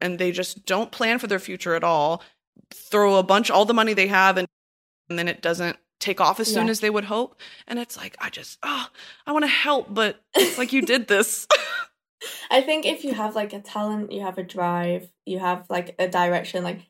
and 0.00 0.18
they 0.18 0.32
just 0.32 0.66
don't 0.66 0.90
plan 0.90 1.18
for 1.18 1.26
their 1.26 1.38
future 1.38 1.74
at 1.74 1.84
all, 1.84 2.22
throw 2.72 3.16
a 3.16 3.22
bunch, 3.22 3.50
all 3.50 3.64
the 3.64 3.74
money 3.74 3.92
they 3.94 4.08
have, 4.08 4.36
and, 4.36 4.48
and 5.08 5.18
then 5.18 5.28
it 5.28 5.42
doesn't 5.42 5.76
take 6.00 6.20
off 6.20 6.40
as 6.40 6.52
soon 6.52 6.68
as 6.70 6.80
they 6.80 6.90
would 6.90 7.04
hope. 7.04 7.38
And 7.68 7.78
it's 7.78 7.96
like, 7.96 8.16
I 8.20 8.30
just, 8.30 8.58
oh, 8.62 8.86
I 9.26 9.32
want 9.32 9.44
to 9.44 9.48
help, 9.50 9.92
but 9.92 10.20
it's 10.34 10.58
like 10.58 10.72
you 10.72 10.82
did 10.82 11.06
this. 11.08 11.46
I 12.50 12.60
think 12.60 12.86
if 12.86 13.04
you 13.04 13.14
have 13.14 13.34
like 13.34 13.52
a 13.52 13.60
talent, 13.60 14.12
you 14.12 14.22
have 14.22 14.38
a 14.38 14.42
drive, 14.42 15.10
you 15.24 15.38
have 15.38 15.66
like 15.68 15.94
a 15.98 16.08
direction. 16.08 16.64
Like 16.64 16.80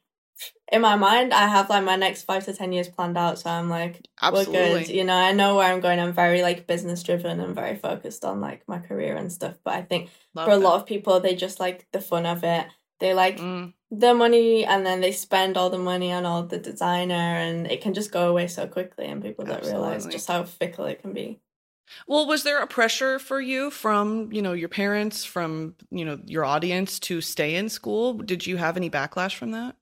in 0.72 0.80
my 0.80 0.96
mind, 0.96 1.32
I 1.34 1.46
have 1.48 1.68
like 1.68 1.84
my 1.84 1.96
next 1.96 2.22
five 2.22 2.44
to 2.46 2.52
ten 2.52 2.72
years 2.72 2.88
planned 2.88 3.18
out. 3.18 3.38
So 3.38 3.50
I'm 3.50 3.68
like, 3.68 4.00
we're 4.32 4.44
good. 4.44 4.88
You 4.88 5.04
know, 5.04 5.14
I 5.14 5.32
know 5.32 5.56
where 5.56 5.72
I'm 5.72 5.80
going. 5.80 5.98
I'm 6.00 6.12
very 6.12 6.42
like 6.42 6.66
business 6.66 7.02
driven 7.02 7.40
and 7.40 7.54
very 7.54 7.76
focused 7.76 8.24
on 8.24 8.40
like 8.40 8.62
my 8.68 8.78
career 8.78 9.16
and 9.16 9.32
stuff. 9.32 9.56
But 9.64 9.74
I 9.74 9.82
think 9.82 10.10
Love 10.34 10.46
for 10.46 10.52
a 10.52 10.58
lot 10.58 10.80
of 10.80 10.86
people, 10.86 11.20
they 11.20 11.34
just 11.34 11.60
like 11.60 11.86
the 11.92 12.00
fun 12.00 12.26
of 12.26 12.44
it. 12.44 12.66
They 13.00 13.14
like 13.14 13.38
Mm. 13.38 13.72
the 13.90 14.14
money 14.14 14.64
and 14.64 14.84
then 14.86 15.00
they 15.00 15.12
spend 15.12 15.56
all 15.56 15.70
the 15.70 15.78
money 15.78 16.12
on 16.12 16.26
all 16.26 16.44
the 16.44 16.58
designer 16.58 17.14
and 17.14 17.66
it 17.66 17.80
can 17.80 17.94
just 17.94 18.12
go 18.12 18.28
away 18.28 18.46
so 18.46 18.66
quickly 18.66 19.06
and 19.06 19.22
people 19.22 19.44
don't 19.44 19.64
realize 19.64 20.06
just 20.06 20.28
how 20.28 20.44
fickle 20.44 20.84
it 20.84 21.00
can 21.02 21.12
be. 21.12 21.40
Well, 22.06 22.26
was 22.26 22.42
there 22.44 22.60
a 22.62 22.66
pressure 22.66 23.18
for 23.18 23.40
you 23.40 23.70
from, 23.70 24.32
you 24.32 24.42
know, 24.42 24.52
your 24.52 24.68
parents, 24.68 25.24
from, 25.24 25.76
you 25.90 26.04
know, 26.04 26.20
your 26.26 26.44
audience 26.44 26.98
to 27.00 27.20
stay 27.20 27.56
in 27.56 27.68
school? 27.68 28.14
Did 28.14 28.46
you 28.46 28.56
have 28.56 28.76
any 28.76 28.90
backlash 28.90 29.34
from 29.36 29.52
that? 29.52 29.76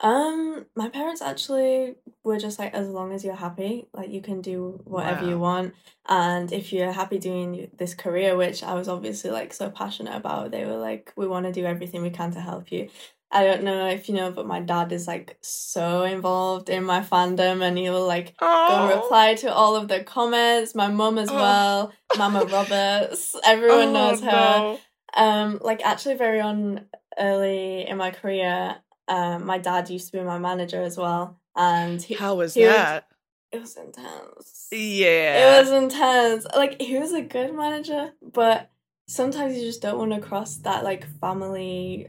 Um, 0.00 0.66
my 0.76 0.88
parents 0.90 1.20
actually 1.20 1.96
were 2.22 2.38
just 2.38 2.58
like, 2.60 2.72
as 2.72 2.88
long 2.88 3.12
as 3.12 3.24
you're 3.24 3.34
happy, 3.34 3.88
like 3.92 4.10
you 4.10 4.22
can 4.22 4.40
do 4.40 4.80
whatever 4.84 5.24
you 5.24 5.40
want, 5.40 5.74
and 6.08 6.52
if 6.52 6.72
you're 6.72 6.92
happy 6.92 7.18
doing 7.18 7.68
this 7.76 7.94
career, 7.96 8.36
which 8.36 8.62
I 8.62 8.74
was 8.74 8.86
obviously 8.88 9.30
like 9.30 9.52
so 9.52 9.70
passionate 9.70 10.14
about, 10.14 10.52
they 10.52 10.64
were 10.66 10.76
like, 10.76 11.12
we 11.16 11.26
want 11.26 11.46
to 11.46 11.52
do 11.52 11.64
everything 11.64 12.02
we 12.02 12.10
can 12.10 12.30
to 12.32 12.40
help 12.40 12.70
you. 12.70 12.90
I 13.30 13.44
don't 13.44 13.62
know 13.62 13.88
if 13.88 14.08
you 14.08 14.14
know, 14.14 14.30
but 14.32 14.46
my 14.46 14.60
dad 14.60 14.90
is 14.92 15.06
like 15.06 15.36
so 15.42 16.02
involved 16.04 16.70
in 16.70 16.84
my 16.84 17.00
fandom, 17.00 17.62
and 17.62 17.76
he'll 17.76 18.06
like 18.06 18.36
go 18.38 18.88
reply 18.96 19.34
to 19.34 19.52
all 19.52 19.76
of 19.76 19.88
the 19.88 20.02
comments. 20.02 20.74
My 20.74 20.88
mum 20.88 21.18
as 21.18 21.28
Oh. 21.30 21.34
well, 21.34 21.92
Mama 22.16 22.44
Roberts, 22.50 23.36
everyone 23.44 23.92
knows 23.92 24.20
her 24.22 24.30
no. 24.30 24.78
um 25.14 25.58
like 25.62 25.84
actually 25.84 26.14
very 26.16 26.40
on 26.40 26.86
early 27.18 27.86
in 27.86 27.96
my 27.96 28.10
career 28.10 28.76
um 29.08 29.44
my 29.46 29.58
dad 29.58 29.90
used 29.90 30.06
to 30.12 30.18
be 30.18 30.22
my 30.24 30.38
manager 30.38 30.80
as 30.82 30.96
well 30.96 31.38
and 31.56 32.00
he, 32.00 32.14
How 32.14 32.34
was 32.36 32.54
he 32.54 32.62
was- 32.64 32.70
that? 32.74 33.08
it 33.50 33.60
was 33.60 33.76
intense 33.76 34.68
Yeah. 34.70 35.56
it 35.56 35.60
was 35.62 35.70
intense 35.72 36.46
like 36.54 36.80
he 36.80 36.98
was 36.98 37.12
a 37.14 37.22
good 37.22 37.54
manager 37.54 38.12
but 38.22 38.70
sometimes 39.08 39.56
you 39.56 39.62
just 39.62 39.80
don't 39.82 39.98
want 39.98 40.12
to 40.12 40.20
cross 40.20 40.56
that 40.58 40.84
like 40.84 41.06
family 41.20 42.08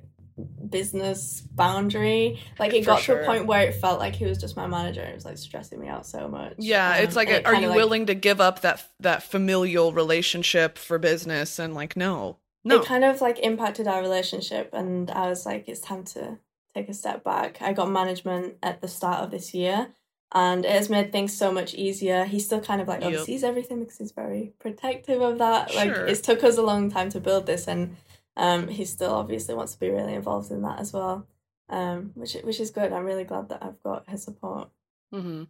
business 0.70 1.42
boundary 1.42 2.40
like 2.60 2.74
it 2.74 2.84
For 2.84 2.92
got 2.92 3.02
to 3.04 3.22
a 3.22 3.26
point 3.26 3.46
where 3.46 3.62
it 3.68 3.76
felt 3.76 4.00
like 4.00 4.16
he 4.16 4.26
was 4.26 4.38
just 4.38 4.56
my 4.56 4.68
manager 4.68 5.02
and 5.02 5.12
it 5.12 5.16
was 5.16 5.26
like 5.26 5.38
stressing 5.38 5.80
me 5.80 5.88
out 5.88 6.06
so 6.06 6.28
much 6.28 6.54
Yeah, 6.58 6.96
it's 6.98 7.16
Um, 7.16 7.20
like, 7.22 7.28
and 7.30 7.38
it 7.38 7.46
are 7.46 7.56
you 7.56 7.68
like- 7.68 7.76
willing 7.76 8.06
to 8.08 8.14
give 8.14 8.40
up 8.42 8.62
that 8.62 8.88
that 9.00 9.24
familial 9.24 9.94
relationship 9.94 10.78
for 10.78 10.98
business? 11.00 11.60
And 11.60 11.74
like, 11.74 11.96
no, 11.96 12.38
no. 12.64 12.78
it 12.82 12.86
kind 12.86 13.04
of 13.04 13.22
like 13.22 13.40
impacted 13.40 13.88
our 13.88 14.02
relationship 14.02 14.70
and 14.74 15.10
i 15.12 15.28
was 15.30 15.46
like 15.46 15.68
it's 15.68 15.80
time 15.82 16.04
to 16.04 16.38
take 16.76 16.90
a 16.90 16.94
step 16.94 17.24
back 17.24 17.62
i 17.62 17.74
got 17.74 17.90
management 17.90 18.56
at 18.62 18.82
the 18.82 18.88
start 18.88 19.24
of 19.24 19.32
this 19.32 19.54
year 19.54 19.88
and 20.34 20.64
it 20.66 20.72
has 20.72 20.90
made 20.90 21.12
things 21.12 21.36
so 21.36 21.52
much 21.52 21.74
easier 21.74 22.26
he 22.26 22.40
still 22.40 22.60
kind 22.62 22.82
of 22.82 22.88
like 22.88 23.02
Yep. 23.02 23.28
everything 23.44 23.80
because 23.80 23.98
he's 23.98 24.12
very 24.12 24.54
protective 24.60 25.22
of 25.22 25.38
that 25.40 25.74
like 25.74 25.96
Sure. 25.96 26.06
it's 26.06 26.22
took 26.22 26.44
us 26.44 26.58
a 26.58 26.62
long 26.62 26.92
time 26.92 27.10
to 27.10 27.20
build 27.20 27.46
this 27.48 27.68
and 27.68 27.96
um 28.38 28.68
he 28.68 28.86
still 28.86 29.12
obviously 29.14 29.56
wants 29.56 29.74
to 29.74 29.80
be 29.80 29.90
really 29.90 30.14
involved 30.14 30.52
in 30.52 30.62
that 30.62 30.80
as 30.80 30.94
well 30.94 31.28
um 31.70 32.12
which 32.16 32.34
which 32.44 32.60
is 32.60 32.72
good 32.72 32.94
i'm 32.94 33.06
really 33.06 33.24
glad 33.24 33.50
that 33.50 33.64
i've 33.64 33.82
got 33.84 34.10
his 34.10 34.24
support 34.24 34.70
hmm 35.12 35.44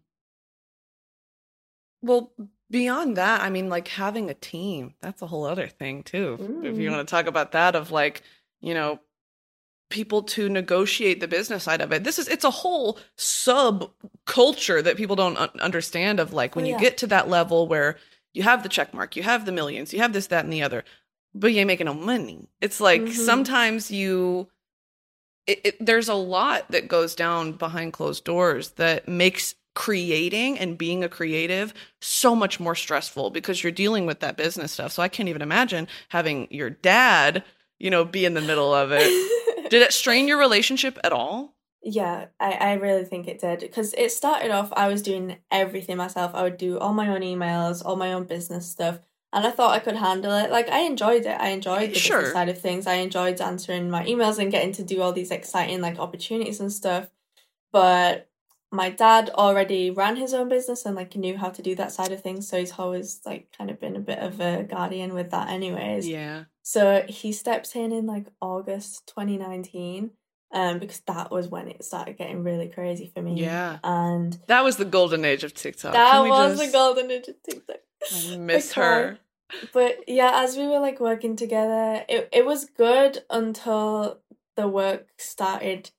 Well, 2.01 2.31
beyond 2.69 3.17
that, 3.17 3.41
I 3.41 3.49
mean, 3.49 3.69
like 3.69 3.87
having 3.89 4.29
a 4.29 4.33
team, 4.33 4.95
that's 5.01 5.21
a 5.21 5.27
whole 5.27 5.45
other 5.45 5.67
thing 5.67 6.03
too. 6.03 6.39
If 6.63 6.77
you 6.77 6.89
Mm. 6.89 6.95
want 6.95 7.07
to 7.07 7.11
talk 7.11 7.27
about 7.27 7.51
that, 7.51 7.75
of 7.75 7.91
like, 7.91 8.21
you 8.61 8.73
know, 8.73 8.99
people 9.89 10.23
to 10.23 10.49
negotiate 10.49 11.19
the 11.19 11.27
business 11.27 11.63
side 11.63 11.81
of 11.81 11.91
it. 11.91 12.03
This 12.03 12.19
is, 12.19 12.27
it's 12.27 12.43
a 12.45 12.51
whole 12.51 12.99
sub 13.17 13.91
culture 14.25 14.81
that 14.81 14.97
people 14.97 15.15
don't 15.15 15.37
un- 15.37 15.59
understand 15.61 16.19
of 16.19 16.33
like 16.33 16.55
when 16.55 16.65
Oh, 16.65 16.69
you 16.69 16.75
get 16.77 16.97
to 16.99 17.07
that 17.07 17.29
level 17.29 17.67
where 17.67 17.97
you 18.33 18.43
have 18.43 18.63
the 18.63 18.69
check 18.69 18.93
mark, 18.93 19.15
you 19.15 19.23
have 19.23 19.45
the 19.45 19.51
millions, 19.51 19.93
you 19.93 19.99
have 19.99 20.13
this, 20.13 20.27
that, 20.27 20.43
and 20.43 20.53
the 20.53 20.61
other, 20.63 20.83
but 21.33 21.51
you 21.51 21.59
ain't 21.59 21.67
making 21.67 21.85
no 21.85 21.93
money. 21.93 22.49
It's 22.61 22.79
like 22.79 23.01
Mhm. 23.01 23.13
sometimes 23.13 23.91
you, 23.91 24.49
it, 25.47 25.61
it, 25.63 25.85
there's 25.85 26.09
a 26.09 26.13
lot 26.13 26.69
that 26.71 26.87
goes 26.87 27.15
down 27.15 27.53
behind 27.53 27.93
closed 27.93 28.23
doors 28.23 28.71
that 28.71 29.07
makes 29.07 29.55
creating 29.75 30.59
and 30.59 30.77
being 30.77 31.03
a 31.03 31.09
creative 31.09 31.73
so 32.01 32.35
much 32.35 32.59
more 32.59 32.75
stressful 32.75 33.29
because 33.29 33.63
you're 33.63 33.71
dealing 33.71 34.05
with 34.05 34.19
that 34.19 34.35
business 34.35 34.71
stuff. 34.73 34.91
So 34.91 35.01
I 35.01 35.07
can't 35.07 35.29
even 35.29 35.41
imagine 35.41 35.87
having 36.09 36.47
your 36.51 36.69
dad, 36.69 37.43
you 37.79 37.89
know, 37.89 38.03
be 38.03 38.25
in 38.25 38.33
the 38.33 38.41
middle 38.41 38.73
of 38.73 38.91
it. 38.91 39.69
Did 39.69 39.81
it 39.81 39.93
strain 39.93 40.27
your 40.27 40.37
relationship 40.39 40.99
at 41.03 41.13
all? 41.13 41.55
Yeah, 41.81 42.25
I, 42.39 42.51
I 42.51 42.73
really 42.73 43.05
think 43.05 43.27
it 43.27 43.39
did 43.39 43.61
because 43.61 43.93
it 43.93 44.11
started 44.11 44.51
off 44.51 44.73
I 44.75 44.89
was 44.89 45.01
doing 45.01 45.37
everything 45.49 45.95
myself. 45.95 46.31
I 46.35 46.43
would 46.43 46.57
do 46.57 46.77
all 46.77 46.93
my 46.93 47.07
own 47.07 47.21
emails, 47.21 47.81
all 47.85 47.95
my 47.95 48.11
own 48.11 48.25
business 48.25 48.69
stuff, 48.69 48.99
and 49.33 49.45
I 49.45 49.51
thought 49.51 49.71
I 49.75 49.79
could 49.79 49.95
handle 49.95 50.31
it. 50.33 50.49
Like 50.51 50.69
I 50.69 50.79
enjoyed 50.79 51.25
it. 51.25 51.39
I 51.39 51.49
enjoyed 51.49 51.91
the 51.91 51.99
Sure. 51.99 52.17
business 52.19 52.33
side 52.33 52.49
of 52.49 52.59
things. 52.59 52.87
I 52.87 52.95
enjoyed 52.95 53.39
answering 53.41 53.89
my 53.89 54.03
emails 54.05 54.39
and 54.39 54.51
getting 54.51 54.71
to 54.73 54.83
do 54.83 55.01
all 55.01 55.13
these 55.13 55.31
exciting 55.31 55.81
like 55.81 55.99
opportunities 55.99 56.59
and 56.59 56.71
stuff. 56.71 57.07
But 57.71 58.27
my 58.71 58.89
dad 58.89 59.29
already 59.31 59.89
ran 59.89 60.15
his 60.15 60.33
own 60.33 60.47
business 60.49 60.85
and 60.85 60.95
like 60.95 61.15
knew 61.15 61.37
how 61.37 61.49
to 61.49 61.61
do 61.61 61.73
that 61.75 61.91
side 61.91 62.11
of 62.11 62.21
things, 62.21 62.47
so 62.47 62.57
he's 62.59 62.77
always 62.77 63.19
like 63.25 63.51
kind 63.57 63.69
of 63.71 63.79
been 63.79 63.95
a 63.95 63.99
bit 63.99 64.19
of 64.19 64.39
a 64.39 64.63
guardian 64.63 65.13
with 65.13 65.31
that 65.31 65.49
anyways. 65.49 66.07
Yeah. 66.07 66.43
So 66.61 67.03
he 67.07 67.31
stepped 67.31 67.75
in 67.75 67.91
in 67.91 68.05
like 68.05 68.27
August 68.41 69.07
2019, 69.07 70.11
um, 70.53 70.77
because 70.77 70.99
that 71.07 71.31
was 71.31 71.47
when 71.47 71.67
it 71.67 71.83
started 71.83 72.17
getting 72.17 72.43
really 72.43 72.67
crazy 72.69 73.11
for 73.13 73.23
me. 73.23 73.41
Yeah. 73.41 73.79
And 73.83 74.37
That 74.47 74.63
was 74.63 74.77
the 74.77 74.85
golden 74.85 75.25
age 75.25 75.43
of 75.43 75.53
TikTok. 75.55 75.93
that 75.93 76.19
was 76.27 76.57
just- 76.57 76.65
the 76.67 76.71
golden 76.71 77.09
age 77.09 77.27
of 77.27 77.41
TikTok. 77.41 77.77
I 78.31 78.37
miss 78.37 78.73
her. 78.73 79.19
But 79.73 80.07
yeah, 80.07 80.31
as 80.43 80.55
we 80.57 80.67
were 80.67 80.79
like 80.79 80.99
working 80.99 81.35
together, 81.35 82.05
it, 82.07 82.29
it 82.31 82.45
was 82.45 82.65
good 82.65 83.23
until 83.29 84.19
the 84.55 84.67
work 84.67 85.07
started 85.17 85.89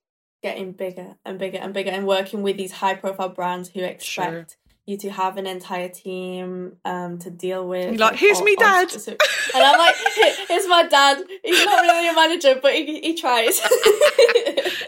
getting 0.43 0.73
bigger 0.73 1.17
and 1.25 1.39
bigger 1.39 1.59
and 1.59 1.75
bigger 1.75 1.91
and 1.91 2.07
working 2.07 2.43
with 2.43 2.57
these 2.57 2.73
high 2.73 2.95
profile 2.95 3.29
brands 3.29 3.71
who 3.71 3.81
expect 3.81 4.05
Sure. 4.05 4.47
you 4.87 4.97
to 4.99 5.11
have 5.11 5.37
an 5.37 5.47
entire 5.47 5.89
team 5.89 6.77
um 6.85 7.19
to 7.19 7.31
deal 7.31 7.67
with. 7.67 7.91
You're 7.91 7.99
like, 7.99 8.17
"Here's 8.17 8.39
all- 8.39 8.45
me 8.45 8.57
dad." 8.57 8.89
And 9.53 9.65
I'm 9.65 9.79
like, 9.79 9.97
"Here- 10.15 10.37
here's 10.49 10.69
my 10.69 10.85
dad. 10.87 11.25
He's 11.45 11.65
not 11.65 11.83
really 11.83 12.09
a 12.09 12.13
manager, 12.15 12.55
but 12.63 12.73
he, 12.73 13.01
he 13.01 13.15
tries. 13.17 13.59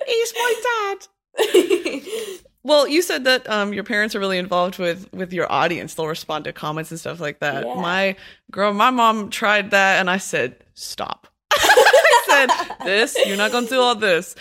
He's 0.06 0.32
my 0.36 0.54
dad. 0.68 1.08
Well, 2.64 2.86
you 2.86 3.02
said 3.02 3.24
that 3.24 3.48
um, 3.50 3.72
your 3.72 3.82
parents 3.84 4.14
are 4.14 4.20
really 4.20 4.38
involved 4.38 4.78
with 4.78 5.12
with 5.12 5.32
your 5.32 5.50
audience. 5.50 5.94
They'll 5.94 6.06
respond 6.06 6.44
to 6.44 6.52
comments 6.52 6.90
and 6.90 7.00
stuff 7.00 7.18
like 7.20 7.40
that. 7.40 7.66
Yeah. 7.66 7.74
My 7.74 8.16
girl, 8.52 8.72
my 8.72 8.90
mom 8.90 9.30
tried 9.30 9.72
that, 9.72 9.98
and 9.98 10.08
I 10.08 10.18
said, 10.18 10.56
"Stop." 10.74 11.26
I 11.52 12.46
said, 12.78 12.86
"This, 12.86 13.16
you're 13.26 13.36
not 13.36 13.50
going 13.50 13.64
to 13.64 13.70
do 13.70 13.80
all 13.80 13.94
this." 13.96 14.36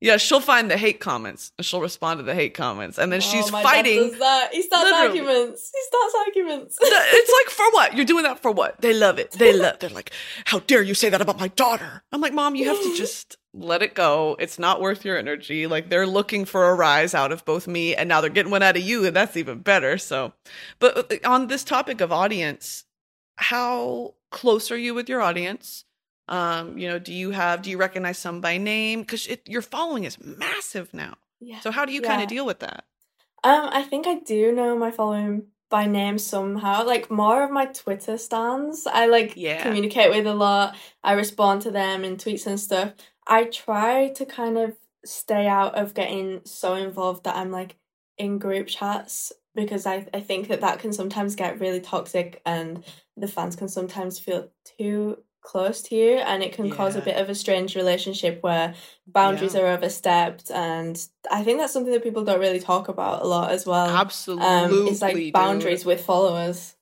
Yeah, 0.00 0.16
she'll 0.16 0.38
find 0.40 0.70
the 0.70 0.76
hate 0.76 1.00
comments 1.00 1.50
and 1.58 1.66
she'll 1.66 1.80
respond 1.80 2.18
to 2.20 2.22
the 2.22 2.34
hate 2.34 2.54
comments, 2.54 2.98
and 2.98 3.10
then 3.10 3.20
she's 3.20 3.48
Oh, 3.48 3.50
my 3.50 3.62
dad 3.62 3.68
fighting. 3.68 3.96
does 4.10 4.18
that. 4.20 4.50
He 4.52 4.62
starts 4.62 4.84
Literally. 4.84 5.18
arguments. 5.20 5.72
He 5.74 5.80
starts 5.88 6.14
arguments. 6.26 6.78
it's 6.80 7.32
like 7.32 7.50
for 7.50 7.72
what? 7.72 7.96
You're 7.96 8.04
doing 8.04 8.22
that 8.22 8.38
for 8.40 8.52
what? 8.52 8.80
They 8.80 8.92
love 8.94 9.18
it. 9.18 9.32
They 9.32 9.52
love. 9.52 9.80
They're 9.80 9.90
like, 9.90 10.12
how 10.44 10.60
dare 10.60 10.82
you 10.82 10.94
say 10.94 11.08
that 11.08 11.20
about 11.20 11.40
my 11.40 11.48
daughter? 11.48 12.04
I'm 12.12 12.20
like, 12.20 12.32
mom, 12.32 12.54
you 12.54 12.66
have 12.66 12.80
to 12.80 12.94
just 12.96 13.37
let 13.58 13.82
it 13.82 13.94
go. 13.94 14.36
It's 14.38 14.58
not 14.58 14.80
worth 14.80 15.04
your 15.04 15.16
energy. 15.18 15.66
Like 15.66 15.88
they're 15.88 16.06
looking 16.06 16.44
for 16.44 16.68
a 16.70 16.74
rise 16.74 17.14
out 17.14 17.32
of 17.32 17.44
both 17.44 17.66
me, 17.66 17.94
and 17.94 18.08
now 18.08 18.20
they're 18.20 18.30
getting 18.30 18.52
one 18.52 18.62
out 18.62 18.76
of 18.76 18.82
you, 18.82 19.04
and 19.06 19.14
that's 19.16 19.36
even 19.36 19.58
better. 19.60 19.98
So, 19.98 20.32
but 20.78 21.12
uh, 21.12 21.28
on 21.28 21.46
this 21.48 21.64
topic 21.64 22.00
of 22.00 22.12
audience, 22.12 22.84
how 23.36 24.14
close 24.30 24.70
are 24.70 24.76
you 24.76 24.94
with 24.94 25.08
your 25.08 25.20
audience? 25.20 25.84
Um, 26.28 26.76
you 26.76 26.88
know, 26.88 26.98
do 26.98 27.12
you 27.12 27.30
have? 27.30 27.62
Do 27.62 27.70
you 27.70 27.78
recognize 27.78 28.18
some 28.18 28.40
by 28.40 28.58
name? 28.58 29.00
Because 29.00 29.28
your 29.46 29.62
following 29.62 30.04
is 30.04 30.18
massive 30.22 30.92
now. 30.92 31.16
yeah. 31.40 31.60
So 31.60 31.70
how 31.70 31.84
do 31.84 31.92
you 31.92 32.02
kind 32.02 32.22
of 32.22 32.28
deal 32.28 32.44
with 32.46 32.58
that? 32.60 32.84
Um, 33.44 33.68
I 33.72 33.82
think 33.82 34.06
I 34.06 34.16
do 34.16 34.52
know 34.52 34.76
my 34.76 34.90
following 34.90 35.44
by 35.70 35.86
name 35.86 36.18
somehow. 36.18 36.84
Like 36.84 37.10
more 37.10 37.44
of 37.44 37.50
my 37.50 37.66
Twitter 37.66 38.18
stands, 38.18 38.86
I 38.86 39.06
like 39.06 39.34
Yeah. 39.36 39.62
communicate 39.62 40.10
with 40.10 40.26
a 40.26 40.34
lot. 40.34 40.76
I 41.04 41.12
respond 41.12 41.62
to 41.62 41.70
them 41.70 42.04
in 42.04 42.16
tweets 42.16 42.46
and 42.46 42.58
stuff. 42.58 42.92
I 43.28 43.44
try 43.44 44.08
to 44.08 44.24
kind 44.26 44.58
of 44.58 44.76
stay 45.04 45.46
out 45.46 45.76
of 45.76 45.94
getting 45.94 46.40
so 46.44 46.74
involved 46.74 47.24
that 47.24 47.36
I'm 47.36 47.50
like 47.52 47.76
in 48.16 48.38
group 48.38 48.66
chats 48.66 49.32
because 49.54 49.86
I 49.86 50.06
I 50.12 50.20
think 50.20 50.48
that 50.48 50.60
that 50.62 50.80
can 50.80 50.92
sometimes 50.92 51.36
get 51.36 51.60
really 51.60 51.80
toxic 51.80 52.40
and 52.44 52.84
the 53.16 53.28
fans 53.28 53.54
can 53.56 53.68
sometimes 53.68 54.18
feel 54.18 54.48
too 54.78 55.18
close 55.40 55.82
to 55.82 55.94
you 55.94 56.14
and 56.16 56.42
it 56.42 56.52
can 56.52 56.68
cause 56.70 56.96
a 56.96 57.00
bit 57.00 57.16
of 57.16 57.30
a 57.30 57.34
strange 57.34 57.76
relationship 57.76 58.42
where 58.42 58.74
boundaries 59.06 59.54
Yeah. 59.54 59.60
are 59.60 59.66
overstepped 59.68 60.50
and 60.50 61.00
I 61.30 61.44
think 61.44 61.58
that's 61.58 61.72
something 61.72 61.92
that 61.92 62.02
people 62.02 62.24
don't 62.24 62.40
really 62.40 62.60
talk 62.60 62.88
about 62.88 63.22
a 63.22 63.26
lot 63.26 63.50
as 63.52 63.64
well. 63.64 63.88
Absolutely, 63.88 64.46
Um, 64.46 64.88
it's 64.88 65.00
like 65.00 65.14
dude. 65.14 65.32
boundaries 65.32 65.84
with 65.84 66.04
followers. 66.04 66.74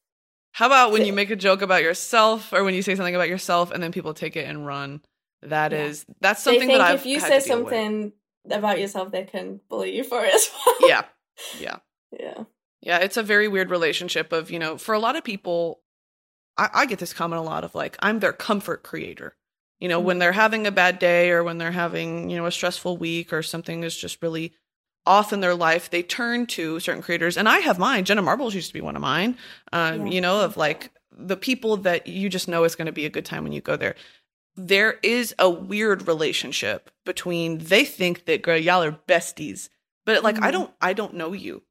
How 0.52 0.66
about 0.66 0.90
when 0.90 1.04
you 1.04 1.12
make 1.12 1.30
a 1.30 1.36
joke 1.36 1.60
about 1.60 1.82
yourself 1.82 2.52
or 2.52 2.64
when 2.64 2.74
you 2.74 2.80
say 2.82 2.94
something 2.94 3.14
about 3.14 3.28
yourself 3.28 3.70
and 3.70 3.82
then 3.82 3.92
people 3.92 4.14
take 4.14 4.36
it 4.36 4.48
and 4.48 4.66
run? 4.66 5.02
That 5.42 5.72
Yeah. 5.72 5.84
is 5.86 6.04
that's 6.20 6.42
something 6.42 6.60
think 6.68 6.78
that 6.78 6.80
I've 6.92 7.00
if 7.00 7.06
you 7.06 7.20
say 7.20 7.28
deal 7.40 7.64
with. 7.64 7.72
something 7.72 8.12
about 8.50 8.80
yourself, 8.80 9.12
they 9.12 9.24
can 9.24 9.60
bully 9.68 9.96
you 9.96 10.04
for 10.04 10.24
it 10.24 10.34
as 10.34 10.50
well. 10.66 10.88
Yeah. 10.88 11.02
Yeah. 11.60 11.76
yeah. 12.18 12.44
Yeah, 12.80 12.98
it's 12.98 13.16
a 13.18 13.22
very 13.22 13.46
weird 13.48 13.68
relationship 13.70 14.32
of, 14.32 14.50
you 14.50 14.58
know, 14.58 14.78
for 14.78 14.94
a 14.94 14.98
lot 14.98 15.16
of 15.16 15.24
people, 15.24 15.80
I, 16.56 16.68
I 16.72 16.86
get 16.86 16.98
this 16.98 17.12
comment 17.12 17.40
a 17.40 17.44
lot 17.44 17.64
of 17.64 17.74
like, 17.74 17.96
I'm 18.00 18.20
their 18.20 18.32
comfort 18.32 18.82
creator. 18.82 19.36
You 19.80 19.88
know, 19.88 20.00
when 20.00 20.18
they're 20.18 20.32
having 20.32 20.66
a 20.66 20.70
bad 20.72 20.98
day 20.98 21.30
or 21.30 21.44
when 21.44 21.58
they're 21.58 21.72
having, 21.72 22.30
you 22.30 22.36
know, 22.38 22.46
a 22.46 22.50
stressful 22.52 22.96
week 22.96 23.32
or 23.32 23.42
something 23.42 23.82
is 23.84 23.94
just 23.96 24.22
really 24.22 24.54
off 25.04 25.32
in 25.34 25.40
their 25.40 25.54
life, 25.54 25.90
they 25.90 26.02
turn 26.02 26.46
to 26.46 26.80
certain 26.80 27.02
creators. 27.02 27.36
And 27.36 27.48
I 27.48 27.58
have 27.58 27.78
mine. 27.78 28.04
Jenna 28.06 28.22
Marbles 28.22 28.54
used 28.54 28.68
to 28.68 28.74
be 28.74 28.80
one 28.80 28.96
of 28.96 29.02
mine. 29.02 29.36
Um, 29.72 30.06
Yeah. 30.06 30.12
you 30.14 30.20
know, 30.22 30.40
of 30.40 30.56
like 30.56 30.90
the 31.12 31.36
people 31.36 31.76
that 31.78 32.06
you 32.06 32.30
just 32.30 32.48
know 32.48 32.64
is 32.64 32.74
going 32.76 32.86
to 32.86 32.92
be 32.92 33.04
a 33.04 33.10
good 33.10 33.26
time 33.26 33.42
when 33.42 33.52
you 33.52 33.60
go 33.60 33.76
there. 33.76 33.94
There 34.56 34.98
is 35.02 35.34
a 35.38 35.50
weird 35.50 36.06
relationship 36.08 36.90
between 37.04 37.58
they 37.58 37.84
think 37.84 38.24
that 38.26 38.42
girl, 38.42 38.56
y'all 38.56 38.82
are 38.82 38.98
besties, 39.06 39.68
but 40.04 40.22
like 40.22 40.42
I 40.42 40.48
Mhm. 40.48 40.52
don't 40.52 40.74
I 40.80 40.92
don't 40.92 41.14
know 41.14 41.32
you. 41.32 41.62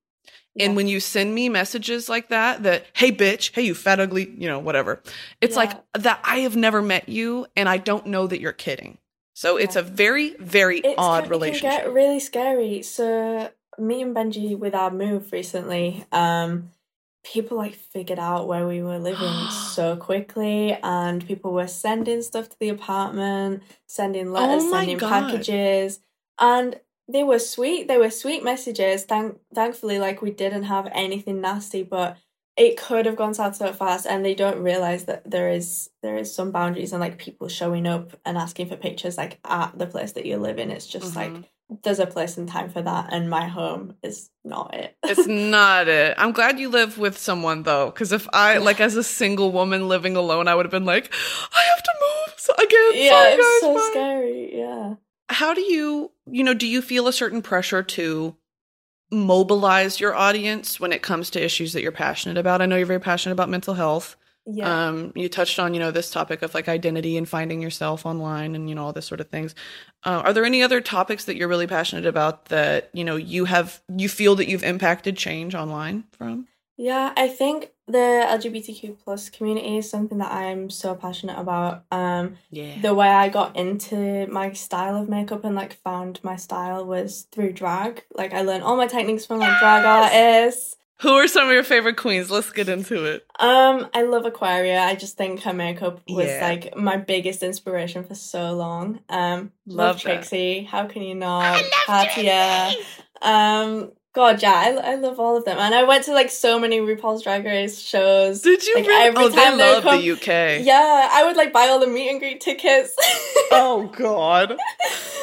Yeah. 0.56 0.68
And 0.68 0.76
when 0.76 0.88
you 0.88 1.00
send 1.00 1.36
me 1.36 1.50
messages 1.50 2.08
like 2.08 2.30
that, 2.30 2.64
that, 2.64 2.86
hey, 2.94 3.12
bitch, 3.12 3.52
hey, 3.54 3.64
you 3.64 3.76
fat, 3.76 4.00
ugly, 4.00 4.34
you 4.38 4.48
know, 4.48 4.60
whatever, 4.60 5.02
it's 5.42 5.56
like 5.58 5.72
that 5.94 6.20
I 6.24 6.40
have 6.40 6.56
never 6.56 6.82
met 6.82 7.10
you 7.10 7.46
and 7.58 7.68
I 7.68 7.78
don't 7.78 8.06
know 8.08 8.26
that 8.28 8.40
you're 8.40 8.54
kidding. 8.54 8.98
So 9.34 9.58
it's 9.58 9.76
a 9.76 9.82
very, 9.82 10.30
very 10.38 10.80
It's 10.80 10.96
odd 10.98 11.24
ca- 11.24 11.26
It 11.26 11.30
relationship. 11.30 11.70
can 11.72 11.86
get 11.88 11.94
really 11.94 12.20
scary. 12.22 12.82
So 12.84 13.52
me 13.78 14.02
and 14.02 14.16
Benji 14.16 14.58
with 14.58 14.74
our 14.74 14.92
move 14.92 15.32
recently, 15.34 16.06
um, 16.14 16.72
people 17.26 17.58
like 17.58 17.76
figured 17.76 18.20
out 18.20 18.48
where 18.48 18.68
we 18.68 18.82
were 18.82 19.00
living 19.00 19.50
so 19.50 19.96
quickly 19.98 20.74
and 20.84 21.26
people 21.28 21.52
were 21.54 21.68
sending 21.68 22.22
stuff 22.22 22.48
to 22.50 22.60
the 22.60 22.70
apartment, 22.70 23.64
sending 23.88 24.32
letters, 24.32 24.64
Oh 24.66 24.72
sending 24.72 24.98
God. 24.98 25.10
packages. 25.10 26.00
And 26.40 26.80
they 27.08 27.24
were 27.24 27.40
sweet. 27.40 27.88
They 27.88 27.98
were 27.98 28.10
sweet 28.10 28.44
messages. 28.44 29.04
Thank 29.04 29.38
thankfully 29.54 30.00
like 30.00 30.22
we 30.22 30.32
didn't 30.32 30.64
have 30.64 30.88
anything 30.94 31.42
nasty, 31.42 31.84
but 31.84 32.18
it 32.58 32.78
could 32.78 33.06
have 33.06 33.18
gone 33.18 33.34
south 33.34 33.56
so 33.58 33.74
fast 33.74 34.06
and 34.08 34.24
they 34.24 34.34
don't 34.34 34.64
realize 34.64 35.06
that 35.06 35.30
there 35.30 35.50
is 35.50 35.90
there 36.02 36.18
is 36.18 36.34
some 36.34 36.52
boundaries 36.52 36.94
and 36.94 37.02
like 37.02 37.18
people 37.18 37.50
showing 37.50 37.86
up 37.86 38.12
and 38.26 38.38
asking 38.38 38.70
for 38.70 38.78
pictures 38.78 39.18
like 39.18 39.40
at 39.44 39.78
the 39.78 39.86
place 39.86 40.14
that 40.14 40.26
you 40.26 40.38
live 40.38 40.58
in 40.58 40.72
it's 40.72 40.88
just 40.88 41.14
Mhm. 41.14 41.16
like 41.18 41.52
there's 41.84 42.00
a 42.00 42.06
place 42.08 42.38
and 42.38 42.48
time 42.48 42.70
for 42.70 42.82
that 42.82 43.12
and 43.12 43.30
my 43.30 43.48
home 43.48 43.96
is 44.04 44.30
not 44.44 44.74
it 44.76 44.96
it's 45.04 45.28
not 45.28 45.88
it. 45.88 46.16
I'm 46.18 46.32
glad 46.32 46.60
you 46.60 46.70
live 46.70 46.98
with 46.98 47.18
someone 47.18 47.64
though, 47.64 47.88
because 47.88 48.12
if 48.12 48.28
I, 48.34 48.58
like, 48.58 48.80
as 48.80 48.96
a 48.96 49.04
single 49.04 49.52
woman 49.52 49.88
living 49.88 50.16
alone, 50.16 50.48
I 50.48 50.56
would 50.56 50.66
have 50.66 50.72
been 50.72 50.86
like, 50.86 51.12
I 51.54 51.62
have 51.64 51.84
to 51.84 51.92
move 52.02 52.58
again. 52.60 52.92
yeah 52.94 53.10
Sorry, 53.10 53.34
it's 53.34 53.48
guys, 53.48 53.60
so 53.62 53.74
bye." 53.74 53.90
scary 53.92 54.58
yeah 54.58 54.94
how 55.30 55.54
do 55.54 55.62
you 55.62 56.12
you 56.32 56.44
know 56.44 56.54
do 56.54 56.68
you 56.68 56.82
feel 56.82 57.08
a 57.08 57.14
certain 57.14 57.42
pressure 57.42 57.82
to 57.82 58.36
mobilize 59.12 60.00
your 60.00 60.14
audience 60.16 60.80
when 60.80 60.92
it 60.92 61.02
comes 61.02 61.30
to 61.32 61.44
issues 61.44 61.74
that 61.74 61.82
you're 61.82 61.92
passionate 61.92 62.38
about 62.38 62.62
i 62.62 62.66
know 62.66 62.76
you're 62.76 62.86
very 62.86 63.00
passionate 63.00 63.34
about 63.34 63.50
mental 63.50 63.74
health 63.74 64.16
yeah 64.46 64.88
um 64.88 65.12
you 65.16 65.28
touched 65.28 65.60
on 65.60 65.74
you 65.74 65.80
know 65.80 65.92
this 65.92 66.10
topic 66.12 66.42
of 66.42 66.54
like 66.54 66.68
identity 66.68 67.18
and 67.18 67.28
finding 67.28 67.62
yourself 67.62 68.06
online 68.06 68.56
and 68.56 68.70
you 68.70 68.76
know 68.76 68.86
all 68.86 68.94
this 68.94 69.06
sort 69.06 69.20
of 69.20 69.30
things 69.30 69.56
uh, 70.04 70.22
are 70.24 70.34
there 70.34 70.46
any 70.46 70.62
other 70.62 70.82
topics 70.82 71.26
that 71.26 71.36
you're 71.36 71.48
really 71.48 71.68
passionate 71.68 72.06
about 72.06 72.46
that 72.46 72.90
you 72.94 73.04
know 73.04 73.16
you 73.16 73.46
have 73.46 73.82
you 73.98 74.08
feel 74.08 74.36
that 74.36 74.48
you've 74.48 74.64
impacted 74.64 75.18
change 75.18 75.56
online 75.56 76.04
from 76.12 76.48
Yeah, 76.78 77.14
I 77.16 77.30
think 77.30 77.72
the 77.88 78.26
LGBTQ 78.28 78.98
plus 79.04 79.30
community 79.30 79.78
is 79.78 79.90
something 79.90 80.18
that 80.18 80.32
I'm 80.32 80.70
so 80.70 80.94
passionate 80.94 81.40
about. 81.40 81.86
Um, 81.90 82.38
yeah 82.50 82.82
the 82.82 82.94
way 82.94 83.08
I 83.08 83.30
got 83.30 83.56
into 83.56 84.28
my 84.28 84.52
style 84.54 85.02
of 85.02 85.08
makeup 85.08 85.46
and 85.46 85.56
like 85.56 85.74
found 85.82 86.20
my 86.24 86.36
style 86.36 86.86
was 86.86 87.28
through 87.32 87.54
drag. 87.54 88.04
Like 88.14 88.34
I 88.34 88.42
learned 88.42 88.64
all 88.64 88.76
my 88.76 88.88
techniques 88.88 89.26
from 89.26 89.40
like 89.40 89.58
drag 89.60 89.86
artists. 89.86 90.76
Who 91.02 91.10
are 91.14 91.28
some 91.28 91.48
of 91.48 91.54
your 91.54 91.64
favorite 91.64 91.98
queens 91.98 92.32
let's 92.32 92.52
get 92.52 92.70
into 92.70 93.04
it 93.06 93.26
Um, 93.40 93.90
I 93.94 94.04
love 94.04 94.26
Aquaria. 94.26 94.80
I 94.80 94.96
just 94.96 95.18
think 95.18 95.42
her 95.42 95.54
makeup 95.54 96.02
was 96.08 96.28
Yeah. 96.28 96.40
like 96.42 96.76
my 96.78 96.98
biggest 96.98 97.44
inspiration 97.44 98.04
for 98.06 98.16
so 98.16 98.54
long. 98.54 99.00
Um, 99.10 99.52
Love 99.68 99.78
love, 99.78 99.96
that. 99.98 100.02
Trixie. 100.04 100.64
How 100.64 100.86
can 100.88 101.02
you 101.02 101.16
not? 101.16 101.44
I 101.88 101.98
love 101.98 102.08
Katya. 102.08 102.74
Um, 103.22 103.92
God, 104.16 104.42
yeah, 104.42 104.54
I, 104.54 104.94
I 104.94 104.96
love 104.96 105.20
all 105.20 105.36
of 105.38 105.44
them, 105.46 105.58
and 105.60 105.76
I 105.76 105.84
went 105.84 106.06
to 106.06 106.14
like 106.14 106.30
so 106.32 106.58
many 106.58 106.80
RuPaul's 106.80 107.22
Drag 107.24 107.44
Race 107.46 107.78
shows. 107.80 108.42
did 108.42 108.66
you 108.66 108.76
Like, 108.76 108.88
really? 108.88 109.08
every 109.08 109.24
oh 109.26 109.30
time 109.30 109.58
they 109.58 109.74
love 109.74 109.84
come- 109.84 110.02
the 110.02 110.12
uk 110.12 110.66
Yeah, 110.66 111.10
I 111.12 111.24
would 111.26 111.36
like 111.36 111.52
buy 111.52 111.68
all 111.68 111.80
the 111.80 111.88
meet 111.88 112.10
and 112.10 112.20
greet 112.20 112.40
tickets. 112.42 112.96
oh 113.52 113.92
god 113.96 114.56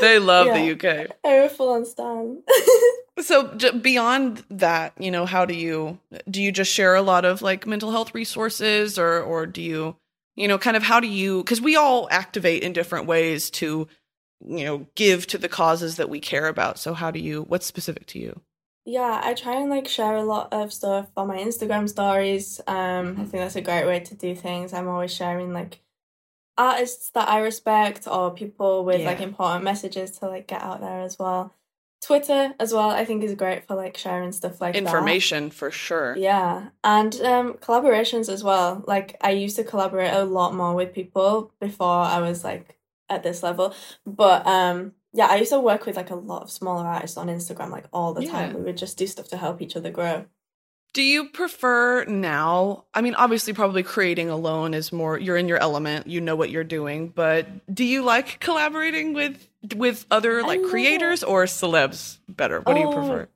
they 0.01 0.19
love 0.19 0.47
Yeah. 0.49 0.59
the 0.63 0.73
uk 0.73 1.17
I 1.25 1.41
were 1.41 1.49
full 1.49 1.71
on 1.73 1.85
stan. 1.87 2.43
So 3.21 3.47
beyond 3.79 4.43
that, 4.51 4.95
you 4.99 5.11
know, 5.11 5.27
how 5.27 5.45
do 5.45 5.55
you 5.55 5.99
do 6.31 6.43
you 6.43 6.51
just 6.51 6.73
share 6.73 6.95
a 6.95 7.03
lot 7.03 7.25
of 7.27 7.43
like 7.43 7.67
mental 7.67 7.91
health 7.91 8.15
resources 8.15 8.99
or 8.99 9.21
or 9.21 9.45
do 9.47 9.61
you 9.63 9.97
you 10.35 10.49
know 10.49 10.57
kind 10.59 10.77
of 10.79 10.83
how 10.83 10.99
do 10.99 11.07
you 11.07 11.45
cuz 11.45 11.61
we 11.61 11.77
all 11.77 12.09
activate 12.11 12.63
in 12.63 12.73
different 12.73 13.07
ways 13.07 13.51
to 13.51 13.87
you 14.45 14.65
know 14.65 14.87
give 14.95 15.27
to 15.29 15.39
the 15.39 15.49
causes 15.49 15.97
that 15.97 16.09
we 16.09 16.21
care 16.21 16.47
about. 16.49 16.79
So 16.79 16.95
how 16.95 17.11
do 17.11 17.21
you 17.21 17.43
what's 17.43 17.67
specific 17.67 18.07
to 18.07 18.19
you? 18.19 18.41
Yeah, 18.85 19.21
I 19.23 19.35
try 19.35 19.57
and 19.61 19.71
like 19.71 19.87
share 19.87 20.17
a 20.17 20.25
lot 20.25 20.53
of 20.53 20.73
stuff 20.73 21.09
on 21.17 21.29
my 21.29 21.39
Instagram 21.39 21.89
stories. 21.89 22.61
Um, 22.67 22.75
I 22.77 23.11
Mhm. 23.13 23.17
think 23.17 23.31
that's 23.33 23.57
a 23.57 23.61
great 23.61 23.87
way 23.87 24.01
to 24.01 24.15
do 24.15 24.35
things. 24.35 24.73
I'm 24.73 24.89
always 24.89 25.15
sharing 25.15 25.53
like 25.53 25.81
artists 26.59 27.11
that 27.11 27.29
I 27.29 27.39
respect 27.41 28.07
or 28.07 28.31
people 28.33 28.85
with 28.85 29.05
like 29.07 29.21
important 29.21 29.65
messages 29.65 30.19
to 30.19 30.27
like 30.29 30.47
get 30.49 30.63
out 30.63 30.81
there 30.81 31.01
as 31.01 31.19
well. 31.19 31.55
Twitter 32.01 32.55
as 32.59 32.73
well, 32.73 32.91
I 32.91 33.05
think 33.05 33.23
is 33.23 33.37
great 33.37 33.65
for 33.69 33.77
like 33.77 33.97
sharing 33.97 34.33
stuff 34.33 34.61
like 34.61 34.75
that. 34.75 34.81
Information 34.81 35.51
for 35.51 35.71
sure. 35.71 36.17
Yeah, 36.17 36.71
and 36.83 37.15
um, 37.23 37.55
collaborations 37.55 38.29
as 38.29 38.43
well. 38.43 38.83
Like 38.89 39.17
I 39.21 39.31
used 39.31 39.55
to 39.57 39.65
collaborate 39.65 40.13
a 40.13 40.25
lot 40.25 40.55
more 40.55 40.75
with 40.75 40.93
people 40.93 41.53
before 41.61 41.87
I 42.03 42.19
was 42.19 42.43
like 42.43 42.77
at 43.09 43.23
this 43.23 43.43
level, 43.45 43.73
but 44.05 44.45
um, 44.47 44.95
yeah, 45.13 45.27
I 45.27 45.37
used 45.37 45.51
to 45.53 45.61
work 45.61 45.87
with 45.87 45.97
like 45.97 46.11
a 46.11 46.15
lot 46.15 46.43
of 46.43 46.51
smaller 46.51 46.87
artists 46.87 47.17
on 47.17 47.29
Instagram 47.29 47.71
like 47.71 47.85
all 47.93 48.15
the 48.15 48.27
time. 48.27 48.55
We 48.55 48.63
would 48.63 48.77
just 48.77 48.97
do 48.97 49.07
stuff 49.07 49.29
to 49.29 49.37
help 49.37 49.61
each 49.61 49.77
other 49.77 49.91
grow. 49.91 50.27
Do 50.95 51.03
you 51.03 51.31
prefer 51.31 52.05
now? 52.05 52.85
I 52.93 53.01
mean, 53.01 53.15
obviously, 53.15 53.55
probably 53.55 53.83
creating 53.83 54.29
alone 54.29 54.75
is 54.75 54.93
more. 54.93 55.19
You're 55.19 55.39
in 55.39 55.49
your 55.49 55.57
element. 55.57 56.07
You 56.07 56.21
know 56.21 56.37
what 56.37 56.51
you're 56.51 56.65
doing. 56.65 57.09
But 57.09 57.47
do 57.75 57.83
you 57.83 58.03
like 58.03 58.41
collaborating 58.41 59.15
with 59.15 59.49
with 59.75 60.05
other 60.11 60.43
like 60.43 60.63
creators 60.65 61.23
or 61.25 61.45
celebs 61.45 62.19
better? 62.29 62.61
What 62.61 62.75
do 62.75 62.81
you 62.81 62.89
Oh, 62.89 62.93
prefer? 62.93 63.29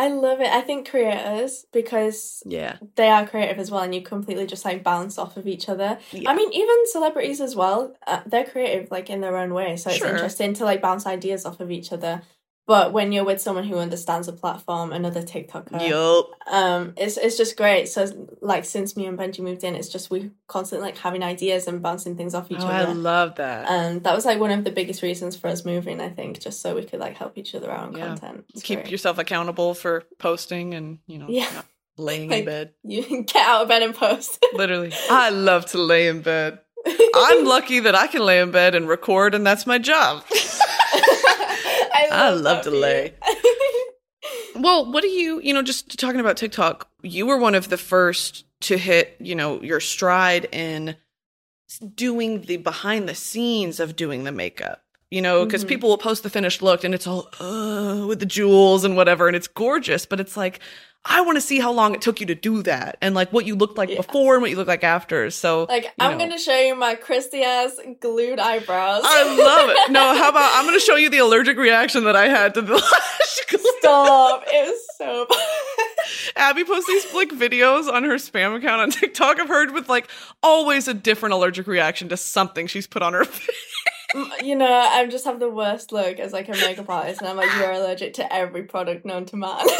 I 0.00 0.08
love 0.08 0.40
it. 0.40 0.48
I 0.50 0.62
think 0.62 0.88
creators 0.88 1.66
because 1.72 2.42
Yeah. 2.46 2.76
they 2.96 3.08
are 3.08 3.26
creative 3.26 3.58
as 3.58 3.70
well, 3.70 3.82
and 3.82 3.94
you 3.94 4.00
completely 4.00 4.46
just 4.46 4.64
like 4.64 4.82
bounce 4.82 5.18
off 5.18 5.36
of 5.36 5.46
each 5.46 5.68
other. 5.68 5.98
Yeah. 6.10 6.30
I 6.30 6.34
mean, 6.34 6.50
even 6.52 6.76
celebrities 6.86 7.38
as 7.40 7.54
well, 7.54 7.94
uh, 8.06 8.20
they're 8.24 8.44
creative 8.46 8.90
like 8.90 9.10
in 9.10 9.20
their 9.20 9.36
own 9.36 9.52
way. 9.52 9.76
So 9.76 9.90
it's 9.90 9.98
Sure. 9.98 10.08
interesting 10.08 10.54
to 10.54 10.64
like 10.64 10.80
bounce 10.80 11.04
ideas 11.06 11.44
off 11.44 11.60
of 11.60 11.70
each 11.70 11.92
other. 11.92 12.22
But 12.70 12.92
when 12.92 13.10
you're 13.10 13.24
with 13.24 13.40
someone 13.40 13.64
who 13.64 13.78
understands 13.78 14.28
the 14.28 14.32
platform, 14.32 14.92
another 14.92 15.22
TikToker, 15.22 15.80
yep. 15.80 16.24
um, 16.54 16.92
it's 16.96 17.16
it's 17.16 17.36
just 17.36 17.56
great. 17.56 17.88
So 17.88 18.06
like 18.40 18.64
since 18.64 18.96
me 18.96 19.06
and 19.06 19.18
Benji 19.18 19.40
moved 19.40 19.64
in, 19.64 19.74
it's 19.74 19.88
just 19.88 20.08
we 20.08 20.30
constantly 20.46 20.86
like 20.86 20.96
having 20.96 21.24
ideas 21.24 21.66
and 21.66 21.82
bouncing 21.82 22.16
things 22.16 22.32
off 22.32 22.48
each 22.48 22.58
other. 22.60 22.86
Oh, 22.86 22.90
I 22.90 22.92
love 22.92 23.34
that. 23.42 23.68
and 23.68 24.04
that 24.04 24.14
was 24.14 24.24
like 24.24 24.38
one 24.38 24.52
of 24.52 24.62
the 24.62 24.70
biggest 24.70 25.02
reasons 25.02 25.34
for 25.34 25.48
us 25.48 25.64
moving, 25.64 26.00
I 26.00 26.10
think, 26.10 26.38
just 26.38 26.60
so 26.62 26.76
we 26.76 26.84
could 26.84 27.00
like 27.00 27.16
help 27.16 27.36
each 27.36 27.56
other 27.56 27.72
out 27.72 27.88
on 27.88 27.96
Yeah. 27.96 28.06
content. 28.06 28.44
It's 28.54 28.62
Keep 28.62 28.82
great. 28.82 28.92
yourself 28.92 29.18
accountable 29.18 29.74
for 29.74 30.04
posting 30.20 30.72
and 30.74 31.00
you 31.08 31.18
know 31.18 31.26
Yeah. 31.28 31.50
not 31.52 31.66
laying 31.98 32.30
in 32.30 32.44
bed. 32.54 32.72
you 32.84 33.02
get 33.26 33.48
out 33.48 33.62
of 33.62 33.68
bed 33.68 33.82
and 33.82 33.96
post. 33.96 34.38
Literally, 34.54 34.92
I 35.10 35.30
love 35.30 35.66
to 35.72 35.78
lay 35.78 36.06
in 36.06 36.22
bed. 36.22 36.60
I'm 36.86 37.44
lucky 37.44 37.80
that 37.80 37.96
I 37.96 38.06
can 38.06 38.22
lay 38.22 38.38
in 38.40 38.52
bed 38.52 38.76
and 38.76 38.88
record, 38.88 39.34
and 39.34 39.44
that's 39.44 39.66
my 39.66 39.78
job. 39.78 40.22
I 42.08 42.08
I 42.10 42.30
love, 42.30 42.40
love 42.40 42.62
that 42.64 42.64
to 42.64 42.70
for 42.70 42.76
you. 42.76 42.82
lay. 42.82 43.14
Well, 44.54 44.90
what 44.90 45.02
do 45.02 45.08
you, 45.08 45.40
you 45.40 45.54
know, 45.54 45.62
just 45.62 45.98
talking 45.98 46.20
about 46.20 46.36
TikTok, 46.36 46.88
you 47.02 47.26
were 47.26 47.38
one 47.38 47.54
of 47.54 47.68
the 47.68 47.78
first 47.78 48.44
to 48.62 48.76
hit, 48.76 49.16
you 49.18 49.34
know, 49.34 49.62
your 49.62 49.80
stride 49.80 50.46
in 50.52 50.96
doing 51.94 52.42
the 52.42 52.56
behind 52.58 53.08
the 53.08 53.14
scenes 53.14 53.80
of 53.80 53.96
doing 53.96 54.24
the 54.24 54.32
makeup. 54.32 54.82
You 55.10 55.20
know, 55.22 55.44
because 55.44 55.64
Mhm. 55.64 55.68
people 55.68 55.88
will 55.88 55.98
post 55.98 56.22
the 56.22 56.30
finished 56.30 56.62
look 56.62 56.84
and 56.84 56.94
it's 56.94 57.06
all 57.06 57.28
uh, 57.40 58.06
with 58.06 58.20
the 58.20 58.26
jewels 58.26 58.84
and 58.84 58.96
whatever, 58.96 59.26
and 59.26 59.34
it's 59.36 59.48
gorgeous, 59.48 60.06
but 60.06 60.20
it's 60.20 60.36
like, 60.36 60.60
I 61.04 61.22
want 61.22 61.36
to 61.36 61.40
see 61.40 61.58
how 61.58 61.72
long 61.72 61.94
it 61.94 62.02
took 62.02 62.20
you 62.20 62.26
to 62.26 62.34
do 62.34 62.62
that 62.62 62.96
and 63.00 63.14
like 63.14 63.32
what 63.32 63.44
you 63.46 63.56
looked 63.56 63.76
like 63.78 63.88
Yeah. 63.88 63.96
before 63.96 64.34
and 64.34 64.42
what 64.42 64.50
you 64.50 64.56
look 64.56 64.68
like 64.68 64.84
after. 64.84 65.28
So, 65.30 65.64
like 65.68 65.90
I'm 65.98 66.16
gonna 66.18 66.38
show 66.38 66.56
you 66.56 66.74
my 66.76 66.94
Christy 66.94 67.42
ass 67.42 67.72
glued 68.00 68.38
eyebrows. 68.38 69.02
I 69.04 69.22
love 69.36 69.70
it. 69.70 69.90
No, 69.90 70.14
how 70.14 70.28
about 70.28 70.50
I'm 70.54 70.64
going 70.66 70.78
to 70.78 70.84
show 70.84 70.96
you 70.96 71.08
the 71.10 71.18
allergic 71.18 71.56
reaction 71.56 72.04
that 72.04 72.14
I 72.16 72.28
had 72.28 72.52
to 72.54 72.62
the 72.62 72.74
lash 72.74 73.46
glue. 73.48 73.58
Stop! 73.80 74.44
It 74.46 74.68
was 74.68 74.86
so. 74.98 75.26
Abby 76.36 76.64
posts 76.64 76.86
these 76.86 77.12
like 77.14 77.30
videos 77.30 77.90
on 77.92 78.04
her 78.04 78.14
spam 78.14 78.54
account 78.56 78.80
on 78.82 78.90
TikTok 78.90 79.38
of 79.40 79.48
her 79.48 79.72
with 79.72 79.88
like 79.88 80.06
always 80.42 80.86
a 80.86 80.94
different 80.94 81.32
allergic 81.32 81.66
reaction 81.66 82.08
to 82.10 82.16
something 82.16 82.66
she's 82.66 82.86
put 82.86 83.02
on 83.02 83.14
her 83.14 83.24
face. 83.24 83.56
You 84.42 84.56
know, 84.56 84.72
I 84.72 85.06
just 85.06 85.24
have 85.24 85.40
the 85.40 85.50
worst 85.50 85.92
look 85.92 86.18
as 86.18 86.32
like 86.32 86.48
a 86.48 86.52
makeup 86.52 86.88
artist, 86.88 87.20
and 87.20 87.28
I'm 87.28 87.36
like, 87.36 87.50
you're 87.58 87.70
allergic 87.70 88.14
to 88.14 88.32
every 88.32 88.64
product 88.64 89.04
known 89.04 89.26
to 89.26 89.36
man. 89.36 89.66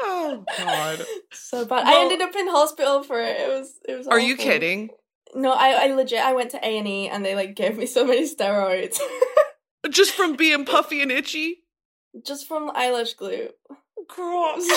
Oh 0.00 0.44
god. 0.56 1.04
so 1.32 1.64
bad. 1.64 1.84
I 1.84 2.02
ended 2.02 2.20
up 2.20 2.34
in 2.36 2.46
hospital 2.46 3.02
for 3.02 3.20
it. 3.20 3.40
It 3.40 3.48
was. 3.48 3.74
It 3.88 3.94
was. 3.96 4.06
Are 4.06 4.20
you 4.20 4.36
kidding? 4.36 4.90
No, 5.34 5.50
I, 5.52 5.86
I 5.88 5.94
legit. 5.94 6.20
I 6.20 6.34
went 6.34 6.50
to 6.52 6.64
A 6.64 6.78
and 6.78 6.86
E, 6.86 7.08
and 7.08 7.24
they 7.24 7.34
like 7.34 7.56
gave 7.56 7.76
me 7.76 7.84
so 7.86 8.04
many 8.06 8.22
steroids 8.32 8.98
Just 9.90 10.12
from 10.12 10.36
being 10.36 10.64
puffy 10.64 11.02
and 11.02 11.10
itchy? 11.10 11.64
just 12.24 12.46
from 12.46 12.70
eyelash 12.74 13.14
glue. 13.14 13.48
Gross. 14.08 14.68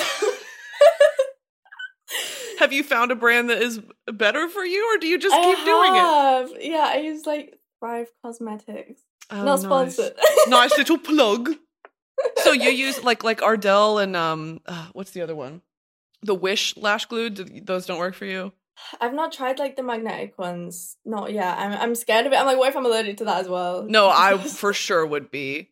Have 2.59 2.73
you 2.73 2.83
found 2.83 3.11
a 3.11 3.15
brand 3.15 3.49
that 3.49 3.61
is 3.61 3.79
better 4.11 4.49
for 4.49 4.63
you 4.65 4.93
or 4.93 4.97
do 4.99 5.07
you 5.07 5.17
just 5.17 5.35
keep 5.35 5.65
doing 5.65 5.91
it? 5.95 6.63
Yeah, 6.71 6.89
I 6.93 6.97
use 6.97 7.25
like 7.25 7.57
Thrive 7.81 8.07
Causemetics. 8.23 8.99
Oh, 9.31 9.43
Not 9.43 9.45
nice. 9.45 9.61
sponsored. 9.63 10.13
nice 10.47 10.77
little 10.77 10.97
plug. 10.99 11.55
So 12.43 12.51
you 12.51 12.69
use 12.85 13.03
like 13.03 13.23
like 13.23 13.41
Ardell 13.41 13.97
and 13.97 14.15
um 14.15 14.61
uh, 14.67 14.87
what's 14.93 15.11
the 15.11 15.21
other 15.21 15.35
one? 15.35 15.61
The 16.21 16.35
Wish 16.35 16.77
lash 16.77 17.05
glue. 17.05 17.29
Do, 17.31 17.45
those 17.61 17.85
don't 17.87 17.97
work 17.99 18.13
for 18.13 18.25
you. 18.25 18.53
I've 18.99 19.13
not 19.13 19.31
tried 19.31 19.57
like 19.59 19.75
the 19.75 19.83
magnetic 19.83 20.37
ones. 20.37 20.97
Not 21.05 21.33
yet. 21.33 21.57
I'm 21.57 21.73
I'm 21.73 21.95
scared 21.95 22.27
of 22.27 22.33
it. 22.33 22.39
I'm 22.39 22.45
like, 22.45 22.57
what 22.57 22.69
if 22.69 22.77
I'm 22.77 22.85
allergic 22.85 23.17
to 23.17 23.25
that 23.25 23.41
as 23.41 23.49
well? 23.49 23.83
No, 23.83 24.09
I 24.13 24.37
for 24.37 24.73
sure 24.73 25.05
would 25.05 25.31
be. 25.31 25.69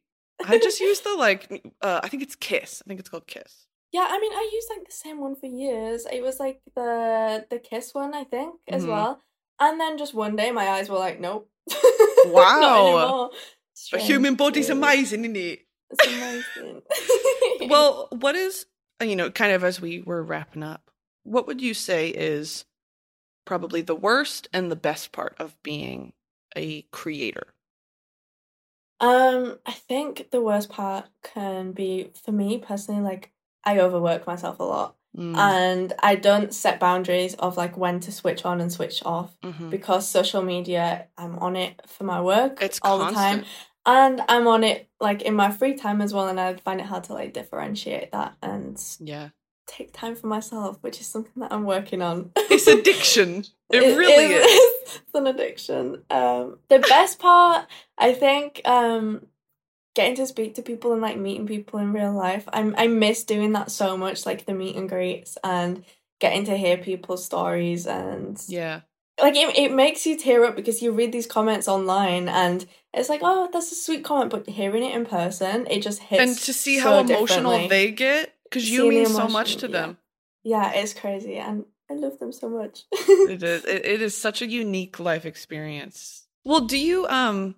I 0.48 0.58
just 0.58 0.80
use 0.80 1.02
the 1.02 1.16
like 1.16 1.64
uh, 1.82 2.00
I 2.04 2.08
think 2.10 2.24
it's 2.24 2.36
Kiss. 2.36 2.82
I 2.84 2.88
think 2.88 3.00
it's 3.00 3.10
called 3.10 3.28
Kiss. 3.28 3.68
Yeah, 3.92 4.08
I 4.10 4.20
mean, 4.20 4.32
I 4.32 4.50
used 4.54 4.70
like 4.76 4.86
the 4.88 4.94
same 4.94 5.20
one 5.20 5.36
for 5.36 5.48
years. 5.48 6.06
It 6.12 6.24
was 6.24 6.40
like 6.40 6.62
the 6.76 7.46
the 7.50 7.60
Kiss 7.60 7.94
one, 7.94 8.14
I 8.16 8.24
think, 8.24 8.56
as 8.68 8.86
Mhm. 8.86 8.90
well. 8.90 9.22
And 9.60 9.80
then 9.80 9.98
just 9.98 10.14
one 10.14 10.36
day, 10.38 10.52
my 10.52 10.68
eyes 10.70 10.90
were 10.90 10.98
like, 10.98 11.20
nope. 11.20 11.50
Wow. 12.26 12.60
Not 12.60 12.80
anymore. 12.80 13.30
The 13.32 13.38
Strange, 13.74 14.08
human 14.08 14.36
body's 14.36 14.70
amazing, 14.70 15.22
isn't 15.24 15.36
it? 15.38 15.60
It's 15.90 16.08
amazing. 16.08 16.82
Well, 17.70 18.08
what 18.12 18.36
is 18.36 18.66
you 19.02 19.16
know, 19.16 19.32
kind 19.32 19.54
of 19.54 19.64
as 19.64 19.80
we 19.80 20.02
were 20.02 20.24
wrapping 20.24 20.64
up, 20.64 20.92
what 21.24 21.48
would 21.48 21.62
you 21.62 21.74
say 21.74 22.10
is 22.10 22.66
probably 23.46 23.82
the 23.82 23.96
worst 23.96 24.48
and 24.54 24.72
the 24.72 24.76
best 24.76 25.12
part 25.12 25.36
of 25.40 25.56
being 25.64 26.14
a 26.56 26.84
creator? 26.92 27.54
Um, 29.00 29.60
I 29.66 29.72
think 29.72 30.32
the 30.32 30.42
worst 30.42 30.70
part 30.70 31.06
can 31.24 31.72
be 31.72 32.12
for 32.14 32.32
me 32.32 32.58
personally, 32.58 33.02
like 33.02 33.32
I 33.64 33.80
overwork 33.80 34.28
myself 34.28 34.60
a 34.60 34.64
lot. 34.64 34.96
Mm, 35.18 35.36
And 35.36 35.94
I 36.04 36.16
don't 36.16 36.54
set 36.54 36.80
boundaries 36.80 37.34
of 37.36 37.58
like 37.58 37.76
when 37.78 38.00
to 38.02 38.12
switch 38.12 38.46
on 38.46 38.62
and 38.62 38.72
switch 38.72 39.02
off 39.06 39.36
mhm. 39.44 39.70
because 39.70 40.08
social 40.08 40.42
media, 40.42 41.08
I'm 41.18 41.40
on 41.40 41.56
it 41.56 41.82
for 41.88 42.04
my 42.04 42.22
work 42.22 42.62
It's 42.62 42.80
all 42.84 43.00
the 43.00 43.12
time. 43.12 43.44
And 43.86 44.22
I'm 44.30 44.48
on 44.48 44.64
it 44.64 44.88
like 45.00 45.22
in 45.24 45.34
my 45.34 45.50
free 45.52 45.74
time 45.74 46.02
as 46.02 46.14
well, 46.14 46.28
and 46.28 46.40
I 46.40 46.54
find 46.56 46.80
it 46.80 46.86
hard 46.86 47.06
to 47.06 47.14
like 47.14 47.34
differentiate 47.34 48.12
that 48.12 48.36
and 48.42 48.80
Yeah. 49.00 49.30
take 49.66 49.94
time 49.94 50.16
for 50.16 50.28
myself, 50.28 50.78
which 50.82 51.00
is 51.02 51.08
something 51.08 51.34
that 51.38 51.52
I'm 51.52 51.64
working 51.66 52.02
on. 52.02 52.32
It's 52.36 52.68
addiction. 52.78 53.46
It, 53.72 53.98
really 53.98 54.34
is. 54.34 54.70
It's 55.02 55.14
an 55.16 55.28
addiction. 55.28 56.04
Um, 56.10 56.60
the 56.70 56.80
best 56.80 57.20
part, 57.20 57.68
I 57.98 58.14
think, 58.14 58.62
um, 58.66 59.26
getting 59.96 60.16
to 60.16 60.28
speak 60.28 60.56
to 60.56 60.62
people 60.62 60.94
and 60.94 61.02
like 61.02 61.18
meeting 61.18 61.48
people 61.48 61.80
in 61.80 61.94
real 61.94 62.14
life. 62.14 62.48
I'm 62.54 62.76
I 62.78 62.88
miss 62.88 63.24
doing 63.24 63.54
that 63.54 63.72
so 63.72 63.98
much, 63.98 64.26
like 64.26 64.46
the 64.46 64.54
meet 64.54 64.76
and 64.76 64.88
greets 64.90 65.38
and 65.44 65.84
getting 66.20 66.46
to 66.46 66.58
hear 66.58 66.78
people's 66.78 67.26
stories 67.26 67.88
and 67.88 68.42
Yeah. 68.48 68.82
like 69.22 69.36
it, 69.36 69.58
it 69.58 69.72
makes 69.74 70.06
you 70.06 70.18
tear 70.18 70.44
up 70.46 70.56
because 70.56 70.82
you 70.82 70.92
read 70.92 71.12
these 71.12 71.28
comments 71.28 71.68
online 71.68 72.28
and 72.28 72.66
it's 72.94 73.10
like 73.10 73.22
oh 73.24 73.50
that's 73.52 73.72
a 73.72 73.76
sweet 73.76 74.04
comment 74.04 74.30
but 74.32 74.48
hearing 74.48 74.84
it 74.84 74.94
in 74.94 75.06
person 75.06 75.66
it 75.70 75.82
just 75.82 76.00
hits 76.00 76.22
and 76.22 76.38
to 76.38 76.54
see 76.54 76.78
so 76.78 76.84
how 76.84 77.00
emotional 77.00 77.68
they 77.70 77.92
get 77.92 78.34
because 78.44 78.70
you 78.70 78.90
mean 78.90 79.06
so 79.06 79.28
much 79.28 79.58
to 79.58 79.68
yeah. 79.68 79.72
them 79.72 79.98
yeah 80.44 80.72
it's 80.74 80.94
crazy 80.94 81.38
and 81.38 81.66
I 81.90 81.96
love 81.96 82.20
them 82.20 82.32
so 82.32 82.50
much 82.50 82.86
it 82.92 83.42
is 83.42 83.66
it, 83.66 83.86
it 83.86 84.02
is 84.02 84.16
such 84.18 84.42
a 84.42 84.48
unique 84.48 85.00
life 85.00 85.26
experience 85.26 86.28
well 86.44 86.62
do 86.62 86.78
you 86.78 87.08
um 87.08 87.56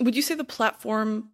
would 0.00 0.16
you 0.16 0.22
say 0.22 0.34
the 0.34 0.44
platform 0.44 1.30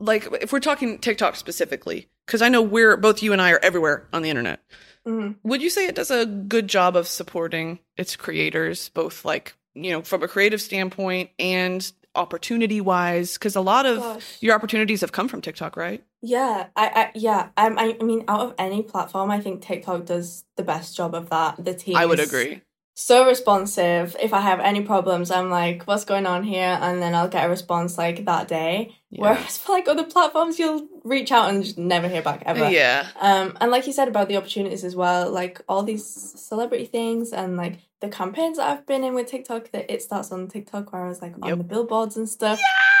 like 0.00 0.26
if 0.40 0.52
we're 0.52 0.60
talking 0.60 0.98
tiktok 0.98 1.36
specifically 1.36 2.08
because 2.26 2.42
i 2.42 2.48
know 2.48 2.62
we're 2.62 2.96
both 2.96 3.22
you 3.22 3.32
and 3.32 3.40
i 3.40 3.50
are 3.52 3.60
everywhere 3.62 4.08
on 4.12 4.22
the 4.22 4.30
internet 4.30 4.60
Mhm. 5.06 5.36
would 5.42 5.62
you 5.62 5.70
say 5.70 5.86
it 5.86 5.94
does 5.94 6.10
a 6.10 6.26
good 6.26 6.68
job 6.68 6.94
of 6.96 7.08
supporting 7.08 7.78
its 7.96 8.16
creators 8.16 8.88
both 8.90 9.24
like 9.24 9.54
you 9.74 9.90
know 9.92 10.02
from 10.02 10.22
a 10.22 10.28
creative 10.28 10.60
standpoint 10.60 11.30
and 11.38 11.90
opportunity 12.14 12.80
wise 12.80 13.34
because 13.34 13.54
a 13.56 13.60
lot 13.60 13.86
of 13.86 13.98
Gosh. 13.98 14.36
your 14.40 14.54
opportunities 14.54 15.00
have 15.00 15.12
come 15.12 15.28
from 15.28 15.40
tiktok 15.40 15.76
right 15.76 16.02
Yeah, 16.22 16.66
I, 16.76 16.86
I 16.88 17.10
yeah, 17.14 17.48
um, 17.56 17.78
I, 17.78 17.96
I 17.98 18.04
mean, 18.04 18.24
out 18.28 18.40
of 18.40 18.54
any 18.58 18.82
platform, 18.82 19.30
I 19.30 19.40
think 19.40 19.62
TikTok 19.62 20.04
does 20.04 20.44
the 20.56 20.62
best 20.62 20.94
job 20.94 21.14
of 21.14 21.30
that. 21.30 21.64
The 21.64 21.72
team, 21.72 21.96
i 21.96 22.04
would 22.04 22.20
agree 22.20 22.60
So 22.94 23.26
responsive. 23.26 24.16
If 24.20 24.34
I 24.34 24.40
have 24.40 24.60
any 24.60 24.82
problems, 24.82 25.30
I'm 25.30 25.50
like, 25.50 25.84
"What's 25.84 26.04
going 26.04 26.26
on 26.26 26.42
here?" 26.44 26.78
And 26.80 27.00
then 27.00 27.14
I'll 27.14 27.28
get 27.28 27.46
a 27.46 27.48
response 27.48 27.96
like 27.96 28.24
that 28.26 28.48
day. 28.48 28.96
Yeah. 29.10 29.22
Whereas 29.22 29.56
for 29.58 29.72
like 29.72 29.88
other 29.88 30.04
platforms, 30.04 30.58
you'll 30.58 30.86
reach 31.04 31.32
out 31.32 31.48
and 31.50 31.62
just 31.64 31.78
never 31.78 32.08
hear 32.08 32.22
back 32.22 32.42
ever. 32.46 32.68
yeah 32.70 33.06
Um, 33.20 33.56
and 33.60 33.70
like 33.70 33.86
you 33.86 33.92
said 33.92 34.08
about 34.08 34.28
the 34.28 34.36
opportunities 34.36 34.84
as 34.84 34.94
well, 34.94 35.30
like 35.30 35.60
all 35.68 35.82
these 35.82 36.04
celebrity 36.40 36.84
things 36.86 37.32
and 37.32 37.56
like 37.56 37.78
the 38.00 38.08
campaigns 38.08 38.56
that 38.56 38.68
I've 38.70 38.86
been 38.86 39.04
in 39.04 39.14
with 39.14 39.26
TikTok, 39.26 39.70
that 39.72 39.90
it 39.92 40.02
starts 40.02 40.32
on 40.32 40.48
TikTok 40.48 40.92
where 40.92 41.04
I 41.04 41.08
was 41.08 41.20
like 41.20 41.34
on 41.42 41.58
the 41.58 41.64
billboards 41.64 42.16
and 42.16 42.28
stuff. 42.28 42.58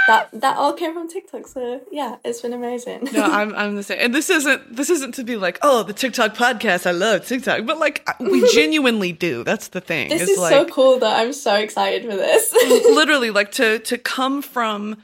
That 0.08 0.28
that 0.32 0.56
all 0.56 0.72
came 0.72 0.92
from 0.94 1.08
TikTok. 1.08 1.46
So 1.46 1.80
yeah, 1.90 2.16
it's 2.24 2.40
been 2.40 2.52
amazing. 2.52 3.08
no, 3.12 3.22
I'm 3.38 3.54
I'm 3.54 3.76
the 3.76 3.82
same. 3.82 3.98
And 4.00 4.14
this 4.14 4.28
isn't 4.28 4.74
this 4.76 4.90
isn't 4.90 5.12
to 5.14 5.24
be 5.24 5.36
like, 5.36 5.58
oh, 5.62 5.82
the 5.84 5.92
TikTok 5.92 6.34
podcast. 6.34 6.86
I 6.86 6.90
love 6.90 7.26
TikTok, 7.26 7.64
but 7.64 7.78
like 7.78 8.06
we 8.18 8.46
genuinely 8.52 9.12
do. 9.12 9.44
That's 9.44 9.68
the 9.68 9.80
thing. 9.80 10.08
this 10.10 10.22
It's 10.22 10.32
is 10.32 10.38
like 10.38 10.52
so 10.52 10.64
cool 10.66 10.98
that 10.98 11.20
I'm 11.20 11.32
so 11.32 11.54
excited 11.56 12.02
for 12.10 12.16
this. 12.16 12.52
literally 12.94 13.30
like 13.30 13.52
to 13.52 13.78
to 13.80 13.96
come 13.98 14.42
from 14.42 15.02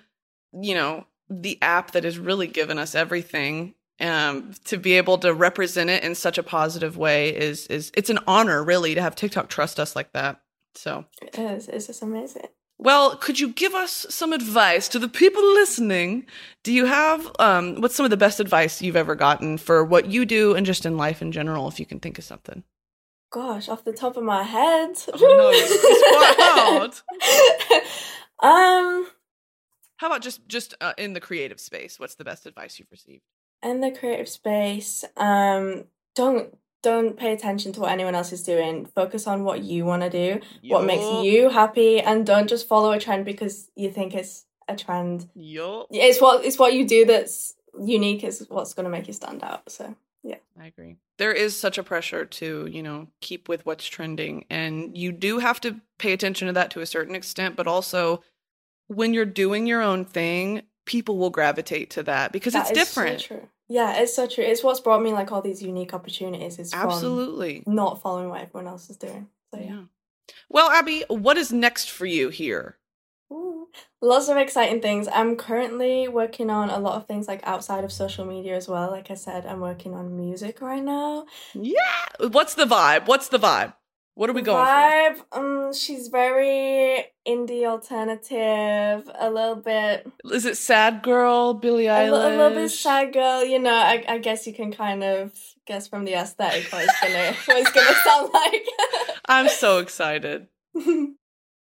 you 0.53 0.75
know 0.75 1.07
the 1.29 1.59
app 1.63 1.93
that 1.93 2.05
has 2.05 2.19
really 2.19 2.47
given 2.47 2.79
us 2.79 2.95
everything. 2.95 3.75
Um, 3.99 4.53
to 4.65 4.77
be 4.77 4.93
able 4.99 5.17
to 5.19 5.33
represent 5.33 5.89
it 5.89 6.05
in 6.05 6.15
such 6.15 6.37
a 6.37 6.43
positive 6.43 6.99
way 6.99 7.35
is 7.35 7.67
is 7.69 7.91
it's 7.95 8.11
an 8.11 8.19
honor, 8.27 8.63
really, 8.63 8.95
to 8.95 9.01
have 9.01 9.17
TikTok 9.17 9.49
trust 9.49 9.81
us 9.81 9.97
like 9.97 10.13
that. 10.13 10.43
So 10.75 11.07
It 11.23 11.39
is. 11.39 11.69
It's 11.69 11.87
just 11.87 12.03
amazing. 12.03 12.49
Well, 12.79 13.17
could 13.17 13.41
you 13.41 13.49
give 13.49 13.75
us 13.75 14.07
some 14.11 14.35
advice 14.35 14.89
to 14.89 14.99
the 14.99 15.09
people 15.09 15.43
listening? 15.43 16.27
Do 16.63 16.73
you 16.73 16.85
have 16.85 17.31
um, 17.39 17.81
what's 17.81 17.95
some 17.95 18.05
of 18.05 18.11
the 18.11 18.19
best 18.19 18.39
advice 18.39 18.83
you've 18.83 18.97
ever 18.97 19.15
gotten 19.15 19.57
for 19.57 19.83
what 19.83 20.11
you 20.11 20.27
do 20.27 20.55
and 20.55 20.67
just 20.67 20.85
in 20.85 20.99
life 20.99 21.23
in 21.23 21.33
general, 21.33 21.69
if 21.69 21.81
you 21.81 21.87
can 21.87 22.01
think 22.01 22.19
of 22.19 22.25
something? 22.25 22.65
Gosh, 23.33 23.69
off 23.69 23.85
the 23.85 23.93
top 23.93 24.17
of 24.17 24.25
my 24.25 24.43
head. 24.43 24.91
Oh, 25.13 25.19
no, 25.19 25.51
it's 25.53 27.03
quite 28.39 28.49
um, 28.49 29.07
How 29.99 30.09
about 30.09 30.23
just 30.23 30.47
just 30.49 30.75
uh, 30.81 30.93
in 30.99 31.13
the 31.13 31.21
creative 31.21 31.61
space? 31.61 31.99
What's 31.99 32.15
the 32.15 32.25
best 32.25 32.47
advice 32.47 32.79
you've 32.79 32.91
received? 32.91 33.23
in 33.63 33.81
the 33.81 33.91
creative 33.91 34.29
space, 34.29 35.05
um, 35.17 35.85
don't 36.15 36.57
don't 36.83 37.17
pay 37.17 37.33
attention 37.33 37.73
to 37.73 37.81
what 37.81 37.91
anyone 37.91 38.15
else 38.15 38.33
is 38.33 38.43
doing. 38.43 38.87
Focus 38.87 39.27
on 39.27 39.43
what 39.43 39.65
you 39.65 39.85
want 39.85 40.03
to 40.03 40.11
do, 40.11 40.41
what 40.69 40.85
makes 40.85 41.25
you 41.25 41.49
happy, 41.49 42.01
and 42.01 42.25
don't 42.25 42.49
just 42.49 42.69
follow 42.69 42.93
a 42.93 43.01
trend 43.01 43.25
because 43.25 43.71
you 43.75 43.91
think 43.91 44.15
it's 44.15 44.45
a 44.69 44.77
trend. 44.77 45.29
Yup. 45.35 45.89
It's 45.91 46.21
what 46.21 46.45
it's 46.45 46.59
what 46.59 46.75
you 46.75 46.87
do 46.87 47.05
that's 47.05 47.55
unique 47.79 48.25
is 48.25 48.47
what's 48.49 48.75
going 48.75 48.85
to 48.85 48.91
make 48.91 49.07
you 49.07 49.13
stand 49.13 49.43
out. 49.43 49.71
So 49.71 49.97
yeah. 50.23 50.37
I 50.61 50.67
agree. 50.67 50.97
There 51.19 51.33
is 51.33 51.59
such 51.59 51.79
a 51.79 51.83
pressure 51.83 52.25
to, 52.25 52.67
you 52.67 52.83
know, 52.83 53.09
keep 53.21 53.49
with 53.49 53.65
what's 53.65 53.87
trending. 53.87 54.45
And 54.51 54.97
you 54.97 55.13
do 55.13 55.39
have 55.39 55.61
to 55.63 55.81
pay 55.99 56.13
attention 56.13 56.47
to 56.47 56.53
that 56.53 56.71
to 56.73 56.81
a 56.81 56.87
certain 56.87 57.15
extent, 57.15 57.57
but 57.57 57.67
also 57.67 58.23
when 58.89 59.15
you're 59.15 59.25
doing 59.25 59.67
your 59.67 59.83
own 59.83 60.05
thing, 60.05 60.63
people 60.85 61.19
will 61.19 61.31
gravitate 61.31 61.91
to 61.91 62.03
that 62.05 62.33
because 62.33 62.53
that 62.53 62.71
it's 62.71 62.79
is 62.79 62.89
so 62.89 63.03
different. 63.03 63.21
true. 63.23 63.49
Yeah, 63.69 64.01
it's 64.01 64.15
so 64.15 64.27
true. 64.27 64.45
It's 64.45 64.63
what's 64.63 64.81
brought 64.81 65.03
me 65.03 65.13
like 65.13 65.33
all 65.33 65.43
these 65.43 65.63
unique 65.63 65.93
opportunities. 65.93 66.59
Is 66.59 66.73
Absolutely. 66.73 67.65
not 67.67 68.01
following 68.01 68.29
what 68.29 68.41
everyone 68.41 68.69
else 68.69 68.89
is 68.89 68.97
doing. 68.97 69.29
So 69.53 69.61
yeah. 69.61 69.67
Yeah. 69.67 69.83
Well, 70.49 70.71
Abby, 70.71 71.05
what 71.09 71.37
is 71.37 71.53
next 71.53 71.91
for 71.91 72.07
you 72.07 72.29
here? 72.29 72.79
Ooh. 73.33 73.69
Lots 74.01 74.29
of 74.29 74.37
exciting 74.37 74.81
things. 74.81 75.09
I'm 75.13 75.37
currently 75.37 76.07
working 76.07 76.49
on 76.51 76.71
a 76.71 76.79
lot 76.79 76.97
of 76.97 77.07
things 77.07 77.27
like 77.27 77.41
outside 77.45 77.83
of 77.83 77.93
social 77.93 78.25
media 78.25 78.57
as 78.57 78.69
well. 78.69 78.91
Like 78.91 79.11
I 79.11 79.15
said, 79.15 79.47
I'm 79.47 79.61
working 79.61 79.95
on 79.95 80.17
music 80.17 80.61
right 80.61 80.83
now. 80.83 81.27
Yeah. 81.55 82.07
What's 82.21 82.55
the 82.55 82.67
vibe? 82.67 83.07
What's 83.07 83.29
the 83.29 83.39
vibe? 83.39 83.75
What 84.17 84.31
are 84.31 84.33
we 84.33 84.41
going 84.41 84.65
Vibe, 84.67 85.21
um, 85.33 85.75
she's 85.75 86.09
very 86.09 87.05
indie 87.29 87.67
alternative, 87.67 89.11
a 89.15 89.31
little 89.31 89.57
bit. 89.57 90.11
Is 90.33 90.47
it 90.47 90.57
sad 90.57 91.03
girl, 91.03 91.53
Billie 91.53 91.85
Eilish? 91.85 92.09
a, 92.09 92.13
li- 92.15 92.35
a 92.35 92.37
little 92.39 92.51
bit 92.51 92.71
sad 92.71 93.13
girl. 93.13 93.45
You 93.45 93.59
know, 93.59 93.75
I, 93.75 94.03
I 94.09 94.17
guess 94.19 94.47
you 94.47 94.55
can 94.55 94.73
kind 94.73 95.05
of 95.05 95.33
guess 95.67 95.87
from 95.87 96.07
the 96.07 96.15
aesthetic 96.15 96.73
what 96.73 96.85
it's 96.85 97.01
gonna 97.03 97.35
what 97.45 97.59
it's 97.59 97.73
gonna 97.73 97.95
sound 98.05 98.31
like. 98.33 98.65
I'm 99.29 99.49
so 99.49 99.79
excited. 99.79 100.49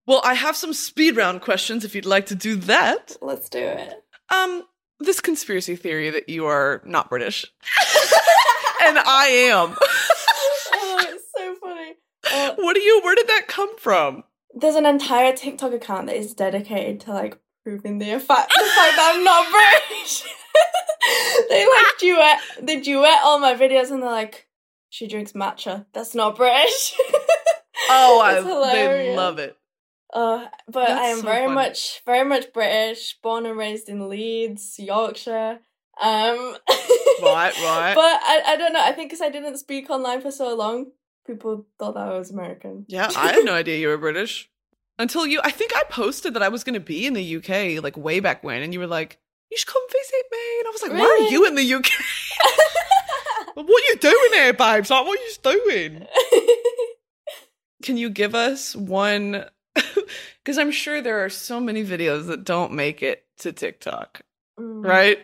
Well, 0.07 0.23
I 0.25 0.35
have 0.35 0.57
some 0.57 0.73
speed 0.73 1.15
round 1.17 1.41
questions 1.41 1.85
if 1.85 1.95
you'd 1.95 2.07
like 2.07 2.27
to 2.27 2.35
do 2.35 2.57
that. 2.57 3.17
Let's 3.23 3.49
do 3.49 3.61
it. 3.61 4.03
Um, 4.29 4.65
this 4.99 5.21
conspiracy 5.21 5.77
theory 5.77 6.11
that 6.11 6.29
you 6.29 6.47
are 6.47 6.83
not 6.85 7.09
British, 7.11 7.45
and 8.83 8.99
I 8.99 9.27
am. 9.53 9.77
oh, 9.79 11.07
it's 11.11 11.25
so 11.37 11.55
funny. 11.61 11.95
Uh, 12.33 12.55
what 12.57 12.75
do 12.75 12.81
you? 12.81 13.01
Where 13.03 13.15
did 13.15 13.29
that 13.29 13.47
come 13.49 13.77
from? 13.79 14.25
there's 14.55 14.75
an 14.75 14.87
entire 14.87 15.33
TikTok 15.35 15.73
account 15.73 16.07
that 16.07 16.17
is 16.17 16.35
dedicated 16.35 17.01
to 17.01 17.13
like 17.13 17.39
proving 17.63 17.99
the 17.99 18.19
fact 18.19 18.53
the 18.53 18.65
fact 18.65 18.97
that 18.97 19.13
I'm 19.15 19.25
not 19.25 19.47
British. 19.51 20.25
they 21.49 21.67
like 21.67 21.87
duet 21.99 22.39
they 22.61 22.81
duet 22.81 23.21
all 23.23 23.39
my 23.39 23.55
videos 23.55 23.91
and 23.91 24.03
they're 24.03 24.11
like, 24.11 24.49
she 24.89 25.07
drinks 25.07 25.33
matcha. 25.33 25.87
That's 25.93 26.15
not 26.15 26.37
British. 26.37 26.95
Oh, 27.93 28.21
I 28.21 28.35
they 28.73 29.17
love 29.17 29.39
it. 29.39 29.57
Uh, 30.13 30.47
but 30.69 30.91
I 30.91 31.07
am 31.07 31.19
so 31.19 31.23
very 31.23 31.47
funny. 31.47 31.55
much 31.55 32.03
very 32.05 32.29
much 32.29 32.53
British, 32.53 33.17
born 33.23 33.47
and 33.47 33.57
raised 33.57 33.89
in 33.89 34.09
Leeds, 34.09 34.77
Yorkshire. 34.79 35.59
Um, 36.01 36.57
Right, 37.23 37.55
right. 37.63 37.95
But 37.95 38.21
I, 38.23 38.43
I 38.49 38.57
don't 38.57 38.73
know. 38.73 38.83
I 38.83 38.93
think 38.93 39.11
because 39.11 39.23
I 39.23 39.31
didn't 39.31 39.57
speak 39.59 39.91
online 39.91 40.21
for 40.21 40.31
so 40.31 40.55
long, 40.55 40.93
people 41.35 41.67
thought 41.79 41.95
that 41.95 42.09
I 42.09 42.19
was 42.19 42.31
American. 42.31 42.85
Yeah, 42.89 43.11
I 43.17 43.33
had 43.33 43.45
no 43.45 43.55
idea 43.55 43.79
you 43.79 43.89
were 43.89 43.99
British 43.99 44.51
until 44.99 45.27
you. 45.27 45.41
I 45.45 45.51
think 45.51 45.73
I 45.75 45.83
posted 45.91 46.35
that 46.35 46.43
I 46.43 46.49
was 46.49 46.65
going 46.65 46.75
to 46.75 46.81
be 46.81 47.07
in 47.07 47.15
the 47.15 47.37
UK 47.37 47.83
like 47.83 47.97
way 47.97 48.21
back 48.21 48.43
when, 48.45 48.63
and 48.63 48.73
you 48.73 48.81
were 48.81 48.87
like, 48.87 49.19
"You 49.51 49.57
should 49.57 49.69
come 49.69 49.83
visit 49.89 50.25
me," 50.33 50.59
and 50.59 50.67
I 50.69 50.71
was 50.73 50.83
like, 50.83 50.93
"Why 50.93 51.05
are 51.27 51.31
you 51.33 51.47
in 51.47 51.55
the 51.55 51.75
UK? 51.75 51.87
what 53.55 53.67
are 53.83 53.89
you 53.93 53.97
doing 54.01 54.33
here, 54.33 54.53
babes? 54.53 54.91
Like, 54.91 55.07
what 55.07 55.19
are 55.19 55.23
you 55.23 55.61
doing?" 55.61 56.07
Can 57.83 57.97
you 57.97 58.11
give 58.11 58.35
us 58.35 58.75
one? 58.77 59.45
Because 60.43 60.57
I'm 60.59 60.71
sure 60.73 61.01
there 61.03 61.23
are 61.25 61.29
so 61.29 61.61
many 61.61 61.85
videos 61.85 62.27
that 62.29 62.45
don't 62.45 62.73
make 62.73 63.03
it 63.03 63.25
to 63.41 63.53
TikTok, 63.53 64.23
Mm. 64.59 64.85
right? 64.85 65.19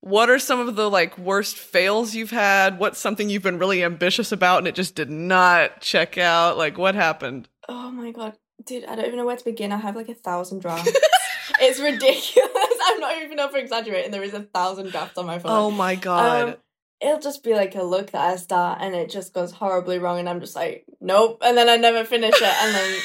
What 0.00 0.30
are 0.30 0.38
some 0.38 0.60
of 0.60 0.76
the 0.76 0.88
like 0.88 1.18
worst 1.18 1.56
fails 1.56 2.14
you've 2.14 2.30
had? 2.30 2.78
What's 2.78 2.98
something 2.98 3.28
you've 3.28 3.42
been 3.42 3.58
really 3.58 3.82
ambitious 3.82 4.30
about 4.30 4.58
and 4.58 4.68
it 4.68 4.74
just 4.74 4.94
did 4.94 5.10
not 5.10 5.80
check 5.80 6.16
out? 6.16 6.56
Like, 6.56 6.78
what 6.78 6.94
happened? 6.94 7.48
Oh 7.68 7.90
my 7.90 8.12
god, 8.12 8.34
dude! 8.64 8.84
I 8.84 8.94
don't 8.94 9.06
even 9.06 9.18
know 9.18 9.26
where 9.26 9.36
to 9.36 9.44
begin. 9.44 9.72
I 9.72 9.76
have 9.78 9.96
like 9.96 10.08
a 10.08 10.14
thousand 10.14 10.60
drafts. 10.60 10.90
it's 11.60 11.80
ridiculous. 11.80 12.78
I'm 12.86 13.00
not 13.00 13.22
even 13.22 13.40
over 13.40 13.58
exaggerating. 13.58 14.12
There 14.12 14.22
is 14.22 14.34
a 14.34 14.42
thousand 14.42 14.90
drafts 14.90 15.18
on 15.18 15.26
my 15.26 15.38
phone. 15.38 15.52
Oh 15.52 15.70
my 15.70 15.96
god. 15.96 16.48
Um, 16.48 16.56
it'll 17.00 17.20
just 17.20 17.42
be 17.42 17.54
like 17.54 17.74
a 17.74 17.82
look 17.82 18.12
that 18.12 18.24
I 18.24 18.36
start 18.36 18.78
and 18.80 18.94
it 18.94 19.10
just 19.10 19.32
goes 19.34 19.50
horribly 19.52 19.98
wrong, 19.98 20.20
and 20.20 20.28
I'm 20.28 20.40
just 20.40 20.56
like, 20.56 20.84
nope. 21.00 21.38
And 21.42 21.56
then 21.56 21.68
I 21.68 21.76
never 21.76 22.04
finish 22.04 22.34
it, 22.36 22.42
and 22.62 22.74
then 22.74 22.98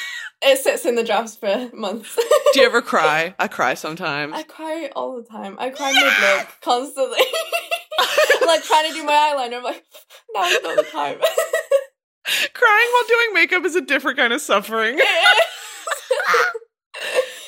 it 0.45 0.57
sits 0.59 0.85
in 0.85 0.95
the 0.95 1.03
drafts 1.03 1.35
for 1.35 1.69
months. 1.73 2.15
Do 2.53 2.59
you 2.59 2.65
ever 2.65 2.81
cry? 2.93 3.33
I 3.39 3.47
cry 3.47 3.73
sometimes. 3.73 4.33
I 4.33 4.43
cry 4.43 4.89
all 4.95 5.15
the 5.21 5.27
time. 5.27 5.55
I 5.59 5.69
cry 5.69 5.91
mid 5.91 6.03
look 6.03 6.47
constantly. 6.61 7.19
Like 8.45 8.63
trying 8.63 8.89
to 8.89 8.93
do 8.93 9.03
my 9.05 9.13
eyeliner. 9.13 9.57
I'm 9.57 9.63
like, 9.63 9.83
now 10.33 10.43
is 10.43 10.59
not 10.63 10.75
the 10.75 10.83
time. 10.83 11.17
Crying 12.53 12.87
while 12.91 13.07
doing 13.07 13.33
makeup 13.33 13.63
is 13.65 13.75
a 13.75 13.81
different 13.81 14.17
kind 14.17 14.33
of 14.33 14.41
suffering. 14.41 14.99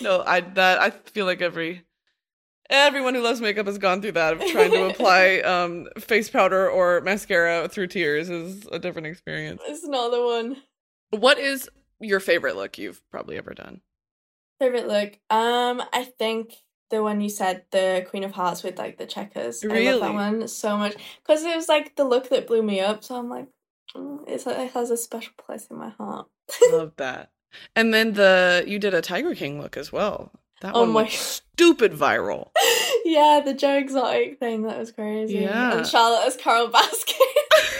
no, 0.01 0.23
I 0.25 0.41
that 0.41 0.79
I 0.79 0.91
feel 0.91 1.25
like 1.25 1.41
every 1.41 1.83
everyone 2.69 3.13
who 3.15 3.21
loves 3.21 3.41
makeup 3.41 3.67
has 3.67 3.77
gone 3.77 4.01
through 4.01 4.13
that 4.13 4.33
of 4.33 4.45
trying 4.51 4.71
to 4.71 4.85
apply 4.89 5.39
um 5.39 5.87
face 5.99 6.29
powder 6.29 6.69
or 6.69 7.01
mascara 7.01 7.67
through 7.67 7.87
tears 7.87 8.29
is 8.29 8.65
a 8.71 8.79
different 8.79 9.07
experience. 9.07 9.61
it's 9.65 9.85
not 9.85 10.11
the 10.11 10.21
one. 10.23 10.57
What 11.11 11.37
is 11.37 11.69
your 12.05 12.19
favorite 12.19 12.55
look 12.55 12.77
you've 12.77 13.01
probably 13.11 13.37
ever 13.37 13.53
done? 13.53 13.81
Favorite 14.59 14.87
look? 14.87 15.13
Um, 15.29 15.81
I 15.93 16.05
think 16.17 16.53
the 16.91 17.03
one 17.03 17.19
you 17.19 17.29
said, 17.29 17.63
the 17.71 18.05
Queen 18.09 18.23
of 18.23 18.31
Hearts 18.31 18.63
with 18.63 18.77
like 18.77 18.97
the 18.97 19.05
checkers. 19.05 19.63
I 19.63 19.67
love 19.67 19.75
Really? 19.77 19.99
that 19.99 20.13
one 20.13 20.47
so 20.47 20.77
much 20.77 20.95
because 21.23 21.43
it 21.43 21.55
was 21.55 21.67
like 21.67 21.95
the 21.95 22.03
look 22.05 22.29
that 22.29 22.47
blew 22.47 22.61
me 22.63 22.79
up. 22.79 23.03
So 23.03 23.15
I'm 23.17 23.29
like, 23.29 23.47
mm, 23.95 24.23
it's 24.27 24.45
it 24.47 24.71
has 24.71 24.91
a 24.91 24.97
special 24.97 25.33
place 25.37 25.67
in 25.69 25.77
my 25.77 25.89
heart. 25.89 26.27
Love 26.71 26.93
that. 26.97 27.31
And 27.75 27.93
then 27.93 28.13
the 28.13 28.63
you 28.67 28.79
did 28.79 28.93
a 28.93 29.01
Tiger 29.01 29.33
King 29.35 29.59
look 29.59 29.75
as 29.77 29.91
well. 29.91 30.31
That 30.61 30.73
Oh 30.75 30.81
one 30.81 30.91
my- 30.93 31.07
stupid 31.07 31.91
viral. 31.93 32.51
yeah, 33.05 33.41
the 33.43 33.53
Joe 33.53 33.77
Exotic 33.77 34.39
thing 34.39 34.61
that 34.63 34.77
was 34.77 34.91
crazy. 34.91 35.39
Yeah. 35.39 35.77
and 35.77 35.87
Charlotte 35.87 36.27
as 36.27 36.37
Carole 36.37 36.69
Baskin. 36.69 37.15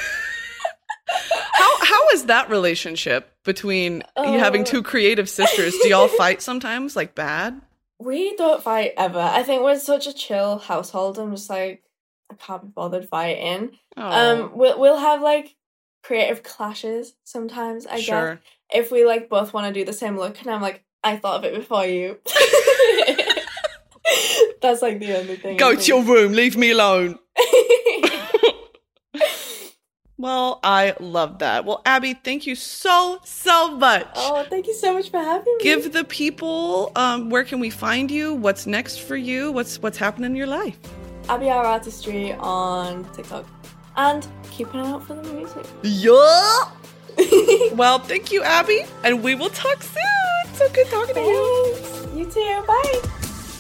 How 1.54 1.86
how 1.86 2.08
is 2.10 2.26
that 2.26 2.50
relationship 2.50 3.32
between 3.46 4.04
you 4.18 4.40
having 4.40 4.62
Oh. 4.62 4.66
two 4.66 4.84
creative 4.84 5.30
sisters? 5.30 5.74
Do 5.82 5.88
y'all 5.88 6.08
fight 6.10 6.42
sometimes, 6.42 6.96
like 6.96 7.16
bad? 7.16 7.62
We 8.00 8.36
don't 8.36 8.62
fight 8.62 8.92
ever. 8.98 9.20
I 9.20 9.44
think 9.44 9.64
we're 9.64 9.80
such 9.80 10.08
a 10.08 10.14
chill 10.14 10.58
household. 10.58 11.18
I'm 11.18 11.32
just 11.34 11.50
like, 11.50 11.84
I 12.30 12.34
can't 12.36 12.64
be 12.64 12.68
bothered 12.68 13.08
fighting. 13.08 13.78
Oh, 13.96 14.02
Um, 14.04 14.52
we'll 14.56 14.78
we'll 14.80 14.98
have 14.98 15.22
like 15.22 15.56
creative 16.04 16.44
clashes 16.44 17.14
sometimes. 17.24 17.86
I 17.88 18.02
guess 18.02 18.38
if 18.74 18.92
we 18.92 19.06
like 19.06 19.30
both 19.30 19.54
want 19.54 19.74
to 19.74 19.80
do 19.80 19.86
the 19.86 19.94
same 19.94 20.18
look, 20.18 20.40
and 20.42 20.50
I'm 20.52 20.62
like, 20.62 20.84
I 21.04 21.16
thought 21.18 21.38
of 21.38 21.44
it 21.46 21.56
before 21.56 21.86
you. 21.86 22.18
That's 24.62 24.82
like 24.82 25.00
the 25.00 25.18
only 25.20 25.36
thing. 25.38 25.58
Go 25.58 25.76
to 25.76 25.88
your 25.88 26.04
room. 26.04 26.34
Leave 26.34 26.58
me 26.58 26.72
alone. 26.72 27.18
Well, 30.26 30.60
I 30.64 30.96
love 31.00 31.38
that. 31.38 31.66
Well, 31.66 31.84
Abby, 31.86 32.16
thank 32.16 32.48
you 32.48 32.56
so 32.56 33.20
so 33.24 33.76
much. 33.76 34.08
oh, 34.16 34.44
thank 34.50 34.66
you 34.66 34.74
so 34.74 34.92
much 34.92 35.12
for 35.12 35.20
having 35.20 35.56
me. 35.56 35.64
Give 35.64 35.94
the 35.94 36.04
people 36.04 36.92
um, 36.96 37.30
where 37.30 37.44
can 37.44 37.60
we 37.60 37.70
find 37.70 38.10
you? 38.10 38.34
What's 38.34 38.66
next 38.66 39.02
for 39.02 39.16
you? 39.16 39.52
What's 39.52 39.80
what's 39.84 40.00
happening 40.00 40.32
in 40.32 40.36
your 40.36 40.48
life? 40.48 40.80
Abby 41.30 41.52
Our 41.52 41.64
Artistry 41.64 42.34
on 42.34 43.08
TikTok, 43.14 43.46
and 43.98 44.28
keep 44.50 44.74
an 44.74 44.80
eye 44.80 44.90
out 44.94 45.04
for 45.04 45.14
the 45.14 45.32
music. 45.32 45.64
Yeah. 45.84 46.72
well, 47.76 48.00
thank 48.00 48.32
you, 48.32 48.42
Abby, 48.42 48.84
and 49.04 49.22
we 49.22 49.36
will 49.36 49.52
talk 49.52 49.84
soon. 49.84 50.56
So 50.56 50.68
good 50.70 50.88
talking 50.88 51.14
to 51.14 51.22
you. 51.22 51.76
You 52.16 52.26
too. 52.26 52.64
Bye. 52.66 53.00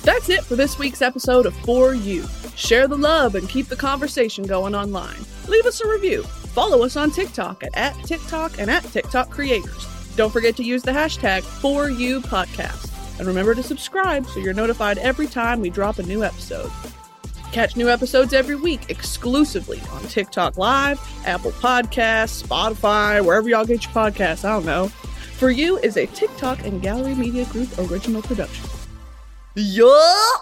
That's 0.01 0.29
it 0.29 0.43
for 0.43 0.55
this 0.55 0.79
week's 0.79 1.03
episode 1.03 1.45
of 1.45 1.55
For 1.57 1.93
You. 1.93 2.25
Share 2.55 2.87
the 2.87 2.97
love 2.97 3.35
and 3.35 3.47
keep 3.47 3.67
the 3.67 3.75
conversation 3.75 4.47
going 4.47 4.73
online. 4.73 5.25
Leave 5.47 5.65
us 5.65 5.81
a 5.81 5.87
review. 5.87 6.23
Follow 6.23 6.83
us 6.83 6.95
on 6.95 7.11
TikTok 7.11 7.63
at, 7.63 7.75
at 7.75 7.93
TikTok 8.05 8.59
and 8.59 8.69
at 8.69 8.83
TikTok 8.83 9.29
Creators. 9.29 9.87
Don't 10.15 10.31
forget 10.31 10.55
to 10.57 10.63
use 10.63 10.83
the 10.83 10.91
hashtag 10.91 11.43
For 11.43 11.89
You 11.89 12.21
Podcast. 12.21 12.91
And 13.19 13.27
remember 13.27 13.55
to 13.55 13.63
subscribe 13.63 14.25
so 14.27 14.39
you're 14.39 14.53
notified 14.53 14.97
every 14.97 15.27
time 15.27 15.61
we 15.61 15.69
drop 15.69 15.99
a 15.99 16.03
new 16.03 16.23
episode. 16.23 16.71
Catch 17.51 17.77
new 17.77 17.89
episodes 17.89 18.33
every 18.33 18.55
week 18.55 18.89
exclusively 18.89 19.81
on 19.91 20.01
TikTok 20.03 20.57
Live, 20.57 20.99
Apple 21.25 21.51
Podcasts, 21.51 22.43
Spotify, 22.43 23.23
wherever 23.23 23.47
y'all 23.47 23.65
get 23.65 23.83
your 23.83 23.93
podcasts. 23.93 24.43
I 24.43 24.53
don't 24.53 24.65
know. 24.65 24.87
For 25.37 25.51
You 25.51 25.77
is 25.77 25.97
a 25.97 26.05
TikTok 26.07 26.65
and 26.65 26.81
Gallery 26.81 27.15
Media 27.15 27.45
Group 27.45 27.77
original 27.77 28.21
production. 28.21 28.69
Yeah. 29.55 30.35